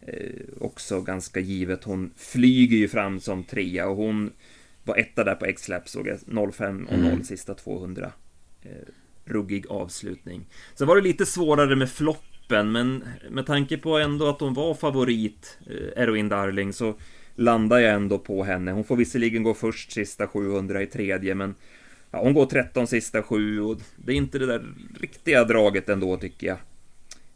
eh, 0.00 0.14
också 0.60 1.00
ganska 1.00 1.40
givet. 1.40 1.84
Hon 1.84 2.10
flyger 2.16 2.76
ju 2.76 2.88
fram 2.88 3.20
som 3.20 3.44
trea 3.44 3.88
och 3.88 3.96
hon 3.96 4.30
var 4.84 4.96
etta 4.96 5.24
där 5.24 5.34
på 5.34 5.44
X-Lap 5.44 5.88
såg 5.88 6.06
jag. 6.06 6.52
05 6.54 6.86
och 6.86 6.98
0 6.98 7.06
mm. 7.06 7.24
sista 7.24 7.54
200. 7.54 8.12
Eh, 8.62 8.70
ruggig 9.24 9.66
avslutning. 9.68 10.46
Sen 10.74 10.86
var 10.86 10.96
det 10.96 11.02
lite 11.02 11.26
svårare 11.26 11.76
med 11.76 11.90
floppen, 11.90 12.72
men 12.72 13.04
med 13.30 13.46
tanke 13.46 13.78
på 13.78 13.98
ändå 13.98 14.28
att 14.28 14.40
hon 14.40 14.54
var 14.54 14.74
favorit, 14.74 15.58
eh, 15.66 16.02
Eroin 16.02 16.28
Darling, 16.28 16.72
så 16.72 16.94
landar 17.34 17.78
jag 17.78 17.94
ändå 17.94 18.18
på 18.18 18.44
henne. 18.44 18.72
Hon 18.72 18.84
får 18.84 18.96
visserligen 18.96 19.42
gå 19.42 19.54
först 19.54 19.92
sista 19.92 20.26
700 20.26 20.82
i 20.82 20.86
tredje, 20.86 21.34
men 21.34 21.54
ja, 22.10 22.20
hon 22.22 22.34
går 22.34 22.46
13 22.46 22.86
sista 22.86 23.22
7 23.22 23.60
och 23.60 23.80
det 23.96 24.12
är 24.12 24.16
inte 24.16 24.38
det 24.38 24.46
där 24.46 24.74
riktiga 25.00 25.44
draget 25.44 25.88
ändå 25.88 26.16
tycker 26.16 26.46
jag. 26.46 26.58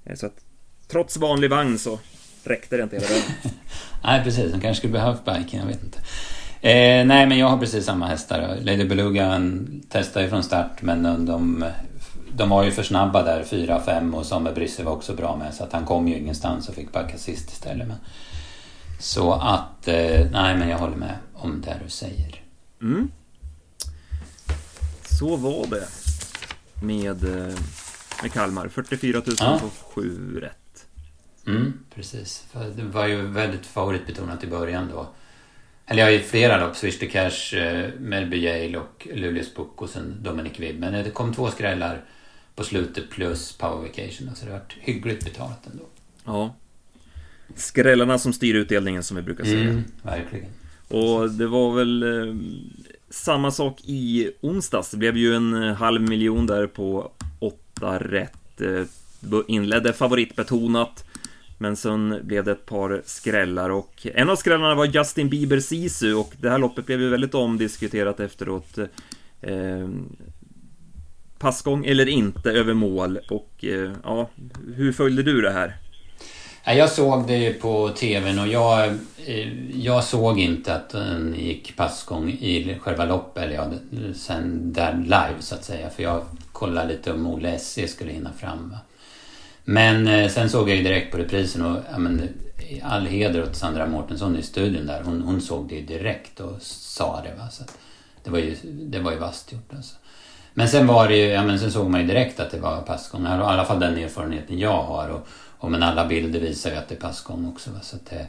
Eh, 0.04 0.14
så 0.14 0.26
att 0.26 0.44
trots 0.88 1.16
vanlig 1.16 1.50
vagn 1.50 1.78
så 1.78 2.00
räckte 2.44 2.76
det 2.76 2.82
inte 2.82 2.96
hela 2.96 3.08
vägen. 3.08 3.30
nej, 4.04 4.24
precis. 4.24 4.52
Hon 4.52 4.60
kanske 4.60 4.78
skulle 4.80 4.92
behövt 4.92 5.24
biken, 5.24 5.60
jag 5.60 5.66
vet 5.66 5.84
inte. 5.84 5.98
Eh, 6.66 7.06
nej, 7.06 7.26
men 7.26 7.38
jag 7.38 7.46
har 7.46 7.58
precis 7.58 7.84
samma 7.84 8.06
hästar. 8.06 8.58
Lady 8.60 8.84
Beluga 8.84 9.42
testade 9.88 10.24
ju 10.24 10.30
från 10.30 10.42
start, 10.42 10.82
men 10.82 11.02
de, 11.26 11.64
de, 12.32 12.48
var 12.48 12.64
ju 12.64 12.70
för 12.70 12.82
snabba 12.82 13.22
där, 13.22 13.42
4-5 13.42 14.14
och 14.14 14.26
Samuel 14.26 14.54
Brysse 14.54 14.82
var 14.82 14.92
också 14.92 15.14
bra 15.14 15.36
med, 15.36 15.54
så 15.54 15.64
att 15.64 15.72
han 15.72 15.84
kom 15.84 16.08
ju 16.08 16.16
ingenstans 16.16 16.68
och 16.68 16.74
fick 16.74 16.92
backa 16.92 17.18
sist 17.18 17.50
istället. 17.50 17.88
Men, 17.88 17.96
så 19.00 19.32
att, 19.32 19.88
eh, 19.88 20.30
nej 20.30 20.56
men 20.56 20.68
jag 20.68 20.78
håller 20.78 20.96
med 20.96 21.14
om 21.34 21.60
det 21.60 21.80
du 21.84 21.90
säger. 21.90 22.42
Mm. 22.82 23.10
Så 25.04 25.36
var 25.36 25.66
det 25.66 25.88
med, 26.86 27.24
eh, 27.24 27.54
med 28.22 28.32
Kalmar. 28.32 28.68
44 28.68 29.22
000 29.26 29.36
ja. 29.38 29.60
på 29.60 29.70
7 30.00 30.40
rätt. 30.40 30.86
Mm, 31.46 31.72
precis. 31.94 32.44
För 32.52 32.64
det 32.76 32.82
var 32.82 33.06
ju 33.06 33.26
väldigt 33.26 33.66
favoritbetonat 33.66 34.44
i 34.44 34.46
början 34.46 34.88
då. 34.92 35.06
Eller 35.86 36.02
jag 36.02 36.06
har 36.06 36.12
ju 36.12 36.20
flera 36.20 36.66
lopp. 36.66 36.76
Swish 36.76 36.98
the 36.98 37.06
Cash, 37.06 37.56
eh, 37.56 37.90
Melby 38.00 38.36
Yale 38.36 38.78
och 38.78 39.08
Luleås 39.14 39.54
Book 39.54 39.82
och 39.82 39.90
sen 39.90 40.16
Dominic 40.22 40.60
Wibb. 40.60 40.80
Men 40.80 40.92
det 41.04 41.10
kom 41.10 41.34
två 41.34 41.50
skrällar 41.50 42.00
på 42.54 42.64
slutet 42.64 43.10
plus 43.10 43.52
Power 43.52 43.82
Vacation. 43.82 44.30
Så 44.34 44.44
det 44.44 44.52
har 44.52 44.58
varit 44.58 44.76
hyggligt 44.80 45.24
betalat 45.24 45.66
ändå. 45.72 45.84
Ja. 46.24 46.54
Skrällarna 47.54 48.18
som 48.18 48.32
styr 48.32 48.54
utdelningen 48.54 49.02
som 49.02 49.16
vi 49.16 49.22
brukar 49.22 49.44
säga. 49.44 49.60
Mm, 49.60 49.84
verkligen. 50.02 50.48
Och 50.88 51.30
det 51.30 51.46
var 51.46 51.74
väl 51.74 52.02
eh, 52.02 52.34
samma 53.10 53.50
sak 53.50 53.80
i 53.84 54.30
onsdags. 54.40 54.90
Det 54.90 54.96
blev 54.96 55.16
ju 55.16 55.34
en 55.34 55.62
eh, 55.62 55.74
halv 55.74 56.02
miljon 56.02 56.46
där 56.46 56.66
på 56.66 57.10
åtta 57.38 57.98
rätt. 57.98 58.60
Eh, 58.60 58.82
inledde 59.46 59.92
favoritbetonat. 59.92 61.04
Men 61.58 61.76
sen 61.76 62.20
blev 62.22 62.44
det 62.44 62.52
ett 62.52 62.66
par 62.66 63.02
skrällar 63.04 63.70
och 63.70 64.06
en 64.14 64.30
av 64.30 64.36
skrällarna 64.36 64.74
var 64.74 64.86
Justin 64.86 65.28
Bieber 65.28 65.60
Sisu 65.60 66.14
och 66.14 66.32
det 66.40 66.50
här 66.50 66.58
loppet 66.58 66.86
blev 66.86 67.00
ju 67.00 67.08
väldigt 67.08 67.34
omdiskuterat 67.34 68.20
efteråt. 68.20 68.78
Eh, 69.40 69.88
passgång 71.38 71.86
eller 71.86 72.08
inte 72.08 72.50
över 72.50 72.74
mål 72.74 73.18
och 73.30 73.64
eh, 73.64 73.92
ja, 74.04 74.28
hur 74.76 74.92
följde 74.92 75.22
du 75.22 75.40
det 75.40 75.50
här? 75.50 75.76
Jag 76.64 76.90
såg 76.90 77.26
det 77.26 77.52
på 77.52 77.88
TVn 77.88 78.38
och 78.38 78.48
jag, 78.48 78.88
eh, 79.26 79.70
jag 79.70 80.04
såg 80.04 80.40
inte 80.40 80.74
att 80.74 80.90
den 80.90 81.34
gick 81.38 81.76
passgång 81.76 82.30
i 82.30 82.78
själva 82.80 83.04
loppet, 83.04 83.42
eller 83.42 83.54
ja, 83.54 83.70
sen 84.14 84.72
där 84.72 84.94
live 85.02 85.36
så 85.40 85.54
att 85.54 85.64
säga. 85.64 85.90
För 85.90 86.02
jag 86.02 86.24
kollade 86.52 86.88
lite 86.88 87.12
om 87.12 87.26
Olle 87.26 87.58
SC 87.58 87.78
skulle 87.88 88.12
hinna 88.12 88.32
fram. 88.32 88.70
Va? 88.70 88.78
Men 89.68 90.08
eh, 90.08 90.28
sen 90.28 90.50
såg 90.50 90.70
jag 90.70 90.76
ju 90.76 90.82
direkt 90.82 91.12
på 91.12 91.18
reprisen 91.18 91.62
och 91.62 91.82
ja, 91.90 91.98
men, 91.98 92.28
all 92.82 93.06
heder 93.06 93.42
åt 93.42 93.56
Sandra 93.56 93.86
Mårtensson 93.86 94.36
i 94.36 94.42
studion 94.42 94.86
där. 94.86 95.02
Hon, 95.02 95.22
hon 95.22 95.40
såg 95.40 95.68
det 95.68 95.80
direkt 95.80 96.40
och 96.40 96.62
sa 96.62 97.22
det. 97.24 97.34
Va? 97.42 97.48
Så 97.50 97.64
det 98.24 98.30
var 98.30 98.38
ju, 98.38 98.56
det 98.62 98.98
var 98.98 99.12
ju 99.12 99.18
vasst 99.18 99.52
gjort 99.52 99.74
alltså. 99.76 99.96
Men 100.54 100.68
sen 100.68 100.86
var 100.86 101.08
det 101.08 101.16
ju, 101.16 101.26
ja 101.26 101.44
men 101.44 101.58
sen 101.58 101.72
såg 101.72 101.90
man 101.90 102.00
ju 102.00 102.06
direkt 102.06 102.40
att 102.40 102.50
det 102.50 102.58
var 102.58 102.80
passgång. 102.80 103.24
I 103.24 103.28
alla 103.28 103.64
fall 103.64 103.80
den 103.80 103.98
erfarenheten 103.98 104.58
jag 104.58 104.82
har. 104.82 105.08
Och, 105.08 105.28
och 105.58 105.70
men 105.70 105.82
alla 105.82 106.06
bilder 106.06 106.40
visar 106.40 106.70
ju 106.70 106.76
att 106.76 106.88
det 106.88 106.94
är 106.94 107.00
passgång 107.00 107.48
också. 107.48 107.70
Va? 107.70 107.80
Så 107.82 107.96
att 107.96 108.06
det, 108.06 108.26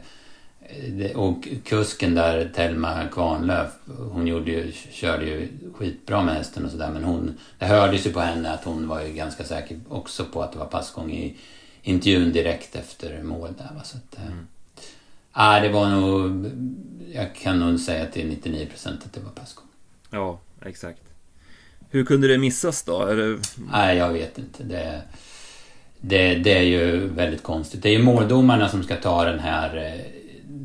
och 1.14 1.48
kusken 1.64 2.14
där, 2.14 2.50
Telma 2.54 3.08
Kvarnlöf, 3.12 3.70
hon 4.12 4.26
gjorde 4.26 4.50
ju, 4.50 4.72
körde 4.72 5.26
ju 5.26 5.48
skitbra 5.74 6.22
med 6.22 6.34
hästen 6.34 6.64
och 6.64 6.70
sådär. 6.70 6.90
Men 6.90 7.04
hon, 7.04 7.38
det 7.58 7.66
hördes 7.66 8.06
ju 8.06 8.12
på 8.12 8.20
henne 8.20 8.52
att 8.52 8.64
hon 8.64 8.88
var 8.88 9.02
ju 9.02 9.12
ganska 9.12 9.44
säker 9.44 9.80
också 9.88 10.24
på 10.24 10.42
att 10.42 10.52
det 10.52 10.58
var 10.58 10.66
passgång 10.66 11.12
i 11.12 11.36
intervjun 11.82 12.32
direkt 12.32 12.76
efter 12.76 13.22
mål 13.22 13.54
där. 13.58 13.74
Va? 13.74 13.84
Så 13.84 13.96
att, 13.96 14.18
mm. 14.18 14.46
äh, 15.56 15.62
det 15.62 15.68
var 15.68 15.88
nog, 15.88 16.50
jag 17.14 17.34
kan 17.34 17.58
nog 17.58 17.80
säga 17.80 18.06
till 18.06 18.36
99% 18.42 18.88
att 18.88 19.12
det 19.12 19.20
var 19.20 19.30
passgång. 19.30 19.66
Ja, 20.10 20.38
exakt. 20.64 21.02
Hur 21.90 22.04
kunde 22.04 22.28
det 22.28 22.38
missas 22.38 22.82
då? 22.82 23.04
Det... 23.04 23.38
Nej, 23.72 23.96
jag 23.96 24.12
vet 24.12 24.38
inte. 24.38 24.64
Det, 24.64 25.02
det, 26.00 26.34
det 26.34 26.58
är 26.58 26.62
ju 26.62 27.08
väldigt 27.08 27.42
konstigt. 27.42 27.82
Det 27.82 27.88
är 27.88 27.92
ju 27.92 28.02
måldomarna 28.02 28.68
som 28.68 28.82
ska 28.82 28.96
ta 28.96 29.24
den 29.24 29.38
här, 29.38 30.04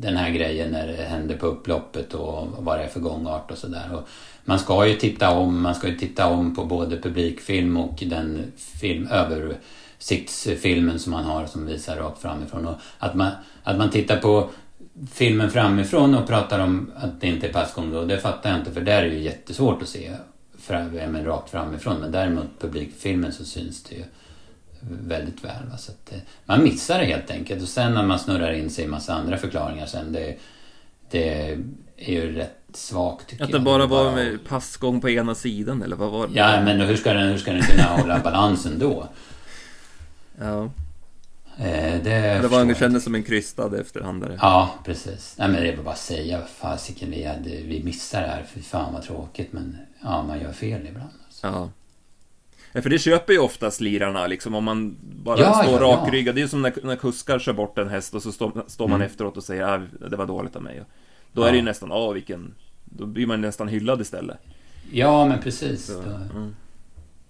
den 0.04 0.16
här 0.16 0.30
grejen 0.30 0.70
när 0.70 0.86
det 0.86 1.02
händer 1.02 1.36
på 1.36 1.46
upploppet 1.46 2.14
och 2.14 2.48
vad 2.58 2.78
det 2.78 2.84
är 2.84 2.88
för 2.88 3.00
gångart 3.00 3.50
och 3.50 3.58
sådär. 3.58 4.02
Man 4.44 4.58
ska 4.58 4.86
ju 4.86 4.94
titta 4.94 5.30
om, 5.30 5.62
man 5.62 5.74
ska 5.74 5.88
ju 5.88 5.96
titta 5.96 6.26
om 6.26 6.54
på 6.54 6.64
både 6.64 7.00
publikfilm 7.00 7.76
och 7.76 8.02
den 8.06 8.52
film, 8.56 9.08
översiktsfilmen 9.08 10.98
som 10.98 11.12
man 11.12 11.24
har 11.24 11.46
som 11.46 11.66
visar 11.66 11.96
rakt 11.96 12.22
framifrån. 12.22 12.66
Och 12.66 12.74
att, 12.98 13.14
man, 13.14 13.30
att 13.62 13.78
man 13.78 13.90
tittar 13.90 14.16
på 14.16 14.48
filmen 15.12 15.50
framifrån 15.50 16.14
och 16.14 16.26
pratar 16.26 16.58
om 16.58 16.90
att 16.96 17.20
det 17.20 17.26
inte 17.26 17.48
är 17.48 17.52
passgång 17.52 17.92
då, 17.92 18.04
det 18.04 18.18
fattar 18.18 18.50
jag 18.50 18.58
inte 18.58 18.70
för 18.70 18.80
där 18.80 19.02
är 19.02 19.10
det 19.10 19.16
ju 19.16 19.22
jättesvårt 19.22 19.82
att 19.82 19.88
se 19.88 20.10
fram, 20.58 20.90
men 20.90 21.24
rakt 21.24 21.50
framifrån. 21.50 21.96
Men 22.00 22.12
däremot 22.12 22.60
publikfilmen 22.60 23.32
så 23.32 23.44
syns 23.44 23.82
det 23.82 23.94
ju 23.94 24.04
väldigt 24.88 25.44
väl. 25.44 25.68
Va? 25.70 25.76
Så 25.76 25.92
att, 25.92 26.12
eh, 26.12 26.18
man 26.44 26.62
missar 26.62 26.98
det 26.98 27.04
helt 27.04 27.30
enkelt. 27.30 27.62
Och 27.62 27.68
sen 27.68 27.94
när 27.94 28.02
man 28.02 28.18
snurrar 28.18 28.52
in 28.52 28.70
sig 28.70 28.84
i 28.84 28.88
massa 28.88 29.14
andra 29.14 29.36
förklaringar 29.36 29.86
sen, 29.86 30.12
det, 30.12 30.36
det 31.10 31.50
är 31.96 32.12
ju 32.12 32.32
rätt 32.34 32.58
svagt 32.72 33.28
tycker 33.28 33.42
jag. 33.42 33.46
Att 33.46 33.52
det 33.52 33.60
bara 33.60 33.86
var 33.86 34.12
med 34.12 34.44
passgång 34.48 35.00
på 35.00 35.10
ena 35.10 35.34
sidan 35.34 35.82
eller 35.82 35.96
vad 35.96 36.10
var 36.10 36.26
det? 36.26 36.34
Ja, 36.34 36.60
men 36.60 36.80
hur 36.80 36.96
ska 36.96 37.12
den, 37.12 37.28
hur 37.28 37.38
ska 37.38 37.52
den 37.52 37.62
kunna 37.62 37.82
hålla 37.82 38.18
balansen 38.18 38.78
då? 38.78 39.08
Ja. 40.40 40.70
Eh, 41.58 42.02
det, 42.02 42.38
det 42.42 42.48
var, 42.48 42.74
kändes 42.74 43.04
som 43.04 43.14
en 43.14 43.22
krystad 43.22 43.80
efterhandare. 43.80 44.38
Ja, 44.40 44.74
precis. 44.84 45.34
Nej, 45.38 45.48
men 45.48 45.62
det 45.62 45.76
var 45.76 45.84
bara 45.84 45.90
att 45.90 45.98
säga, 45.98 46.40
fasiken, 46.40 47.10
vi, 47.10 47.24
hade, 47.24 47.50
vi 47.50 47.82
missade 47.84 48.26
det 48.26 48.32
här. 48.32 48.44
Fy 48.54 48.62
fan 48.62 48.92
vad 48.92 49.02
tråkigt. 49.02 49.52
Men 49.52 49.76
ja, 50.02 50.22
man 50.22 50.40
gör 50.40 50.52
fel 50.52 50.86
ibland. 50.86 51.10
Alltså. 51.26 51.46
Ja. 51.46 51.68
Ja. 52.74 52.82
För 52.82 52.90
det 52.90 52.98
köper 52.98 53.32
ju 53.32 53.38
oftast 53.38 53.80
lirarna, 53.80 54.26
liksom 54.26 54.54
om 54.54 54.64
man 54.64 54.96
bara 55.00 55.40
ja, 55.40 55.62
står 55.62 55.82
ja, 55.82 55.88
rakryggad. 55.88 56.34
Det 56.34 56.38
är 56.38 56.42
ju 56.42 56.48
som 56.48 56.62
när, 56.62 56.72
när 56.82 56.96
kuskar 56.96 57.38
kör 57.38 57.52
bort 57.52 57.78
en 57.78 57.88
häst 57.88 58.14
och 58.14 58.22
så 58.22 58.32
står, 58.32 58.64
står 58.66 58.88
man 58.88 59.00
mm. 59.00 59.06
efteråt 59.06 59.36
och 59.36 59.44
säger 59.44 59.62
att 59.62 59.80
ah, 60.02 60.08
det 60.08 60.16
var 60.16 60.26
dåligt 60.26 60.56
av 60.56 60.62
mig. 60.62 60.82
Då 61.32 61.42
är 61.42 61.50
det 61.50 61.56
ju 61.56 61.62
nästan, 61.62 61.88
ja 61.90 62.10
vilken... 62.10 62.54
Då 62.84 63.06
blir 63.06 63.26
man 63.26 63.40
nästan 63.40 63.68
hyllad 63.68 64.00
istället. 64.00 64.38
Ja, 64.92 65.26
men 65.26 65.40
precis. 65.40 65.86
Så, 65.86 66.02
mm. 66.02 66.54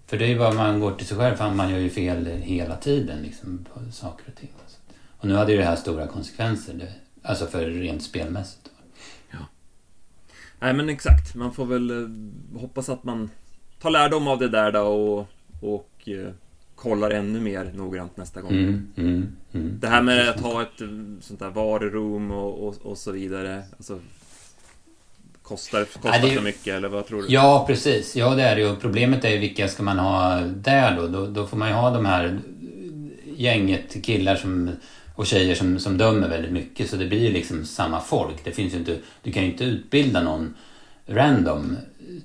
För 0.06 0.18
det 0.18 0.24
är 0.24 0.28
ju 0.28 0.38
bara 0.38 0.54
man 0.54 0.80
går 0.80 0.92
till 0.92 1.06
sig 1.06 1.16
själv, 1.16 1.36
för 1.36 1.50
man 1.50 1.70
gör 1.70 1.78
ju 1.78 1.90
fel 1.90 2.26
hela 2.26 2.76
tiden 2.76 3.22
liksom, 3.22 3.66
på 3.74 3.92
saker 3.92 4.24
och 4.28 4.36
ting. 4.40 4.50
Och 5.24 5.28
nu 5.28 5.34
hade 5.34 5.52
ju 5.52 5.58
det 5.58 5.64
här 5.64 5.76
stora 5.76 6.06
konsekvenser, 6.06 6.74
det, 6.74 6.92
alltså 7.22 7.46
för 7.46 7.66
rent 7.66 8.02
spelmässigt. 8.02 8.70
Ja. 9.30 9.38
Nej 10.60 10.74
men 10.74 10.88
exakt, 10.88 11.34
man 11.34 11.52
får 11.52 11.66
väl 11.66 11.90
eh, 11.90 12.60
hoppas 12.60 12.88
att 12.88 13.04
man 13.04 13.30
tar 13.80 13.90
lärdom 13.90 14.28
av 14.28 14.38
det 14.38 14.48
där 14.48 14.72
då 14.72 14.80
och, 14.80 15.28
och 15.64 16.08
eh, 16.08 16.32
kollar 16.74 17.10
ännu 17.10 17.40
mer 17.40 17.72
noggrant 17.74 18.16
nästa 18.16 18.40
gång. 18.40 18.52
Mm, 18.52 18.92
mm, 18.96 19.36
mm. 19.52 19.78
Det 19.80 19.88
här 19.88 20.02
med 20.02 20.28
att 20.28 20.40
ha 20.40 20.62
ett 20.62 20.80
eh, 20.80 20.88
sånt 21.20 21.40
där 21.40 21.50
varurum 21.50 22.30
och, 22.30 22.68
och, 22.68 22.74
och 22.82 22.98
så 22.98 23.12
vidare. 23.12 23.62
Alltså, 23.76 24.00
Kostar, 25.42 25.84
kostar 25.84 26.22
det, 26.22 26.30
för 26.30 26.42
mycket 26.42 26.74
eller 26.74 26.88
vad 26.88 27.06
tror 27.06 27.22
du? 27.22 27.28
Ja 27.28 27.64
precis, 27.66 28.16
ja 28.16 28.34
det 28.34 28.42
är 28.42 28.56
det 28.56 28.62
ju. 28.62 28.76
Problemet 28.76 29.24
är 29.24 29.28
ju 29.28 29.38
vilka 29.38 29.68
ska 29.68 29.82
man 29.82 29.98
ha 29.98 30.40
där 30.40 30.96
då? 30.96 31.06
Då, 31.06 31.26
då 31.26 31.46
får 31.46 31.56
man 31.56 31.68
ju 31.68 31.74
ha 31.74 31.90
de 31.90 32.06
här 32.06 32.40
gänget 33.36 34.04
killar 34.04 34.36
som, 34.36 34.70
och 35.14 35.26
tjejer 35.26 35.54
som, 35.54 35.78
som 35.78 35.98
dömer 35.98 36.28
väldigt 36.28 36.52
mycket 36.52 36.90
så 36.90 36.96
det 36.96 37.06
blir 37.06 37.20
ju 37.20 37.30
liksom 37.30 37.64
samma 37.64 38.00
folk. 38.00 38.44
Det 38.44 38.50
finns 38.50 38.74
ju 38.74 38.78
inte, 38.78 38.98
du 39.22 39.32
kan 39.32 39.42
ju 39.42 39.50
inte 39.50 39.64
utbilda 39.64 40.22
någon 40.22 40.54
random 41.06 41.76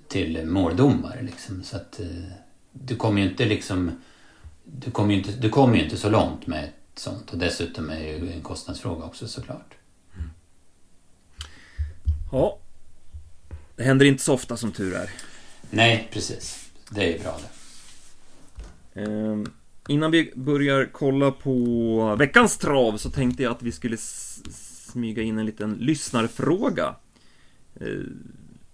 till 0.08 0.46
måldomare 0.46 1.22
liksom. 1.22 1.64
Så 1.64 1.76
att 1.76 2.00
eh, 2.00 2.06
du 2.72 2.96
kommer 2.96 3.22
ju 3.22 3.30
inte 3.30 3.46
liksom 3.46 3.92
du 4.64 4.92
kommer 4.92 5.14
ju 5.14 5.20
inte, 5.20 5.32
du 5.32 5.50
kommer 5.50 5.76
ju 5.76 5.84
inte 5.84 5.98
så 5.98 6.10
långt 6.10 6.48
med 6.48 6.64
ett 6.64 7.00
sånt 7.00 7.32
och 7.32 7.38
dessutom 7.38 7.90
är 7.90 8.00
det 8.00 8.10
ju 8.10 8.32
en 8.32 8.42
kostnadsfråga 8.42 9.06
också 9.06 9.28
såklart. 9.28 9.74
Mm. 10.16 10.30
Ja, 12.32 12.60
det 13.76 13.84
händer 13.84 14.06
inte 14.06 14.24
så 14.24 14.34
ofta 14.34 14.58
som 14.58 14.72
tur 14.72 14.94
är. 14.94 15.10
Nej, 15.70 16.10
precis. 16.12 16.70
Det 16.90 17.16
är 17.16 17.20
bra 17.20 17.40
det. 17.44 19.02
Eh, 19.02 19.38
innan 19.88 20.12
vi 20.12 20.34
börjar 20.36 20.90
kolla 20.92 21.32
på 21.32 22.16
veckans 22.20 22.58
trav 22.58 22.98
så 22.98 23.10
tänkte 23.10 23.44
jag 23.44 23.52
att 23.52 23.64
vi 23.64 23.72
skulle 23.72 23.98
smyga 23.98 25.24
in 25.24 25.38
en 25.38 25.46
liten 25.46 25.74
lyssnarfråga. 25.74 26.96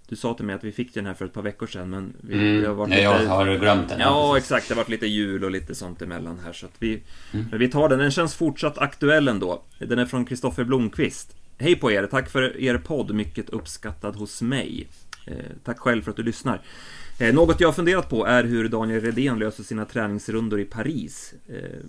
Du 0.09 0.15
sa 0.15 0.33
till 0.33 0.45
mig 0.45 0.55
att 0.55 0.63
vi 0.63 0.71
fick 0.71 0.93
den 0.93 1.05
här 1.05 1.13
för 1.13 1.25
ett 1.25 1.33
par 1.33 1.41
veckor 1.41 1.67
sedan 1.67 1.89
men 1.89 2.13
vi, 2.21 2.33
mm. 2.33 2.61
vi 2.61 2.65
har 2.65 2.73
varit 2.73 2.89
lite... 2.89 3.01
jag 3.01 3.27
har 3.27 3.57
glömt 3.57 3.89
den. 3.89 3.99
Ja, 3.99 4.37
exakt. 4.37 4.67
Det 4.67 4.73
har 4.73 4.81
varit 4.81 4.89
lite 4.89 5.07
jul 5.07 5.43
och 5.43 5.51
lite 5.51 5.75
sånt 5.75 6.01
emellan 6.01 6.39
här 6.45 6.53
så 6.53 6.65
att 6.65 6.75
vi... 6.79 7.01
Mm. 7.33 7.45
Vi 7.51 7.67
tar 7.67 7.89
den. 7.89 7.99
Den 7.99 8.11
känns 8.11 8.35
fortsatt 8.35 8.77
aktuell 8.77 9.27
ändå. 9.27 9.63
Den 9.79 9.99
är 9.99 10.05
från 10.05 10.25
Kristoffer 10.25 10.63
Blomqvist. 10.63 11.35
Hej 11.57 11.75
på 11.75 11.91
er! 11.91 12.07
Tack 12.07 12.29
för 12.29 12.59
er 12.59 12.77
podd, 12.77 13.15
mycket 13.15 13.49
uppskattad 13.49 14.15
hos 14.15 14.41
mig. 14.41 14.87
Eh, 15.27 15.35
tack 15.63 15.79
själv 15.79 16.01
för 16.01 16.11
att 16.11 16.17
du 16.17 16.23
lyssnar. 16.23 16.61
Eh, 17.19 17.33
något 17.33 17.59
jag 17.59 17.67
har 17.67 17.73
funderat 17.73 18.09
på 18.09 18.25
är 18.25 18.43
hur 18.43 18.69
Daniel 18.69 19.01
Redén 19.01 19.39
löser 19.39 19.63
sina 19.63 19.85
träningsrundor 19.85 20.59
i 20.59 20.65
Paris. 20.65 21.33
Eh, 21.47 21.79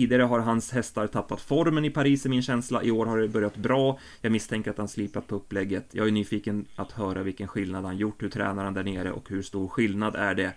tidigare 0.00 0.22
har 0.22 0.40
hans 0.40 0.72
hästar 0.72 1.06
tappat 1.06 1.40
formen 1.40 1.84
i 1.84 1.90
Paris, 1.90 2.24
är 2.24 2.30
min 2.30 2.42
känsla. 2.42 2.82
I 2.82 2.90
år 2.90 3.06
har 3.06 3.18
det 3.18 3.28
börjat 3.28 3.56
bra. 3.56 3.98
Jag 4.20 4.32
misstänker 4.32 4.70
att 4.70 4.78
han 4.78 4.88
slipat 4.88 5.26
på 5.26 5.34
upplägget. 5.34 5.86
Jag 5.92 6.06
är 6.06 6.12
nyfiken 6.12 6.64
att 6.76 6.92
höra 6.92 7.22
vilken 7.22 7.48
skillnad 7.48 7.84
han 7.84 7.96
gjort. 7.96 8.22
Hur 8.22 8.28
tränar 8.28 8.64
han 8.64 8.74
där 8.74 8.84
nere 8.84 9.12
och 9.12 9.28
hur 9.28 9.42
stor 9.42 9.68
skillnad 9.68 10.16
är 10.16 10.34
det? 10.34 10.52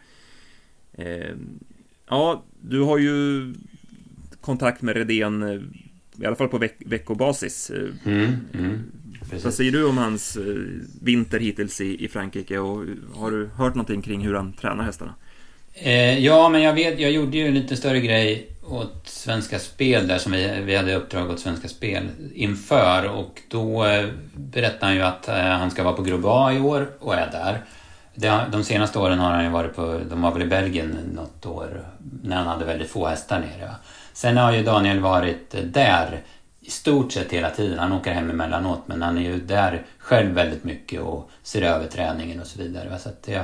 Ja, 2.08 2.43
du 2.62 2.82
har 2.82 2.97
ju 2.97 3.53
kontakt 4.41 4.82
med 4.82 4.95
Redén 4.95 5.43
i 6.17 6.25
alla 6.25 6.36
fall 6.36 6.47
på 6.47 6.58
veck 6.58 6.75
veckobasis. 6.86 7.71
Mm, 8.06 8.32
mm, 8.53 8.79
Vad 9.43 9.53
säger 9.53 9.71
du 9.71 9.86
om 9.86 9.97
hans 9.97 10.38
eh, 10.38 10.56
vinter 11.01 11.39
hittills 11.39 11.82
i, 11.82 12.06
i 12.06 12.08
Frankrike 12.08 12.60
och 12.60 12.86
har 13.15 13.32
du 13.32 13.45
hört 13.45 13.75
någonting 13.75 14.01
kring 14.01 14.21
hur 14.21 14.34
han 14.34 14.53
tränar 14.53 14.84
hästarna? 14.84 15.15
Eh, 15.73 16.19
ja, 16.19 16.49
men 16.49 16.62
jag 16.62 16.73
vet, 16.73 16.99
jag 16.99 17.12
gjorde 17.12 17.38
ju 17.38 17.47
en 17.47 17.53
lite 17.53 17.77
större 17.77 17.99
grej 17.99 18.47
åt 18.69 19.01
Svenska 19.03 19.59
Spel 19.59 20.07
där 20.07 20.17
som 20.17 20.31
vi, 20.31 20.62
vi 20.63 20.75
hade 20.75 20.95
uppdrag 20.95 21.29
åt 21.29 21.39
Svenska 21.39 21.67
Spel 21.67 22.09
inför 22.33 23.09
och 23.09 23.41
då 23.49 23.86
eh, 23.86 24.05
berättade 24.33 24.86
han 24.86 24.95
ju 24.95 25.01
att 25.01 25.27
eh, 25.27 25.36
han 25.36 25.71
ska 25.71 25.83
vara 25.83 25.93
på 25.93 26.01
Grupp 26.01 26.25
A 26.25 26.53
i 26.53 26.59
år 26.59 26.89
och 26.99 27.15
är 27.15 27.31
där. 27.31 27.62
Det, 28.15 28.45
de 28.51 28.63
senaste 28.63 28.99
åren 28.99 29.19
har 29.19 29.31
han 29.31 29.43
ju 29.43 29.49
varit 29.49 29.75
på, 29.75 29.99
de 30.09 30.21
var 30.21 30.31
väl 30.31 30.41
i 30.41 30.45
Belgien 30.45 30.97
något 31.13 31.45
år 31.45 31.88
när 32.23 32.36
han 32.36 32.47
hade 32.47 32.65
väldigt 32.65 32.89
få 32.89 33.07
hästar 33.07 33.39
nere. 33.39 33.67
Va? 33.67 33.75
Sen 34.13 34.38
har 34.38 34.51
ju 34.51 34.63
Daniel 34.63 34.99
varit 34.99 35.55
eh, 35.55 35.62
där 35.62 36.21
i 36.59 36.69
stort 36.69 37.12
sett 37.12 37.31
hela 37.31 37.49
tiden. 37.49 37.79
Han 37.79 37.91
åker 37.93 38.13
hem 38.13 38.29
emellanåt 38.29 38.81
men 38.86 39.01
han 39.01 39.17
är 39.17 39.21
ju 39.21 39.39
där 39.39 39.86
själv 39.97 40.31
väldigt 40.31 40.63
mycket 40.63 41.01
och 41.01 41.29
ser 41.43 41.62
över 41.62 41.88
träningen 41.88 42.39
och 42.39 42.47
så 42.47 42.59
vidare. 42.59 42.99
Så 42.99 43.09
att 43.09 43.27
jag, 43.27 43.43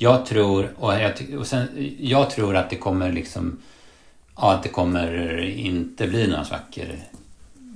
jag 0.00 0.26
tror, 0.26 0.74
och, 0.76 0.94
jag, 0.94 1.12
och 1.38 1.46
sen, 1.46 1.94
jag 1.98 2.30
tror 2.30 2.56
att 2.56 2.70
det 2.70 2.76
kommer 2.76 3.12
liksom 3.12 3.60
Ja, 4.40 4.52
att 4.52 4.62
det 4.62 4.68
kommer 4.68 5.38
inte 5.44 6.08
bli 6.08 6.26
några 6.26 6.44
svackor 6.44 6.86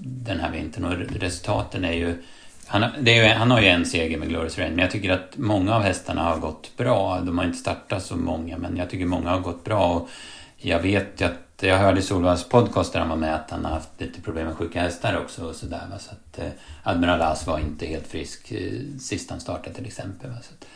den 0.05 0.41
här 0.41 0.53
vintern 0.53 0.85
och 0.85 1.21
resultaten 1.21 1.85
är 1.85 1.93
ju 1.93 2.23
han, 2.67 2.83
är 2.83 3.13
ju, 3.13 3.29
han 3.29 3.51
har 3.51 3.61
ju 3.61 3.67
en 3.67 3.87
seger 3.87 4.19
med 4.19 4.29
Glorious 4.29 4.59
Rain, 4.59 4.71
men 4.71 4.79
jag 4.79 4.91
tycker 4.91 5.11
att 5.11 5.37
många 5.37 5.75
av 5.75 5.83
hästarna 5.83 6.23
har 6.23 6.39
gått 6.39 6.77
bra. 6.77 7.21
De 7.21 7.39
har 7.39 7.45
inte 7.45 7.59
startat 7.59 8.03
så 8.03 8.17
många, 8.17 8.59
men 8.59 8.77
jag 8.77 8.91
tycker 8.91 9.07
många 9.07 9.31
har 9.31 9.41
gått 9.41 9.65
bra. 9.65 9.95
Och 9.95 10.09
jag 10.57 10.81
vet 10.81 11.21
ju 11.21 11.25
att 11.25 11.63
jag 11.63 11.79
hörde 11.79 12.03
Solvalls 12.03 12.49
podcast 12.49 12.93
där 12.93 13.01
han 13.01 13.09
var 13.09 13.17
med 13.17 13.35
att 13.35 13.51
han 13.51 13.65
har 13.65 13.73
haft 13.73 13.89
lite 13.99 14.21
problem 14.21 14.47
med 14.47 14.57
sjuka 14.57 14.81
hästar 14.81 15.19
också 15.19 15.45
och 15.45 15.55
sådär. 15.55 15.83
Så 15.99 16.11
att 16.11 16.39
eh, 16.39 16.51
Admiral 16.83 17.23
As 17.23 17.47
var 17.47 17.59
inte 17.59 17.87
helt 17.87 18.07
frisk 18.07 18.53
eh, 18.53 18.99
sist 19.01 19.31
han 19.31 19.41
startade 19.41 19.75
till 19.75 19.87
exempel. 19.87 20.31
Va? 20.31 20.37
Så, 20.43 20.55
att, 20.55 20.67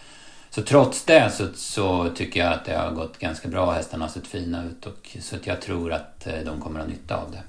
så 0.56 0.62
trots 0.62 1.04
det 1.04 1.30
så, 1.30 1.48
så, 1.54 2.10
tycker 2.10 2.40
jag 2.40 2.52
att 2.52 2.64
det 2.64 2.76
har 2.76 2.90
gått 2.90 3.18
ganska 3.18 3.48
bra. 3.48 3.72
Hästarna 3.72 4.04
har 4.04 4.10
sett 4.10 4.26
fina 4.26 4.64
ut 4.64 4.86
och 4.86 5.16
så 5.20 5.36
att 5.36 5.46
jag 5.46 5.60
tror 5.60 5.92
att 5.92 6.26
eh, 6.26 6.38
de 6.44 6.60
kommer 6.60 6.80
att 6.80 6.86
ha 6.86 6.92
nytta 6.92 7.16
av 7.16 7.30
det. 7.32 7.42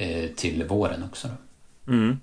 Eh, 0.00 0.30
till 0.30 0.64
våren 0.64 1.04
också 1.04 1.28
då. 1.28 1.92
Mm. 1.92 2.20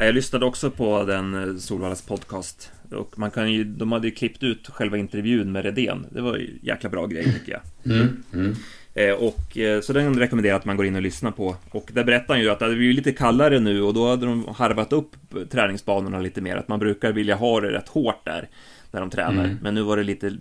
Jag 0.00 0.14
lyssnade 0.14 0.46
också 0.46 0.70
på 0.70 1.04
den 1.04 1.34
eh, 1.34 1.56
Solvallas 1.56 2.02
podcast 2.02 2.72
och 2.90 3.18
man 3.18 3.30
kan 3.30 3.52
ju, 3.52 3.64
de 3.64 3.92
hade 3.92 4.06
ju 4.06 4.14
klippt 4.14 4.42
ut 4.42 4.68
själva 4.68 4.96
intervjun 4.96 5.52
med 5.52 5.64
Redén. 5.64 6.06
Det 6.10 6.20
var 6.20 6.36
ju 6.36 6.58
jäkla 6.62 6.90
bra 6.90 7.06
grej 7.06 7.24
tycker 7.24 7.52
jag. 7.52 7.92
Mm, 7.94 8.22
mm. 8.32 8.54
Eh, 8.94 9.12
och, 9.14 9.58
eh, 9.58 9.80
så 9.80 9.92
den 9.92 10.18
rekommenderar 10.18 10.56
att 10.56 10.64
man 10.64 10.76
går 10.76 10.86
in 10.86 10.96
och 10.96 11.02
lyssnar 11.02 11.30
på. 11.30 11.56
Och 11.70 11.90
där 11.94 12.04
berättar 12.04 12.34
han 12.34 12.42
ju 12.42 12.50
att 12.50 12.58
det 12.58 12.74
blir 12.74 12.92
lite 12.92 13.12
kallare 13.12 13.60
nu 13.60 13.82
och 13.82 13.94
då 13.94 14.08
hade 14.08 14.26
de 14.26 14.48
harvat 14.56 14.92
upp 14.92 15.16
träningsbanorna 15.50 16.20
lite 16.20 16.40
mer. 16.40 16.56
Att 16.56 16.68
man 16.68 16.78
brukar 16.78 17.12
vilja 17.12 17.34
ha 17.34 17.60
det 17.60 17.72
rätt 17.72 17.88
hårt 17.88 18.24
där 18.24 18.48
när 18.90 19.00
de 19.00 19.10
tränar. 19.10 19.44
Mm. 19.44 19.58
Men 19.62 19.74
nu 19.74 19.82
var 19.82 19.96
det 19.96 20.02
lite, 20.02 20.36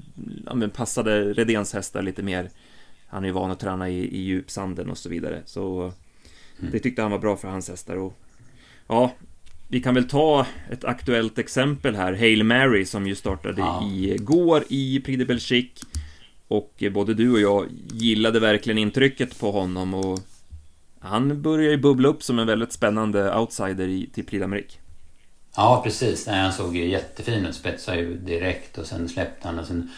ja 0.46 0.56
men 0.56 0.70
passade 0.70 1.34
Redéns 1.34 1.74
hästar 1.74 2.02
lite 2.02 2.24
mer. 2.24 2.50
Han 3.08 3.24
är 3.24 3.28
ju 3.28 3.34
van 3.34 3.52
att 3.52 3.60
träna 3.60 3.90
i, 3.90 4.18
i 4.18 4.22
djupsanden 4.22 4.90
och 4.90 4.98
så 4.98 5.10
vidare. 5.10 5.42
Så 5.46 5.82
mm. 5.82 6.72
det 6.72 6.80
tyckte 6.80 7.02
han 7.02 7.12
var 7.12 7.20
bra 7.20 7.38
för 7.38 7.48
hans 7.48 7.70
hästar. 7.70 7.96
Och, 7.96 8.18
ja, 8.88 9.12
vi 9.68 9.82
kan 9.82 9.96
väl 9.96 10.08
ta 10.08 10.46
ett 10.72 10.84
aktuellt 10.84 11.38
exempel 11.38 11.96
här, 11.96 12.14
Hail 12.14 12.44
Mary 12.44 12.86
som 12.86 13.08
ju 13.08 13.16
startade 13.16 13.62
ja. 13.62 13.90
igår 13.94 14.64
i 14.68 15.00
Prix 15.00 15.20
de 15.20 15.26
Belgique. 15.26 15.86
Och 16.48 16.84
både 16.92 17.14
du 17.14 17.32
och 17.32 17.40
jag 17.40 17.66
gillade 17.92 18.40
verkligen 18.40 18.78
intrycket 18.78 19.40
på 19.40 19.52
honom 19.52 19.94
och 19.94 20.20
han 21.00 21.42
börjar 21.42 21.72
ju 21.72 21.78
bubbla 21.78 22.10
upp 22.10 22.24
som 22.24 22.40
en 22.40 22.48
väldigt 22.48 22.74
spännande 22.74 23.36
outsider 23.36 23.88
i, 23.88 24.10
till 24.14 24.26
Prix 24.26 24.44
d'Amérique. 24.44 24.78
Ja, 25.56 25.82
precis. 25.84 26.28
Nej, 26.28 26.40
han 26.40 26.54
såg 26.54 26.76
ju 26.76 26.90
jättefin 26.90 27.46
ut. 27.46 27.56
Spetsade 27.56 27.98
ju 27.98 28.18
direkt 28.18 28.78
och 28.78 28.86
sen 28.86 29.10
släppte 29.10 29.48
han 29.48 29.60
och 29.60 29.68
sen 29.68 29.92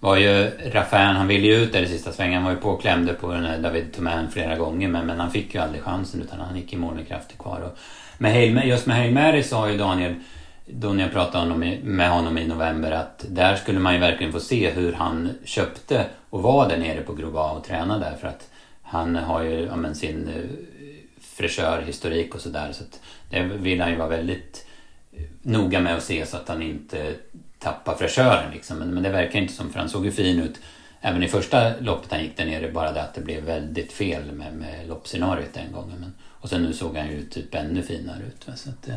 var 0.00 0.16
ju 0.16 0.50
Raffin, 0.72 0.98
han 1.16 1.28
ville 1.28 1.46
ju 1.46 1.54
ut 1.54 1.72
där 1.72 1.82
i 1.82 1.88
sista 1.88 2.12
svängen. 2.12 2.34
Han 2.34 2.44
var 2.44 2.50
ju 2.50 2.56
påklämd 2.56 3.18
på 3.20 3.32
den 3.32 3.44
här 3.44 3.58
David 3.58 3.92
Thomain 3.92 4.28
flera 4.30 4.56
gånger 4.56 4.88
men, 4.88 5.06
men 5.06 5.20
han 5.20 5.30
fick 5.30 5.54
ju 5.54 5.60
aldrig 5.60 5.82
chansen 5.82 6.22
utan 6.22 6.40
han 6.40 6.56
gick 6.56 6.72
i 6.72 6.76
mål 6.76 6.94
med 6.94 7.08
krafter 7.08 7.36
kvar. 7.36 7.60
Och 7.60 7.78
med 8.18 8.32
Hail, 8.32 8.60
just 8.64 8.86
med 8.86 8.96
Hail 8.96 9.12
Mary 9.12 9.42
sa 9.42 9.70
ju 9.70 9.78
Daniel 9.78 10.14
då 10.66 10.92
när 10.92 11.02
jag 11.02 11.12
pratade 11.12 11.54
med 11.82 12.10
honom 12.10 12.38
i 12.38 12.46
november 12.46 12.92
att 12.92 13.24
där 13.28 13.56
skulle 13.56 13.78
man 13.78 13.94
ju 13.94 14.00
verkligen 14.00 14.32
få 14.32 14.40
se 14.40 14.70
hur 14.70 14.92
han 14.92 15.30
köpte 15.44 16.06
och 16.30 16.42
var 16.42 16.68
där 16.68 16.78
nere 16.78 17.00
på 17.00 17.14
Groba 17.14 17.52
och 17.52 17.64
tränade 17.64 18.04
där 18.04 18.16
för 18.16 18.28
att 18.28 18.50
han 18.82 19.16
har 19.16 19.42
ju 19.42 19.60
ja, 19.60 19.76
men, 19.76 19.94
sin 19.94 20.28
eh, 20.28 20.34
fräschörhistorik 21.20 22.34
och 22.34 22.40
sådär 22.40 22.72
så 22.72 22.84
det 23.30 23.42
vill 23.42 23.80
han 23.80 23.90
ju 23.90 23.96
vara 23.96 24.08
väldigt 24.08 24.66
eh, 25.12 25.22
noga 25.42 25.80
med 25.80 25.96
att 25.96 26.02
se 26.02 26.26
så 26.26 26.36
att 26.36 26.48
han 26.48 26.62
inte 26.62 27.14
tappar 27.58 27.94
fräschören 27.94 28.52
liksom. 28.52 28.78
Men, 28.78 28.94
men 28.94 29.02
det 29.02 29.10
verkar 29.10 29.38
inte 29.38 29.54
som 29.54 29.72
för 29.72 29.78
han 29.78 29.88
såg 29.88 30.04
ju 30.04 30.12
fin 30.12 30.42
ut 30.42 30.60
även 31.00 31.22
i 31.22 31.28
första 31.28 31.80
loppet 31.80 32.10
han 32.10 32.22
gick 32.22 32.36
där 32.36 32.44
nere, 32.44 32.72
bara 32.72 32.92
det 32.92 33.02
att 33.02 33.14
det 33.14 33.20
blev 33.20 33.44
väldigt 33.44 33.92
fel 33.92 34.32
med, 34.32 34.54
med 34.54 34.88
loppscenariot 34.88 35.54
den 35.54 35.72
gången. 35.72 35.96
Men, 36.00 36.12
och 36.40 36.48
sen 36.48 36.62
nu 36.62 36.72
såg 36.72 36.96
han 36.96 37.10
ju 37.10 37.22
typ 37.22 37.54
ännu 37.54 37.82
finare 37.82 38.22
ut. 38.26 38.48
Va? 38.48 38.56
Så 38.56 38.70
att, 38.70 38.88
eh, 38.88 38.94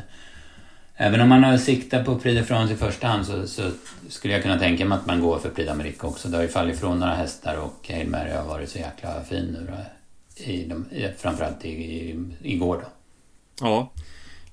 även 0.96 1.22
om 1.22 1.30
man 1.30 1.44
har 1.44 1.58
siktat 1.58 2.06
på 2.06 2.20
Prix 2.20 2.40
de 2.40 2.46
France 2.46 2.74
i 2.74 2.78
första 2.78 3.08
hand 3.08 3.26
så, 3.26 3.48
så, 3.48 3.72
skulle 4.10 4.34
jag 4.34 4.44
kunna 4.44 4.60
tänka 4.60 4.86
mig 4.86 4.98
att 4.98 5.06
man 5.06 5.22
går 5.22 5.40
för 5.40 5.50
Prix 5.50 5.70
d'Amérique 5.70 6.06
också. 6.06 6.28
Det 6.28 6.38
har 6.38 6.44
ju 6.44 6.50
fallit 6.50 6.76
ifrån 6.76 7.00
några 7.00 7.14
hästar 7.14 7.58
och 7.58 7.90
Hail 7.90 8.10
Mary 8.10 8.32
har 8.32 8.46
varit 8.46 8.70
så 8.70 8.78
jäkla 8.78 9.24
fin 9.24 9.46
nu 9.46 9.68
då. 9.72 9.78
I 10.44 10.66
de, 10.66 10.86
framförallt 11.18 11.66
i, 11.66 11.70
i, 11.70 12.26
igår 12.42 12.76
då. 12.76 12.88
Ja, 13.66 13.92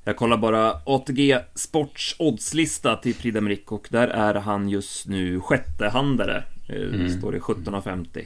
jag 0.04 0.16
kollar 0.16 0.36
bara 0.36 0.80
ATG 0.84 1.38
Sports 1.54 2.16
oddslista 2.18 2.96
till 2.96 3.14
Prix 3.14 3.36
d'Amérique 3.36 3.68
och 3.68 3.88
där 3.90 4.08
är 4.08 4.34
han 4.34 4.68
just 4.68 5.06
nu 5.06 5.40
sjättehandare. 5.40 6.44
Eh, 6.68 6.76
mm. 6.76 7.18
Står 7.18 7.32
det 7.32 7.38
17,50. 7.38 8.24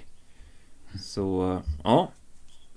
Så, 1.02 1.58
ja. 1.84 2.10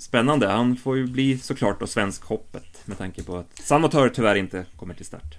Spännande. 0.03 0.47
Han 0.47 0.75
får 0.75 0.97
ju 0.97 1.07
bli 1.07 1.37
såklart 1.37 1.79
då 1.79 1.87
svenskhoppet 1.87 2.81
med 2.85 2.97
tanke 2.97 3.23
på 3.23 3.37
att 3.37 3.59
Sanotör 3.59 4.09
tyvärr 4.09 4.35
inte 4.35 4.65
kommer 4.75 4.93
till 4.93 5.05
start. 5.05 5.37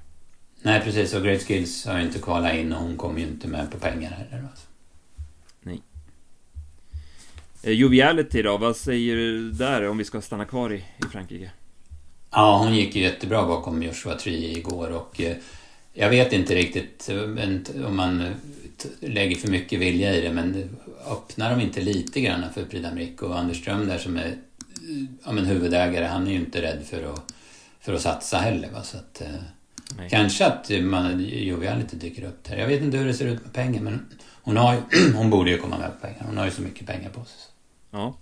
Nej, 0.63 0.81
precis. 0.81 1.15
Och 1.15 1.23
Great 1.23 1.43
Skills 1.43 1.87
har 1.87 1.99
ju 1.99 2.05
inte 2.05 2.19
kvalat 2.19 2.55
in 2.55 2.73
och 2.73 2.83
hon 2.83 2.97
kommer 2.97 3.21
ju 3.21 3.27
inte 3.27 3.49
med 3.49 3.71
på 3.71 3.79
pengar 3.79 4.11
heller. 4.11 4.45
Alltså. 4.51 4.67
Nej. 5.63 5.83
Eh, 7.63 7.73
Joviality 7.73 8.43
då, 8.43 8.57
vad 8.57 8.77
säger 8.77 9.17
du 9.17 9.53
där 9.53 9.89
om 9.89 9.99
vi 9.99 10.05
ska 10.05 10.21
stanna 10.21 10.45
kvar 10.45 10.73
i, 10.73 10.77
i 10.77 11.09
Frankrike? 11.13 11.51
Ja, 12.31 12.59
hon 12.59 12.75
gick 12.75 12.97
ju 12.97 13.03
jättebra 13.03 13.47
bakom 13.47 13.83
Joshua 13.83 14.15
Tree 14.15 14.59
igår 14.59 14.91
och 14.91 15.21
eh, 15.21 15.37
jag 15.93 16.11
vet 16.11 16.33
inte 16.33 16.55
riktigt 16.55 17.11
om 17.87 17.97
man 17.97 18.35
lägger 19.01 19.37
för 19.37 19.49
mycket 19.49 19.81
vilja 19.81 20.15
i 20.15 20.21
det 20.21 20.33
men 20.33 20.77
öppnar 21.11 21.51
de 21.51 21.61
inte 21.61 21.81
lite 21.81 22.21
grann 22.21 22.45
för 22.55 22.65
Prix 22.65 23.23
och 23.23 23.39
Anders 23.39 23.61
Ström 23.61 23.87
där 23.87 23.99
som 23.99 24.17
är 24.17 24.35
ja, 25.25 25.33
men 25.33 25.45
huvudägare 25.45 26.05
han 26.05 26.27
är 26.27 26.31
ju 26.31 26.37
inte 26.37 26.63
rädd 26.63 26.83
för 26.87 27.13
att, 27.13 27.35
för 27.81 27.95
att 27.95 28.01
satsa 28.01 28.39
heller. 28.39 28.71
Va? 28.71 28.83
Så 28.83 28.97
att, 28.97 29.21
eh, 29.21 30.09
kanske 30.11 30.47
att 30.47 30.71
man, 30.83 31.25
Joviality 31.25 31.97
dyker 31.97 32.25
upp 32.25 32.45
där. 32.45 32.57
Jag 32.57 32.67
vet 32.67 32.83
inte 32.83 32.97
hur 32.97 33.07
det 33.07 33.15
ser 33.15 33.27
ut 33.27 33.43
med 33.43 33.53
pengar 33.53 33.83
men 33.83 34.07
hon, 34.43 34.57
har 34.57 34.75
ju, 34.75 35.13
hon 35.15 35.31
borde 35.31 35.51
ju 35.51 35.59
komma 35.59 35.79
med 35.79 35.91
på 36.01 36.07
pengar. 36.07 36.23
Hon 36.27 36.37
har 36.37 36.45
ju 36.45 36.51
så 36.51 36.63
mycket 36.63 36.87
pengar 36.87 37.11
på 37.11 37.25
sig. 37.25 37.39
Ja. 37.91 38.17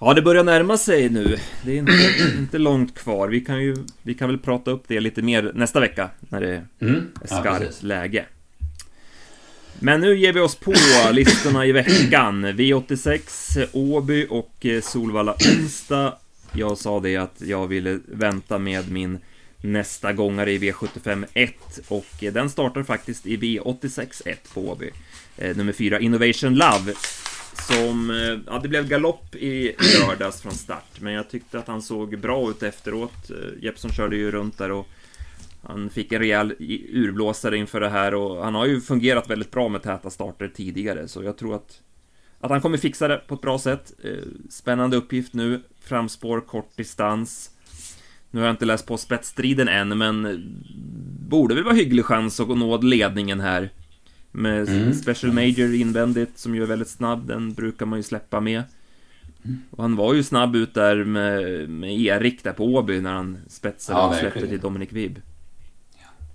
Ja, 0.00 0.14
det 0.14 0.22
börjar 0.22 0.44
närma 0.44 0.78
sig 0.78 1.08
nu. 1.08 1.38
Det 1.64 1.72
är 1.72 1.76
inte, 1.76 1.92
inte 2.38 2.58
långt 2.58 2.94
kvar. 2.94 3.28
Vi 3.28 3.40
kan 3.40 3.62
ju 3.62 3.76
vi 4.02 4.14
kan 4.14 4.28
väl 4.28 4.38
prata 4.38 4.70
upp 4.70 4.84
det 4.88 5.00
lite 5.00 5.22
mer 5.22 5.52
nästa 5.54 5.80
vecka 5.80 6.10
när 6.20 6.40
det 6.40 6.64
mm. 6.80 7.08
är 7.22 7.26
skarpt 7.26 7.78
ja, 7.80 7.88
läge. 7.88 8.24
Men 9.84 10.00
nu 10.00 10.18
ger 10.18 10.32
vi 10.32 10.40
oss 10.40 10.54
på 10.54 10.74
listorna 11.12 11.66
i 11.66 11.72
veckan. 11.72 12.46
V86, 12.46 13.68
Åby 13.72 14.26
och 14.30 14.66
eh, 14.66 14.80
Solvalla 14.82 15.34
onsdag. 15.34 16.14
Jag 16.52 16.78
sa 16.78 17.00
det 17.00 17.16
att 17.16 17.40
jag 17.40 17.66
ville 17.66 17.98
vänta 18.06 18.58
med 18.58 18.92
min 18.92 19.18
nästa 19.60 20.12
gångare 20.12 20.52
i 20.52 20.58
V75 20.58 21.26
1 21.34 21.54
och 21.88 22.06
eh, 22.20 22.32
den 22.32 22.50
startar 22.50 22.82
faktiskt 22.82 23.26
i 23.26 23.36
V86 23.36 24.22
1 24.28 24.54
på 24.54 24.68
Åby. 24.68 24.90
Eh, 25.36 25.56
nummer 25.56 25.72
4, 25.72 26.00
Innovation 26.00 26.54
Love. 26.54 26.94
Som, 27.68 28.10
ja 28.46 28.58
det 28.58 28.68
blev 28.68 28.88
galopp 28.88 29.34
i 29.34 29.74
lördags 30.00 30.42
från 30.42 30.52
start, 30.52 31.00
men 31.00 31.12
jag 31.12 31.30
tyckte 31.30 31.58
att 31.58 31.66
han 31.66 31.82
såg 31.82 32.18
bra 32.18 32.50
ut 32.50 32.62
efteråt. 32.62 33.30
Jeppson 33.60 33.92
körde 33.92 34.16
ju 34.16 34.30
runt 34.30 34.58
där 34.58 34.70
och 34.70 34.88
han 35.62 35.90
fick 35.90 36.12
en 36.12 36.18
rejäl 36.18 36.54
urblåsare 36.92 37.56
inför 37.56 37.80
det 37.80 37.88
här 37.88 38.14
och 38.14 38.44
han 38.44 38.54
har 38.54 38.66
ju 38.66 38.80
fungerat 38.80 39.30
väldigt 39.30 39.50
bra 39.50 39.68
med 39.68 39.82
täta 39.82 40.10
starter 40.10 40.48
tidigare 40.48 41.08
så 41.08 41.22
jag 41.22 41.38
tror 41.38 41.54
att 41.54 41.80
att 42.42 42.50
han 42.50 42.60
kommer 42.60 42.78
fixa 42.78 43.08
det 43.08 43.16
på 43.26 43.34
ett 43.34 43.40
bra 43.40 43.58
sätt. 43.58 43.92
Eh, 44.04 44.10
spännande 44.50 44.96
uppgift 44.96 45.34
nu. 45.34 45.60
Framspår, 45.80 46.40
kort 46.40 46.76
distans. 46.76 47.50
Nu 48.30 48.40
har 48.40 48.46
jag 48.46 48.52
inte 48.52 48.64
läst 48.64 48.86
på 48.86 48.96
spetsstriden 48.96 49.68
än, 49.68 49.98
men 49.98 50.42
borde 51.28 51.54
väl 51.54 51.64
vara 51.64 51.74
hygglig 51.74 52.04
chans 52.04 52.40
att 52.40 52.48
nå 52.48 52.76
ledningen 52.76 53.40
här. 53.40 53.70
Med 54.32 54.68
mm. 54.68 54.94
Special 54.94 55.32
Major 55.32 55.74
invändigt, 55.74 56.38
som 56.38 56.54
ju 56.54 56.62
är 56.62 56.66
väldigt 56.66 56.88
snabb, 56.88 57.26
den 57.26 57.54
brukar 57.54 57.86
man 57.86 57.98
ju 57.98 58.02
släppa 58.02 58.40
med. 58.40 58.62
Och 59.70 59.82
han 59.82 59.96
var 59.96 60.14
ju 60.14 60.22
snabb 60.22 60.56
ut 60.56 60.74
där 60.74 61.04
med, 61.04 61.68
med 61.68 62.00
Erik 62.00 62.44
där 62.44 62.52
på 62.52 62.64
Åby 62.64 63.00
när 63.00 63.12
han 63.12 63.38
spetsade 63.48 63.98
ja, 63.98 64.08
och 64.08 64.14
släppte 64.14 64.46
till 64.46 64.60
Dominic 64.60 64.92
Vibb. 64.92 65.18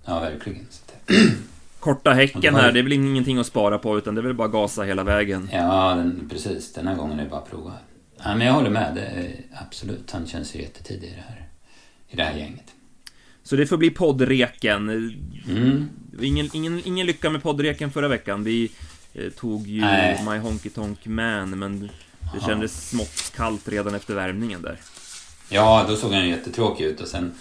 Ja, 0.08 0.20
verkligen. 0.20 0.66
Korta 1.80 2.10
häcken 2.10 2.54
här, 2.54 2.72
det 2.72 2.78
är 2.78 2.82
väl 2.82 2.92
ingenting 2.92 3.38
att 3.38 3.46
spara 3.46 3.78
på 3.78 3.98
utan 3.98 4.14
det 4.14 4.20
är 4.20 4.22
väl 4.22 4.34
bara 4.34 4.48
gasa 4.48 4.82
hela 4.82 5.04
vägen. 5.04 5.48
Ja, 5.52 5.94
den, 5.94 6.28
precis. 6.30 6.72
Den 6.72 6.86
här 6.86 6.94
gången 6.94 7.18
är 7.18 7.24
det 7.24 7.30
bara 7.30 7.40
att 7.40 7.50
prova. 7.50 7.72
Ja, 8.24 8.34
men 8.36 8.46
jag 8.46 8.54
håller 8.54 8.70
med. 8.70 8.94
Det 8.94 9.32
absolut, 9.66 10.10
han 10.10 10.26
känns 10.26 10.54
ju 10.54 10.60
jättetidig 10.60 11.08
i 11.08 11.14
det 11.14 11.24
här, 11.28 11.48
i 12.08 12.16
det 12.16 12.22
här 12.22 12.38
gänget. 12.38 12.64
Så 13.42 13.56
det 13.56 13.66
får 13.66 13.76
bli 13.76 13.90
poddreken. 13.90 14.88
Mm. 15.48 15.88
Ingen, 16.20 16.50
ingen, 16.52 16.82
ingen 16.84 17.06
lycka 17.06 17.30
med 17.30 17.42
poddreken 17.42 17.90
förra 17.90 18.08
veckan. 18.08 18.44
Vi 18.44 18.70
eh, 19.14 19.30
tog 19.30 19.66
ju 19.66 19.80
Nej. 19.80 20.24
My 20.28 20.38
Honky 20.38 20.70
Tonk 20.70 21.06
Man, 21.06 21.58
men 21.58 21.80
det 22.20 22.38
Aha. 22.38 22.48
kändes 22.48 22.88
smått 22.88 23.32
kallt 23.36 23.68
redan 23.68 23.94
efter 23.94 24.14
värmningen 24.14 24.62
där. 24.62 24.80
Ja, 25.48 25.84
då 25.88 25.96
såg 25.96 26.12
han 26.12 26.28
jättetråkig 26.28 26.84
ut 26.84 27.00
och 27.00 27.08
sen 27.08 27.32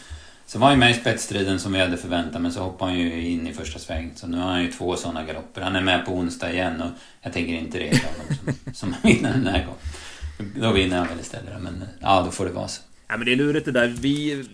så 0.47 0.59
var 0.59 0.67
han 0.67 0.75
ju 0.75 0.79
med 0.79 0.91
i 0.91 0.93
spetsstriden 0.93 1.59
som 1.59 1.73
vi 1.73 1.79
hade 1.79 1.97
förväntat 1.97 2.41
men 2.41 2.51
så 2.51 2.59
hoppade 2.59 2.91
han 2.91 2.99
ju 2.99 3.27
in 3.27 3.47
i 3.47 3.53
första 3.53 3.79
sväng. 3.79 4.11
Så 4.15 4.27
nu 4.27 4.37
har 4.37 4.49
han 4.51 4.63
ju 4.63 4.71
två 4.71 4.95
sådana 4.95 5.23
galopper. 5.23 5.61
Han 5.61 5.75
är 5.75 5.81
med 5.81 6.05
på 6.05 6.11
onsdag 6.11 6.51
igen 6.51 6.81
och 6.81 6.89
jag 7.21 7.33
tänker 7.33 7.53
inte 7.53 7.79
reta 7.79 8.07
honom 8.07 8.55
som, 8.73 8.73
som 8.73 8.95
vinner 9.03 9.33
den 9.33 9.47
här 9.47 9.65
gången. 9.65 10.55
Då 10.61 10.71
vinner 10.71 10.97
han 10.97 11.07
väl 11.07 11.19
istället 11.19 11.61
men 11.61 11.83
ja, 11.99 12.21
då 12.25 12.31
får 12.31 12.45
det 12.45 12.51
vara 12.51 12.67
så. 12.67 12.81
Ja 13.07 13.17
men 13.17 13.25
det 13.25 13.31
är 13.31 13.35
lurigt 13.35 13.65
det 13.65 13.71
där. 13.71 13.87
Vi... 13.87 14.45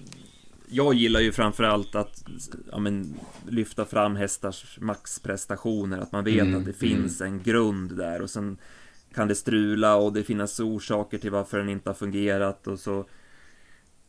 Jag 0.69 0.93
gillar 0.93 1.19
ju 1.19 1.31
framförallt 1.31 1.95
att 1.95 2.23
ja, 2.71 2.79
men, 2.79 3.19
lyfta 3.49 3.85
fram 3.85 4.15
hästars 4.15 4.77
maxprestationer. 4.81 5.97
Att 5.97 6.11
man 6.11 6.23
vet 6.23 6.41
mm, 6.41 6.59
att 6.59 6.65
det 6.65 6.73
finns 6.73 7.21
mm. 7.21 7.33
en 7.33 7.43
grund 7.43 7.97
där 7.97 8.21
och 8.21 8.29
sen 8.29 8.57
kan 9.15 9.27
det 9.27 9.35
strula 9.35 9.95
och 9.95 10.13
det 10.13 10.23
finns 10.23 10.59
orsaker 10.59 11.17
till 11.17 11.31
varför 11.31 11.57
den 11.57 11.69
inte 11.69 11.89
har 11.89 11.95
fungerat 11.95 12.67
och 12.67 12.79
så 12.79 13.05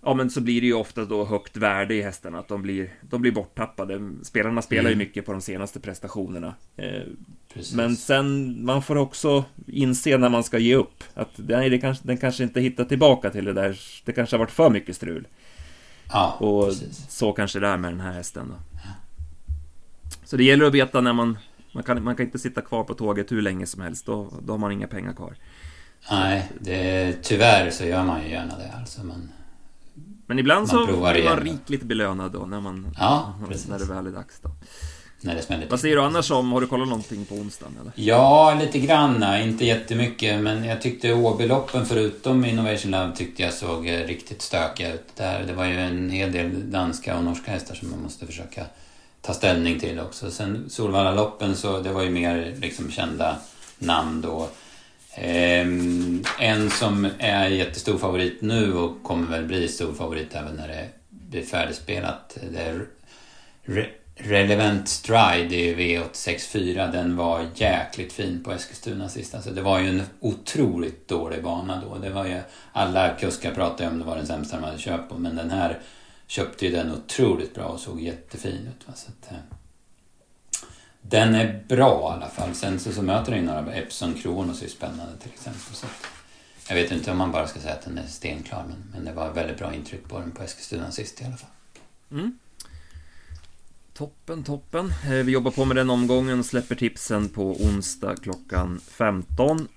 Ja 0.04 0.14
men 0.14 0.30
så 0.30 0.40
blir 0.40 0.60
det 0.60 0.66
ju 0.66 0.74
ofta 0.74 1.04
då 1.04 1.24
högt 1.24 1.56
värde 1.56 1.94
i 1.94 2.02
hästarna, 2.02 2.38
att 2.38 2.48
de 2.48 2.62
blir, 2.62 2.94
de 3.00 3.20
blir 3.20 3.32
borttappade. 3.32 4.10
Spelarna 4.22 4.62
spelar 4.62 4.90
mm. 4.90 4.90
ju 4.90 4.96
mycket 4.96 5.26
på 5.26 5.32
de 5.32 5.40
senaste 5.40 5.80
prestationerna. 5.80 6.54
Eh, 6.76 7.02
men 7.74 7.96
sen, 7.96 8.56
man 8.64 8.82
får 8.82 8.96
också 8.96 9.44
inse 9.66 10.18
när 10.18 10.28
man 10.28 10.44
ska 10.44 10.58
ge 10.58 10.74
upp. 10.74 11.04
Att 11.14 11.30
nej, 11.36 11.70
det 11.70 11.78
kanske, 11.78 12.06
den 12.06 12.16
kanske 12.16 12.42
inte 12.42 12.60
hittar 12.60 12.84
tillbaka 12.84 13.30
till 13.30 13.44
det 13.44 13.52
där. 13.52 13.80
Det 14.04 14.12
kanske 14.12 14.36
har 14.36 14.38
varit 14.38 14.50
för 14.50 14.70
mycket 14.70 14.96
strul. 14.96 15.26
Ja, 16.12 16.36
Och 16.40 16.66
precis. 16.66 17.06
så 17.10 17.32
kanske 17.32 17.60
det 17.60 17.66
är 17.66 17.76
med 17.76 17.92
den 17.92 18.00
här 18.00 18.12
hästen 18.12 18.48
då. 18.48 18.54
Ja. 18.72 18.90
Så 20.24 20.36
det 20.36 20.44
gäller 20.44 20.64
att 20.64 20.74
veta 20.74 21.00
när 21.00 21.12
man... 21.12 21.38
Man 21.72 21.82
kan, 21.82 22.04
man 22.04 22.16
kan 22.16 22.26
inte 22.26 22.38
sitta 22.38 22.60
kvar 22.60 22.84
på 22.84 22.94
tåget 22.94 23.32
hur 23.32 23.42
länge 23.42 23.66
som 23.66 23.82
helst, 23.82 24.06
då, 24.06 24.32
då 24.42 24.52
har 24.52 24.58
man 24.58 24.72
inga 24.72 24.86
pengar 24.86 25.12
kvar. 25.12 25.36
Nej, 26.10 26.50
det, 26.60 27.16
tyvärr 27.22 27.70
så 27.70 27.84
gör 27.84 28.04
man 28.04 28.22
ju 28.22 28.30
gärna 28.30 28.58
det. 28.58 28.72
Alltså 28.80 29.04
man, 29.04 29.28
men 30.34 30.38
ibland 30.38 30.68
så 30.68 30.86
blir 30.86 31.24
man 31.24 31.40
rikligt 31.40 31.82
belönad 31.82 32.32
då 32.32 32.38
när 32.38 32.60
man... 32.60 32.96
Ja, 32.98 33.34
precis. 33.48 33.68
När 33.68 33.78
det 33.78 33.84
väl 33.84 34.06
är 34.06 34.10
dags 34.10 34.40
då. 34.42 34.50
När 35.20 35.34
det 35.34 35.42
smäller 35.42 35.66
Vad 35.70 35.80
säger 35.80 35.96
du 35.96 36.02
annars 36.02 36.30
om, 36.30 36.52
har 36.52 36.60
du 36.60 36.66
kollat 36.66 36.88
någonting 36.88 37.24
på 37.24 37.34
onsdagen 37.34 37.76
eller? 37.80 37.92
Ja, 37.96 38.56
lite 38.60 38.78
grann. 38.78 39.42
Inte 39.42 39.66
jättemycket, 39.66 40.40
men 40.40 40.64
jag 40.64 40.82
tyckte 40.82 41.14
Åbyloppen 41.14 41.86
förutom 41.86 42.44
Innovation 42.44 42.90
Love 42.90 43.12
tyckte 43.16 43.42
jag 43.42 43.52
såg 43.52 43.88
eh, 43.88 44.06
riktigt 44.06 44.42
stökiga 44.42 44.94
ut. 44.94 45.16
Där, 45.16 45.44
det 45.46 45.52
var 45.52 45.64
ju 45.64 45.80
en 45.80 46.10
hel 46.10 46.32
del 46.32 46.70
danska 46.70 47.16
och 47.16 47.24
norska 47.24 47.50
hästar 47.50 47.74
som 47.74 47.90
man 47.90 48.02
måste 48.02 48.26
försöka 48.26 48.64
ta 49.22 49.34
ställning 49.34 49.80
till 49.80 50.00
också. 50.00 50.30
Sen 50.30 50.64
Solvallaloppen 50.68 51.56
så 51.56 51.80
det 51.80 51.92
var 51.92 52.02
ju 52.02 52.10
mer 52.10 52.54
liksom 52.60 52.90
kända 52.90 53.36
namn 53.78 54.20
då. 54.20 54.48
Ehm, 55.14 56.24
en 56.40 56.70
som 56.70 57.08
är 57.18 57.48
jättestor 57.48 57.98
favorit 57.98 58.42
nu 58.42 58.74
och 58.74 59.02
kommer 59.02 59.26
väl 59.26 59.44
bli 59.44 59.68
stor 59.68 59.92
favorit 59.92 60.34
även 60.34 60.54
när 60.54 60.68
det 60.68 60.88
blir 61.08 61.42
färdigspelat. 61.42 62.38
Det 62.52 62.60
är 62.60 62.86
Re 63.64 63.86
Relevant 64.16 64.88
Stride 64.88 65.56
i 65.56 65.74
V864. 65.74 66.92
Den 66.92 67.16
var 67.16 67.46
jäkligt 67.54 68.12
fin 68.12 68.44
på 68.44 68.52
Eskilstuna 68.52 69.08
sist. 69.08 69.34
Alltså 69.34 69.50
det 69.50 69.62
var 69.62 69.78
ju 69.78 69.88
en 69.88 70.02
otroligt 70.20 71.08
dålig 71.08 71.42
bana 71.42 71.82
då. 71.88 71.98
Det 71.98 72.10
var 72.10 72.26
ju, 72.26 72.40
alla 72.72 73.14
kuskar 73.14 73.54
pratade 73.54 73.90
om 73.90 73.98
det 73.98 74.04
var 74.04 74.16
den 74.16 74.26
sämsta 74.26 74.56
de 74.56 74.64
hade 74.64 74.78
köpt 74.78 75.08
på. 75.08 75.18
Men 75.18 75.36
den 75.36 75.50
här 75.50 75.78
köpte 76.26 76.66
ju 76.66 76.72
den 76.72 76.92
otroligt 76.92 77.54
bra 77.54 77.64
och 77.64 77.80
såg 77.80 78.00
jättefin 78.00 78.68
ut. 78.76 78.88
Va? 78.88 78.92
Så 78.96 79.10
att, 79.10 79.32
eh, 79.32 79.38
den 81.08 81.34
är 81.34 81.64
bra 81.68 82.10
i 82.12 82.16
alla 82.16 82.30
fall. 82.30 82.54
Sen 82.54 82.78
så, 82.78 82.92
så 82.92 83.02
möter 83.02 83.32
den 83.32 83.40
ju 83.40 83.46
några 83.46 83.74
Epson 83.74 84.14
Kronos 84.14 84.62
är 84.62 84.68
spännande 84.68 85.16
till 85.22 85.30
exempel. 85.32 85.74
Så 85.74 85.86
jag 86.68 86.74
vet 86.74 86.92
inte 86.92 87.10
om 87.10 87.18
man 87.18 87.32
bara 87.32 87.46
ska 87.46 87.60
säga 87.60 87.74
att 87.74 87.84
den 87.84 87.98
är 87.98 88.06
stenklar 88.06 88.64
men, 88.68 88.76
men 88.92 89.04
det 89.04 89.12
var 89.12 89.32
väldigt 89.32 89.58
bra 89.58 89.74
intryck 89.74 90.08
på 90.08 90.20
den 90.20 90.30
på 90.30 90.42
Eskilstuna 90.42 90.90
sist 90.90 91.20
i 91.20 91.24
alla 91.24 91.36
fall. 91.36 91.50
Mm. 92.10 92.38
Toppen, 93.94 94.44
toppen. 94.44 94.92
Eh, 95.04 95.10
vi 95.10 95.32
jobbar 95.32 95.50
på 95.50 95.64
med 95.64 95.76
den 95.76 95.90
omgången, 95.90 96.44
släpper 96.44 96.74
tipsen 96.74 97.28
på 97.28 97.52
onsdag 97.52 98.16
klockan 98.22 98.80
15. 98.88 99.68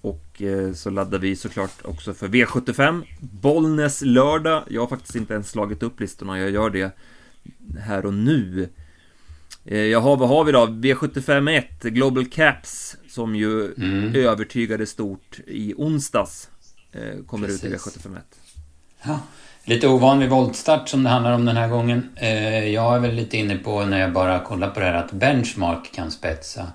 Och 0.00 0.42
eh, 0.42 0.72
så 0.72 0.90
laddar 0.90 1.18
vi 1.18 1.36
såklart 1.36 1.84
också 1.84 2.14
för 2.14 2.28
V75. 2.28 3.02
Bollnäs 3.20 4.02
lördag. 4.02 4.64
Jag 4.70 4.80
har 4.82 4.88
faktiskt 4.88 5.16
inte 5.16 5.34
ens 5.34 5.50
slagit 5.50 5.82
upp 5.82 6.00
listorna, 6.00 6.38
jag 6.38 6.50
gör 6.50 6.70
det 6.70 6.90
här 7.80 8.06
och 8.06 8.14
nu. 8.14 8.68
Eh, 9.66 9.78
jag 9.78 10.00
har, 10.00 10.16
vad 10.16 10.28
har 10.28 10.44
vi 10.44 10.52
då? 10.52 10.66
V75 10.66 11.50
1, 11.58 11.82
Global 11.82 12.26
Caps, 12.26 12.96
som 13.08 13.36
ju 13.36 13.74
mm. 13.74 14.14
övertygade 14.14 14.86
stort 14.86 15.40
i 15.46 15.74
onsdags. 15.76 16.50
Kommer 17.26 17.46
Precis. 17.46 17.64
ut 17.64 17.72
i 17.72 17.76
V75 17.76 18.16
1. 18.16 18.22
Ja. 19.02 19.20
Lite 19.68 19.88
ovanlig 19.88 20.30
voltstart 20.30 20.88
som 20.88 21.02
det 21.02 21.10
handlar 21.10 21.32
om 21.32 21.44
den 21.44 21.56
här 21.56 21.68
gången. 21.68 22.08
Eh, 22.16 22.68
jag 22.68 22.94
är 22.94 22.98
väl 22.98 23.14
lite 23.14 23.36
inne 23.36 23.56
på 23.56 23.84
när 23.84 24.00
jag 24.00 24.12
bara 24.12 24.38
kollar 24.38 24.70
på 24.70 24.80
det 24.80 24.86
här 24.86 24.94
att 24.94 25.12
Benchmark 25.12 25.92
kan 25.94 26.10
spetsa. 26.10 26.66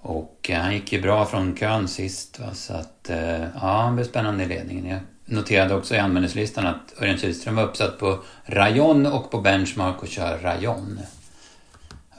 Och 0.00 0.50
eh, 0.50 0.60
han 0.60 0.74
gick 0.74 0.92
ju 0.92 1.02
bra 1.02 1.26
från 1.26 1.56
kön 1.56 1.88
sist 1.88 2.38
va? 2.38 2.46
så 2.54 2.74
att 2.74 3.10
eh, 3.10 3.40
ja, 3.40 3.82
han 3.82 3.94
blir 3.94 4.04
spännande 4.04 4.44
i 4.44 4.46
ledningen. 4.46 4.86
Jag 4.86 5.00
noterade 5.24 5.74
också 5.74 5.94
i 5.94 5.98
anmälningslistan 5.98 6.66
att 6.66 7.02
Örjan 7.02 7.18
Kihlström 7.18 7.56
var 7.56 7.64
uppsatt 7.64 7.98
på 7.98 8.18
Rayon 8.44 9.06
och 9.06 9.30
på 9.30 9.40
Benchmark 9.40 10.02
och 10.02 10.08
kör 10.08 10.38
Rayon. 10.38 11.00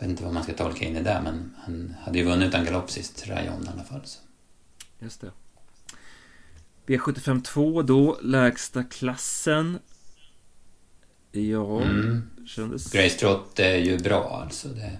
Jag 0.02 0.08
vet 0.08 0.12
inte 0.12 0.24
vad 0.24 0.34
man 0.34 0.44
ska 0.44 0.54
tolka 0.54 0.86
in 0.86 0.98
i 0.98 1.04
det 1.04 1.22
men 1.24 1.56
han 1.58 1.96
hade 2.02 2.18
ju 2.18 2.24
vunnit 2.24 2.48
utan 2.48 2.66
galopp 2.66 2.92
sist, 2.92 3.28
Rayon 3.28 3.66
i 3.66 3.68
alla 3.74 3.84
fall. 3.84 4.02
Så. 4.04 4.20
Just 5.00 5.22
det. 5.22 5.32
V75 6.86 7.44
2 7.44 7.82
då, 7.82 8.20
lägsta 8.22 8.84
klassen. 8.84 9.80
Ja, 11.32 11.82
mm. 11.82 12.30
kändes... 12.48 12.92
Grace 12.92 13.20
Trott 13.20 13.60
är 13.60 13.76
ju 13.76 13.98
bra 13.98 14.42
alltså. 14.44 14.68
Det... 14.68 14.98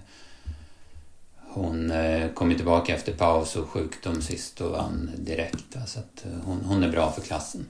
Hon 1.36 1.90
eh, 1.90 2.32
kom 2.32 2.50
ju 2.50 2.56
tillbaka 2.56 2.94
efter 2.94 3.12
paus 3.12 3.56
och 3.56 3.68
sjukdom 3.68 4.22
sist 4.22 4.60
och 4.60 4.70
vann 4.70 5.10
direkt. 5.18 5.76
Så 5.86 5.98
att 5.98 6.24
eh, 6.24 6.44
hon, 6.44 6.64
hon 6.64 6.82
är 6.82 6.90
bra 6.90 7.12
för 7.12 7.22
klassen. 7.22 7.66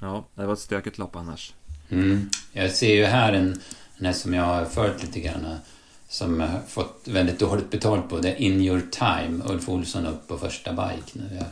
Ja, 0.00 0.28
det 0.34 0.46
var 0.46 0.52
ett 0.52 0.58
stökigt 0.58 0.98
lopp 0.98 1.16
annars. 1.16 1.54
Mm. 1.88 2.30
Jag 2.52 2.70
ser 2.70 2.94
ju 2.94 3.04
här 3.04 3.32
en, 3.32 3.60
häst 4.06 4.20
som 4.20 4.34
jag 4.34 4.44
har 4.44 4.64
följt 4.64 5.02
lite 5.02 5.20
grann 5.20 5.56
som 6.08 6.40
jag 6.40 6.48
har 6.48 6.60
fått 6.68 7.02
väldigt 7.04 7.38
dåligt 7.38 7.70
betalt 7.70 8.08
på. 8.08 8.18
Det 8.18 8.28
är 8.28 8.36
In 8.36 8.60
Your 8.60 8.82
Time, 8.90 9.44
Ulf 9.44 9.68
Olsson 9.68 10.06
upp 10.06 10.28
på 10.28 10.38
första 10.38 10.72
bike 10.72 11.12
nu. 11.12 11.28
Jag 11.34 11.46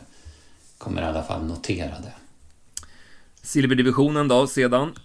kommer 0.77 1.01
i 1.01 1.05
alla 1.05 1.23
fall 1.23 1.45
notera 1.45 1.89
det. 1.89 2.13
Silverdivisionen 3.41 4.27
då, 4.27 4.47
sedan? 4.47 4.99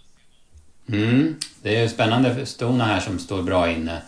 Mm, 0.88 1.34
det 1.62 1.76
är 1.76 1.88
spännande 1.88 2.46
stona 2.46 2.84
här 2.84 3.00
som 3.00 3.18
står 3.18 3.42
bra 3.42 3.70
inne. 3.70 4.02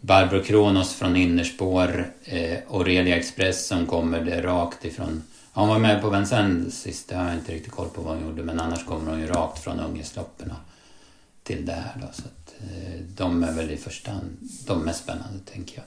Barbro 0.00 0.42
Kronos 0.42 0.94
från 0.94 1.16
innerspår, 1.16 2.12
eh, 2.24 2.58
Aurelia 2.70 3.16
Express 3.16 3.66
som 3.66 3.86
kommer 3.86 4.42
rakt 4.42 4.84
ifrån... 4.84 5.22
hon 5.52 5.68
var 5.68 5.78
med 5.78 6.02
på 6.02 6.10
Vincennes 6.10 6.82
sist, 6.82 7.08
det 7.08 7.16
har 7.16 7.24
jag 7.24 7.34
inte 7.34 7.52
riktigt 7.52 7.72
koll 7.72 7.88
på 7.88 8.02
vad 8.02 8.16
hon 8.16 8.28
gjorde, 8.28 8.42
men 8.42 8.60
annars 8.60 8.84
kommer 8.84 9.10
hon 9.10 9.20
ju 9.20 9.26
rakt 9.26 9.64
från 9.64 9.80
Ungesloppen 9.80 10.52
till 11.42 11.66
det 11.66 11.72
här 11.72 11.94
då. 12.00 12.06
Så 12.12 12.22
de 13.16 13.44
är 13.44 13.52
väl 13.52 13.70
i 13.70 13.76
första 13.76 14.10
hand 14.10 14.38
de 14.66 14.84
mest 14.84 15.02
spännande, 15.02 15.38
tänker 15.44 15.76
jag. 15.76 15.84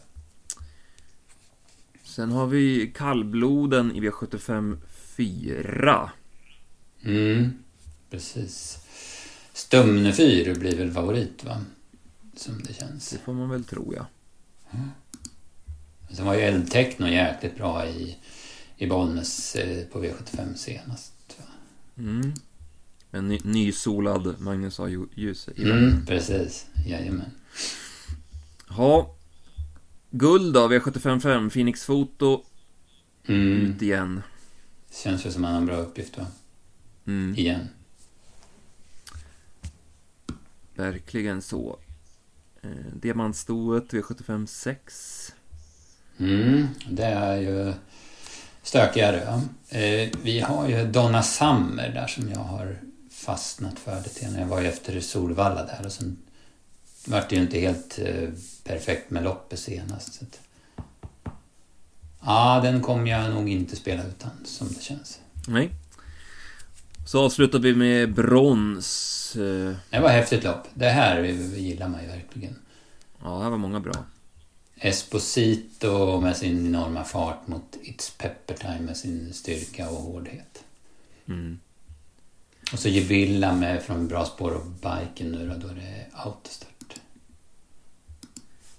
Sen 2.04 2.32
har 2.32 2.48
vi 2.48 2.92
kallbloden 2.96 3.96
i 3.96 4.02
V75 4.02 4.78
4. 5.16 6.12
Mm, 7.02 7.54
precis. 8.10 8.78
Stumnefyr 9.54 10.56
blir 10.56 10.78
väl 10.78 10.92
favorit, 10.92 11.44
va? 11.44 11.62
Som 12.36 12.64
det 12.64 12.74
känns. 12.74 13.10
Det 13.10 13.18
får 13.18 13.34
man 13.34 13.50
väl 13.50 13.64
tro, 13.64 13.94
ja. 13.96 14.06
Mm. 14.72 14.90
Sen 16.12 16.26
var 16.26 16.34
ju 16.34 16.42
Eldtechno 16.42 17.08
jäkligt 17.08 17.58
bra 17.58 17.88
i, 17.88 18.18
i 18.78 18.88
Bollnäs 18.88 19.56
eh, 19.56 19.86
på 19.86 20.04
V75 20.04 20.56
senast. 20.56 21.14
Va? 21.38 21.46
Mm. 21.98 22.34
En 23.12 23.28
ny, 23.28 23.40
nysolad 23.44 24.36
Magnus 24.40 24.80
A. 24.80 24.88
Djuse 25.16 25.52
i 25.56 25.64
mm, 25.64 26.06
Precis, 26.06 26.66
jajamän. 26.86 27.32
Ja, 28.70 29.16
Guld 30.12 30.54
då, 30.54 30.68
V755, 30.68 31.50
Phoenix 31.50 31.86
Foto. 31.86 32.44
Mm. 33.28 33.62
Ut 33.62 33.82
igen. 33.82 34.22
Känns 34.92 35.26
väl 35.26 35.34
som 35.34 35.46
en 35.46 35.66
bra 35.66 35.76
uppgift 35.76 36.18
va? 36.18 36.28
Mm. 37.08 37.36
Igen. 37.38 37.68
Verkligen 40.76 41.42
så. 41.42 41.80
Eh, 42.62 42.70
Diamantstoet 42.94 43.94
V75 43.94 44.46
6. 44.46 45.34
Mm, 46.18 46.68
det 46.90 47.06
är 47.06 47.38
ju 47.38 47.74
stökigare. 48.64 49.24
Ja. 49.26 49.42
Eh, 49.78 50.10
vi 50.24 50.40
har 50.40 50.70
ju 50.70 50.86
Donna 50.86 51.24
Summer 51.24 51.90
där 51.90 52.08
som 52.08 52.30
jag 52.30 52.40
har 52.40 52.78
fastnat 53.22 53.80
för 53.80 54.02
lite 54.04 54.22
grann. 54.22 54.36
Jag 54.36 54.46
var 54.46 54.62
ju 54.62 54.68
efter 54.68 55.00
Solvalla 55.00 55.66
där 55.66 55.86
och 55.86 55.92
sen 55.92 56.18
vart 57.06 57.30
det 57.30 57.36
ju 57.36 57.42
inte 57.42 57.60
helt 57.60 58.00
eh, 58.00 58.30
perfekt 58.64 59.10
med 59.10 59.24
loppet 59.24 59.60
senast. 59.60 60.14
Så. 60.14 60.26
Ja, 62.26 62.60
den 62.64 62.82
kommer 62.82 63.12
jag 63.12 63.34
nog 63.34 63.50
inte 63.50 63.76
spela 63.76 64.04
utan, 64.04 64.32
som 64.46 64.68
det 64.68 64.82
känns. 64.82 65.20
Nej. 65.48 65.70
Så 67.08 67.26
avslutar 67.26 67.60
vi 67.60 67.76
med 67.76 68.14
brons. 68.14 69.36
Eh. 69.36 69.76
Det 69.90 70.00
var 70.00 70.10
häftigt 70.10 70.44
lopp. 70.44 70.68
Det 70.74 70.90
här 70.90 71.24
gillar 71.24 71.88
man 71.88 72.02
ju 72.02 72.08
verkligen. 72.08 72.56
Ja, 73.24 73.38
det 73.38 73.44
här 73.44 73.50
var 73.50 73.58
många 73.58 73.80
bra. 73.80 73.94
Esposito 74.76 76.22
med 76.22 76.38
sin 76.38 76.66
enorma 76.66 77.04
fart 77.04 77.48
mot 77.48 77.78
It's 77.84 78.18
Pepper 78.18 78.54
Time 78.54 78.80
med 78.80 78.98
sin 78.98 79.34
styrka 79.34 79.90
och 79.90 80.02
hårdhet. 80.02 80.64
Mm. 81.28 81.60
Och 82.74 82.80
så 82.80 82.90
Gevilla 82.90 83.54
med 83.56 83.84
från 83.84 84.08
bra 84.08 84.26
spår 84.26 84.52
och 84.52 84.66
biken 84.66 85.32
nu 85.32 85.48
då, 85.48 85.68
då 85.68 85.74
är 85.74 85.76
det 85.76 86.06
autostart. 86.14 86.68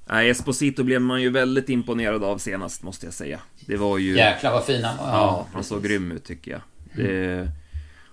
Nej, 0.07 0.31
Esposito 0.31 0.85
blev 0.85 1.01
man 1.01 1.23
ju 1.23 1.31
väldigt 1.31 1.69
imponerad 1.69 2.25
av 2.25 2.39
senast, 2.39 2.83
måste 2.83 3.07
jag 3.07 3.15
säga. 3.15 3.41
Det 3.67 3.77
var 3.77 3.99
ju... 3.99 4.17
Jäklar 4.17 4.53
vad 4.53 4.65
fin 4.65 4.85
han 4.85 4.97
var. 4.97 5.07
Ja, 5.07 5.47
han 5.53 5.65
såg 5.65 5.83
grym 5.83 6.13
ut 6.13 6.25
tycker 6.25 6.51
jag. 6.51 6.61
Det... 6.97 7.49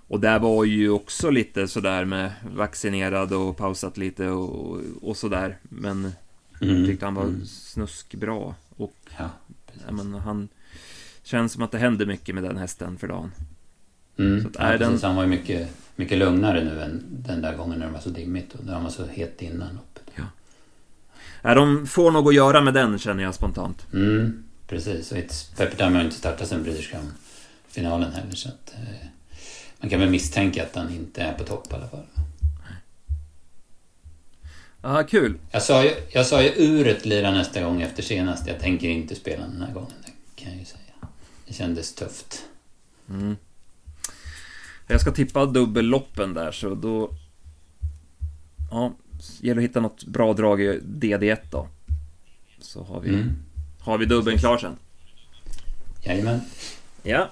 Och 0.08 0.20
där 0.20 0.38
var 0.38 0.64
ju 0.64 0.90
också 0.90 1.30
lite 1.30 1.68
sådär 1.68 2.04
med 2.04 2.32
vaccinerad 2.54 3.32
och 3.32 3.56
pausat 3.56 3.96
lite 3.96 4.28
och, 4.28 4.80
och 5.02 5.16
sådär. 5.16 5.58
Men 5.62 6.12
mm. 6.60 6.86
tyckte 6.86 7.04
han 7.04 7.14
var 7.14 7.24
mm. 7.24 7.46
snuskbra. 7.46 8.54
Och 8.76 8.96
ja, 9.18 9.30
ja, 9.86 9.92
men 9.92 10.14
han 10.14 10.48
känns 11.22 11.52
som 11.52 11.62
att 11.62 11.70
det 11.70 11.78
händer 11.78 12.06
mycket 12.06 12.34
med 12.34 12.44
den 12.44 12.56
hästen 12.56 12.98
för 12.98 13.08
dagen. 13.08 13.32
Mm. 14.20 14.42
Så 14.42 14.48
att 14.48 14.54
ja, 14.58 14.78
den... 14.78 14.98
Han 15.02 15.16
var 15.16 15.22
ju 15.22 15.28
mycket, 15.28 15.68
mycket 15.96 16.18
lugnare 16.18 16.64
nu 16.64 16.82
än 16.82 17.04
den 17.10 17.42
där 17.42 17.56
gången 17.56 17.78
när 17.78 17.86
det 17.86 17.92
var 17.92 18.00
så 18.00 18.10
dimmigt 18.10 18.54
och 18.54 18.64
när 18.64 18.72
han 18.72 18.82
var 18.82 18.90
så 18.90 19.06
het 19.06 19.42
innan. 19.42 19.78
Ja, 21.42 21.54
de 21.54 21.86
får 21.86 22.10
nog 22.10 22.28
att 22.28 22.34
göra 22.34 22.60
med 22.60 22.74
den 22.74 22.98
känner 22.98 23.22
jag 23.22 23.34
spontant. 23.34 23.86
Mm, 23.92 24.44
precis. 24.66 25.12
Och 25.12 25.18
Pepperdam 25.56 25.94
har 25.94 26.04
inte 26.04 26.16
startat 26.16 26.48
sen 26.48 26.62
British 26.62 26.94
finalen 27.68 28.12
heller 28.12 28.34
så 28.34 28.48
att 28.48 28.74
eh, 28.74 29.06
man 29.80 29.90
kan 29.90 30.00
väl 30.00 30.10
misstänka 30.10 30.62
att 30.62 30.76
han 30.76 30.94
inte 30.94 31.22
är 31.22 31.32
på 31.32 31.44
topp 31.44 31.66
i 31.70 31.74
alla 31.74 31.88
fall. 31.88 32.04
Ja, 34.82 35.02
kul. 35.02 35.38
Jag 35.50 35.62
sa, 35.62 35.84
ju, 35.84 35.90
jag 36.12 36.26
sa 36.26 36.42
ju 36.42 36.52
uret 36.56 37.06
lira 37.06 37.30
nästa 37.30 37.62
gång 37.62 37.82
efter 37.82 38.02
senast. 38.02 38.46
Jag 38.46 38.58
tänker 38.58 38.88
inte 38.88 39.14
spela 39.14 39.46
den 39.46 39.62
här 39.62 39.74
gången. 39.74 39.92
Det 40.04 40.42
kan 40.42 40.50
jag 40.50 40.58
ju 40.58 40.64
säga. 40.64 41.08
Det 41.46 41.54
kändes 41.54 41.94
tufft. 41.94 42.44
Mm. 43.08 43.36
Jag 44.90 45.00
ska 45.00 45.10
tippa 45.10 45.46
dubbelloppen 45.46 46.34
där 46.34 46.52
så 46.52 46.74
då... 46.74 47.10
Ja, 48.70 48.92
gäller 49.40 49.62
att 49.62 49.68
hitta 49.68 49.80
något 49.80 50.04
bra 50.04 50.32
drag 50.32 50.60
i 50.60 50.80
DD1 50.80 51.38
då. 51.50 51.68
Så 52.58 52.82
har 52.82 53.00
vi, 53.00 53.08
mm. 53.08 53.32
har 53.80 53.98
vi 53.98 54.06
dubben 54.06 54.38
klar 54.38 54.58
sen. 54.58 54.76
Jajamän. 56.02 56.40
Ja. 57.02 57.28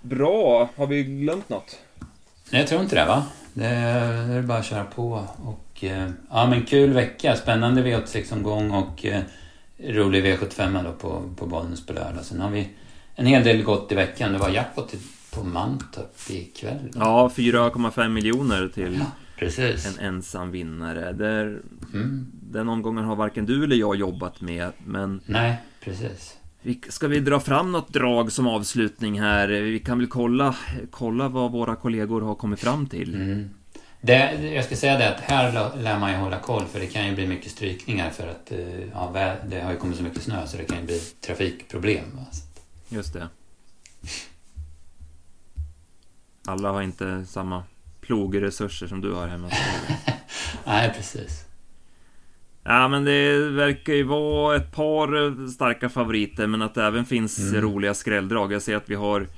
Bra, 0.00 0.70
har 0.76 0.86
vi 0.86 1.04
glömt 1.04 1.48
något? 1.48 1.78
Nej, 2.50 2.60
jag 2.60 2.68
tror 2.68 2.82
inte 2.82 2.96
det 2.96 3.06
va? 3.06 3.26
Det 3.54 3.66
är, 3.66 4.28
det 4.28 4.34
är 4.34 4.42
bara 4.42 4.58
att 4.58 4.66
köra 4.66 4.84
på. 4.84 5.24
Och, 5.44 5.84
eh, 5.84 6.10
ja 6.30 6.46
men 6.46 6.62
kul 6.62 6.92
vecka, 6.92 7.36
spännande 7.36 7.82
V86-omgång 7.82 8.70
och 8.70 9.04
eh, 9.04 9.22
rolig 9.78 10.24
V75 10.24 10.84
då 10.84 10.92
på, 10.92 11.22
på 11.36 11.46
Bollnäs 11.46 11.86
på 11.86 11.92
lördag. 11.92 12.24
Sen 12.24 12.40
har 12.40 12.50
vi 12.50 12.68
en 13.14 13.26
hel 13.26 13.44
del 13.44 13.62
gott 13.62 13.92
i 13.92 13.94
veckan. 13.94 14.32
Det 14.32 14.38
var 14.38 14.48
jackpot 14.48 14.94
på 15.36 15.44
Mantorp 15.44 16.30
ikväll. 16.30 16.90
Ja, 16.94 17.30
4,5 17.34 18.08
miljoner 18.08 18.68
till. 18.68 19.04
Precis. 19.38 19.86
en 19.86 20.06
ensam 20.06 20.50
vinnare. 20.50 21.12
Där, 21.12 21.60
mm. 21.94 22.26
Den 22.32 22.68
omgången 22.68 23.04
har 23.04 23.16
varken 23.16 23.46
du 23.46 23.64
eller 23.64 23.76
jag 23.76 23.96
jobbat 23.96 24.40
med, 24.40 24.72
men... 24.84 25.20
Nej, 25.26 25.56
precis. 25.80 26.36
ska 26.88 27.08
vi 27.08 27.20
dra 27.20 27.40
fram 27.40 27.72
något 27.72 27.92
drag 27.92 28.32
som 28.32 28.46
avslutning 28.46 29.20
här? 29.20 29.48
Vi 29.48 29.78
kan 29.78 29.98
väl 29.98 30.06
kolla, 30.06 30.56
kolla 30.90 31.28
vad 31.28 31.52
våra 31.52 31.76
kollegor 31.76 32.20
har 32.20 32.34
kommit 32.34 32.60
fram 32.60 32.86
till. 32.86 33.14
Mm. 33.14 33.50
Det, 34.00 34.50
jag 34.54 34.64
ska 34.64 34.76
säga 34.76 34.98
det 34.98 35.14
att 35.14 35.20
här 35.20 35.76
lär 35.82 35.98
man 35.98 36.10
ju 36.10 36.16
hålla 36.16 36.38
koll 36.38 36.64
för 36.64 36.80
det 36.80 36.86
kan 36.86 37.06
ju 37.06 37.14
bli 37.14 37.26
mycket 37.26 37.50
strykningar 37.50 38.10
för 38.10 38.28
att 38.28 38.52
eh, 38.52 38.58
ja, 38.92 39.36
det 39.48 39.60
har 39.60 39.72
ju 39.72 39.78
kommit 39.78 39.96
så 39.96 40.02
mycket 40.02 40.22
snö 40.22 40.46
så 40.46 40.56
det 40.56 40.64
kan 40.64 40.78
ju 40.78 40.84
bli 40.84 40.98
trafikproblem. 40.98 42.20
Just 42.88 43.12
det. 43.12 43.28
Alla 46.46 46.72
har 46.72 46.82
inte 46.82 47.24
samma 47.26 47.62
plogresurser 48.00 48.86
som 48.86 49.00
du 49.00 49.12
har 49.12 49.28
hemma. 49.28 49.50
Nej, 50.66 50.92
precis. 50.96 51.44
Ja, 52.62 52.88
men 52.88 53.04
det 53.04 53.38
verkar 53.50 53.92
ju 53.92 54.02
vara 54.02 54.56
ett 54.56 54.72
par 54.72 55.48
starka 55.48 55.88
favoriter, 55.88 56.46
men 56.46 56.62
att 56.62 56.74
det 56.74 56.84
även 56.84 57.04
finns 57.04 57.38
mm. 57.38 57.60
roliga 57.60 57.94
skrälldrag. 57.94 58.52
Jag 58.52 58.62
ser 58.62 58.76
att 58.76 58.90
vi 58.90 58.94
har 58.94 59.28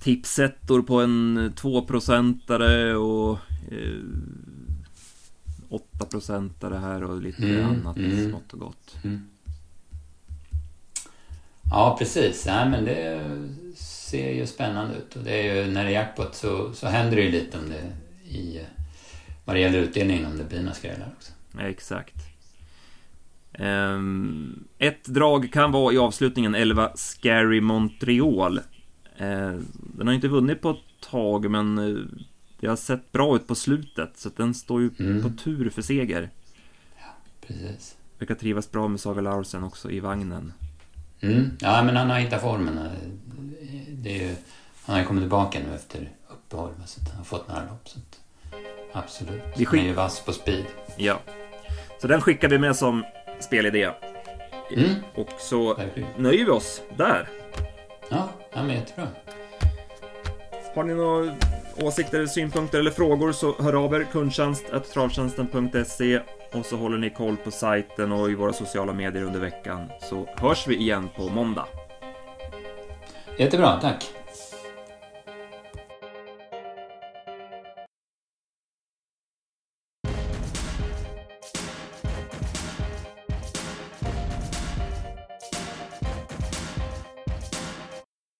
tipsettor 0.00 0.82
på 0.82 1.00
en 1.00 1.38
2-procentare 1.50 2.94
och 2.94 3.38
eh, 3.70 4.02
8-procentare 5.70 6.78
här 6.78 7.02
och 7.02 7.22
lite 7.22 7.48
mm. 7.48 7.66
annat 7.66 7.96
mm. 7.96 8.30
smått 8.30 8.52
och 8.52 8.58
gott. 8.58 8.96
Mm. 9.04 9.20
Ja, 11.70 11.96
precis. 11.98 12.46
Ja, 12.46 12.68
men 12.68 12.84
det 12.84 13.20
ser 13.76 14.32
ju 14.32 14.46
spännande 14.46 14.94
ut. 14.96 15.16
Och 15.16 15.22
det 15.22 15.30
är 15.30 15.54
ju, 15.54 15.72
när 15.72 15.84
det 15.84 15.90
är 15.90 15.94
jackpot 15.94 16.34
så, 16.34 16.72
så 16.72 16.86
händer 16.86 17.16
det 17.16 17.22
ju 17.22 17.30
lite 17.30 17.58
om 17.58 17.68
det 17.68 17.82
i 18.36 18.60
vad 19.44 19.56
det 19.56 19.60
gäller 19.60 19.78
utdelningen 19.78 20.26
om 20.26 20.38
det 20.38 20.44
blir 20.44 20.60
några 20.60 20.74
skrällar 20.74 21.08
också. 21.16 21.32
Exakt. 21.60 22.14
Um, 23.58 24.68
ett 24.78 25.04
drag 25.04 25.52
kan 25.52 25.72
vara 25.72 25.94
i 25.94 25.98
avslutningen 25.98 26.54
11 26.54 26.92
Scary 26.94 27.60
Montreal. 27.60 28.58
Uh, 29.20 29.60
den 29.96 30.06
har 30.06 30.12
inte 30.12 30.28
vunnit 30.28 30.60
på 30.60 30.70
ett 30.70 31.10
tag 31.10 31.50
men 31.50 31.78
uh, 31.78 32.06
det 32.60 32.66
har 32.66 32.76
sett 32.76 33.12
bra 33.12 33.36
ut 33.36 33.46
på 33.46 33.54
slutet 33.54 34.10
så 34.14 34.30
den 34.36 34.54
står 34.54 34.80
ju 34.80 34.90
mm. 34.98 35.22
på 35.22 35.28
tur 35.28 35.70
för 35.70 35.82
seger. 35.82 36.30
Ja, 36.98 37.06
precis. 37.46 37.96
Verkar 38.18 38.34
trivas 38.34 38.70
bra 38.70 38.88
med 38.88 39.00
Saga 39.00 39.20
Larsen 39.20 39.64
också 39.64 39.90
i 39.90 40.00
vagnen. 40.00 40.52
Mm. 41.20 41.56
Ja, 41.60 41.82
men 41.82 41.96
han 41.96 42.10
har 42.10 42.18
hittat 42.18 42.40
formen. 42.42 42.80
Ju, 44.04 44.34
han 44.84 44.94
har 44.94 45.00
ju 45.00 45.06
kommit 45.06 45.22
tillbaka 45.22 45.58
nu 45.68 45.74
efter 45.74 46.10
uppehåll 46.28 46.70
så 46.86 47.00
han 47.08 47.16
har 47.16 47.24
fått 47.24 47.48
några 47.48 47.60
lopp. 47.60 47.88
Så 47.88 47.98
absolut. 48.92 49.42
Vi 49.56 49.66
skick... 49.66 49.80
Han 49.80 49.86
är 49.86 49.90
ju 49.90 49.94
vass 49.96 50.20
på 50.20 50.32
speed. 50.32 50.64
Ja. 50.96 51.20
Så 52.00 52.08
den 52.08 52.20
skickar 52.20 52.48
vi 52.48 52.58
med 52.58 52.76
som 52.76 53.04
spelidé. 53.40 53.90
Mm. 54.76 54.94
Och 55.14 55.28
så 55.38 55.74
Verkligen. 55.74 56.08
nöjer 56.16 56.44
vi 56.44 56.50
oss 56.50 56.82
där. 56.96 57.28
Ja, 58.10 58.28
ja 58.52 58.62
men 58.62 58.76
jättebra. 58.76 59.08
Har 60.74 60.84
ni 60.84 60.94
några 60.94 61.34
åsikter, 61.76 62.26
synpunkter 62.26 62.78
eller 62.78 62.90
frågor 62.90 63.32
så 63.32 63.62
hör 63.62 63.84
av 63.84 63.94
er 63.94 64.06
kundtjänst.travtjänsten.se 64.12 66.20
och 66.52 66.66
så 66.66 66.76
håller 66.76 66.98
ni 66.98 67.10
koll 67.10 67.36
på 67.36 67.50
sajten 67.50 68.12
och 68.12 68.30
i 68.30 68.34
våra 68.34 68.52
sociala 68.52 68.92
medier 68.92 69.22
under 69.22 69.40
veckan 69.40 69.90
så 70.00 70.28
hörs 70.36 70.66
vi 70.66 70.76
igen 70.76 71.08
på 71.16 71.28
måndag. 71.28 71.66
Jättebra, 73.38 73.80
tack. 73.80 74.17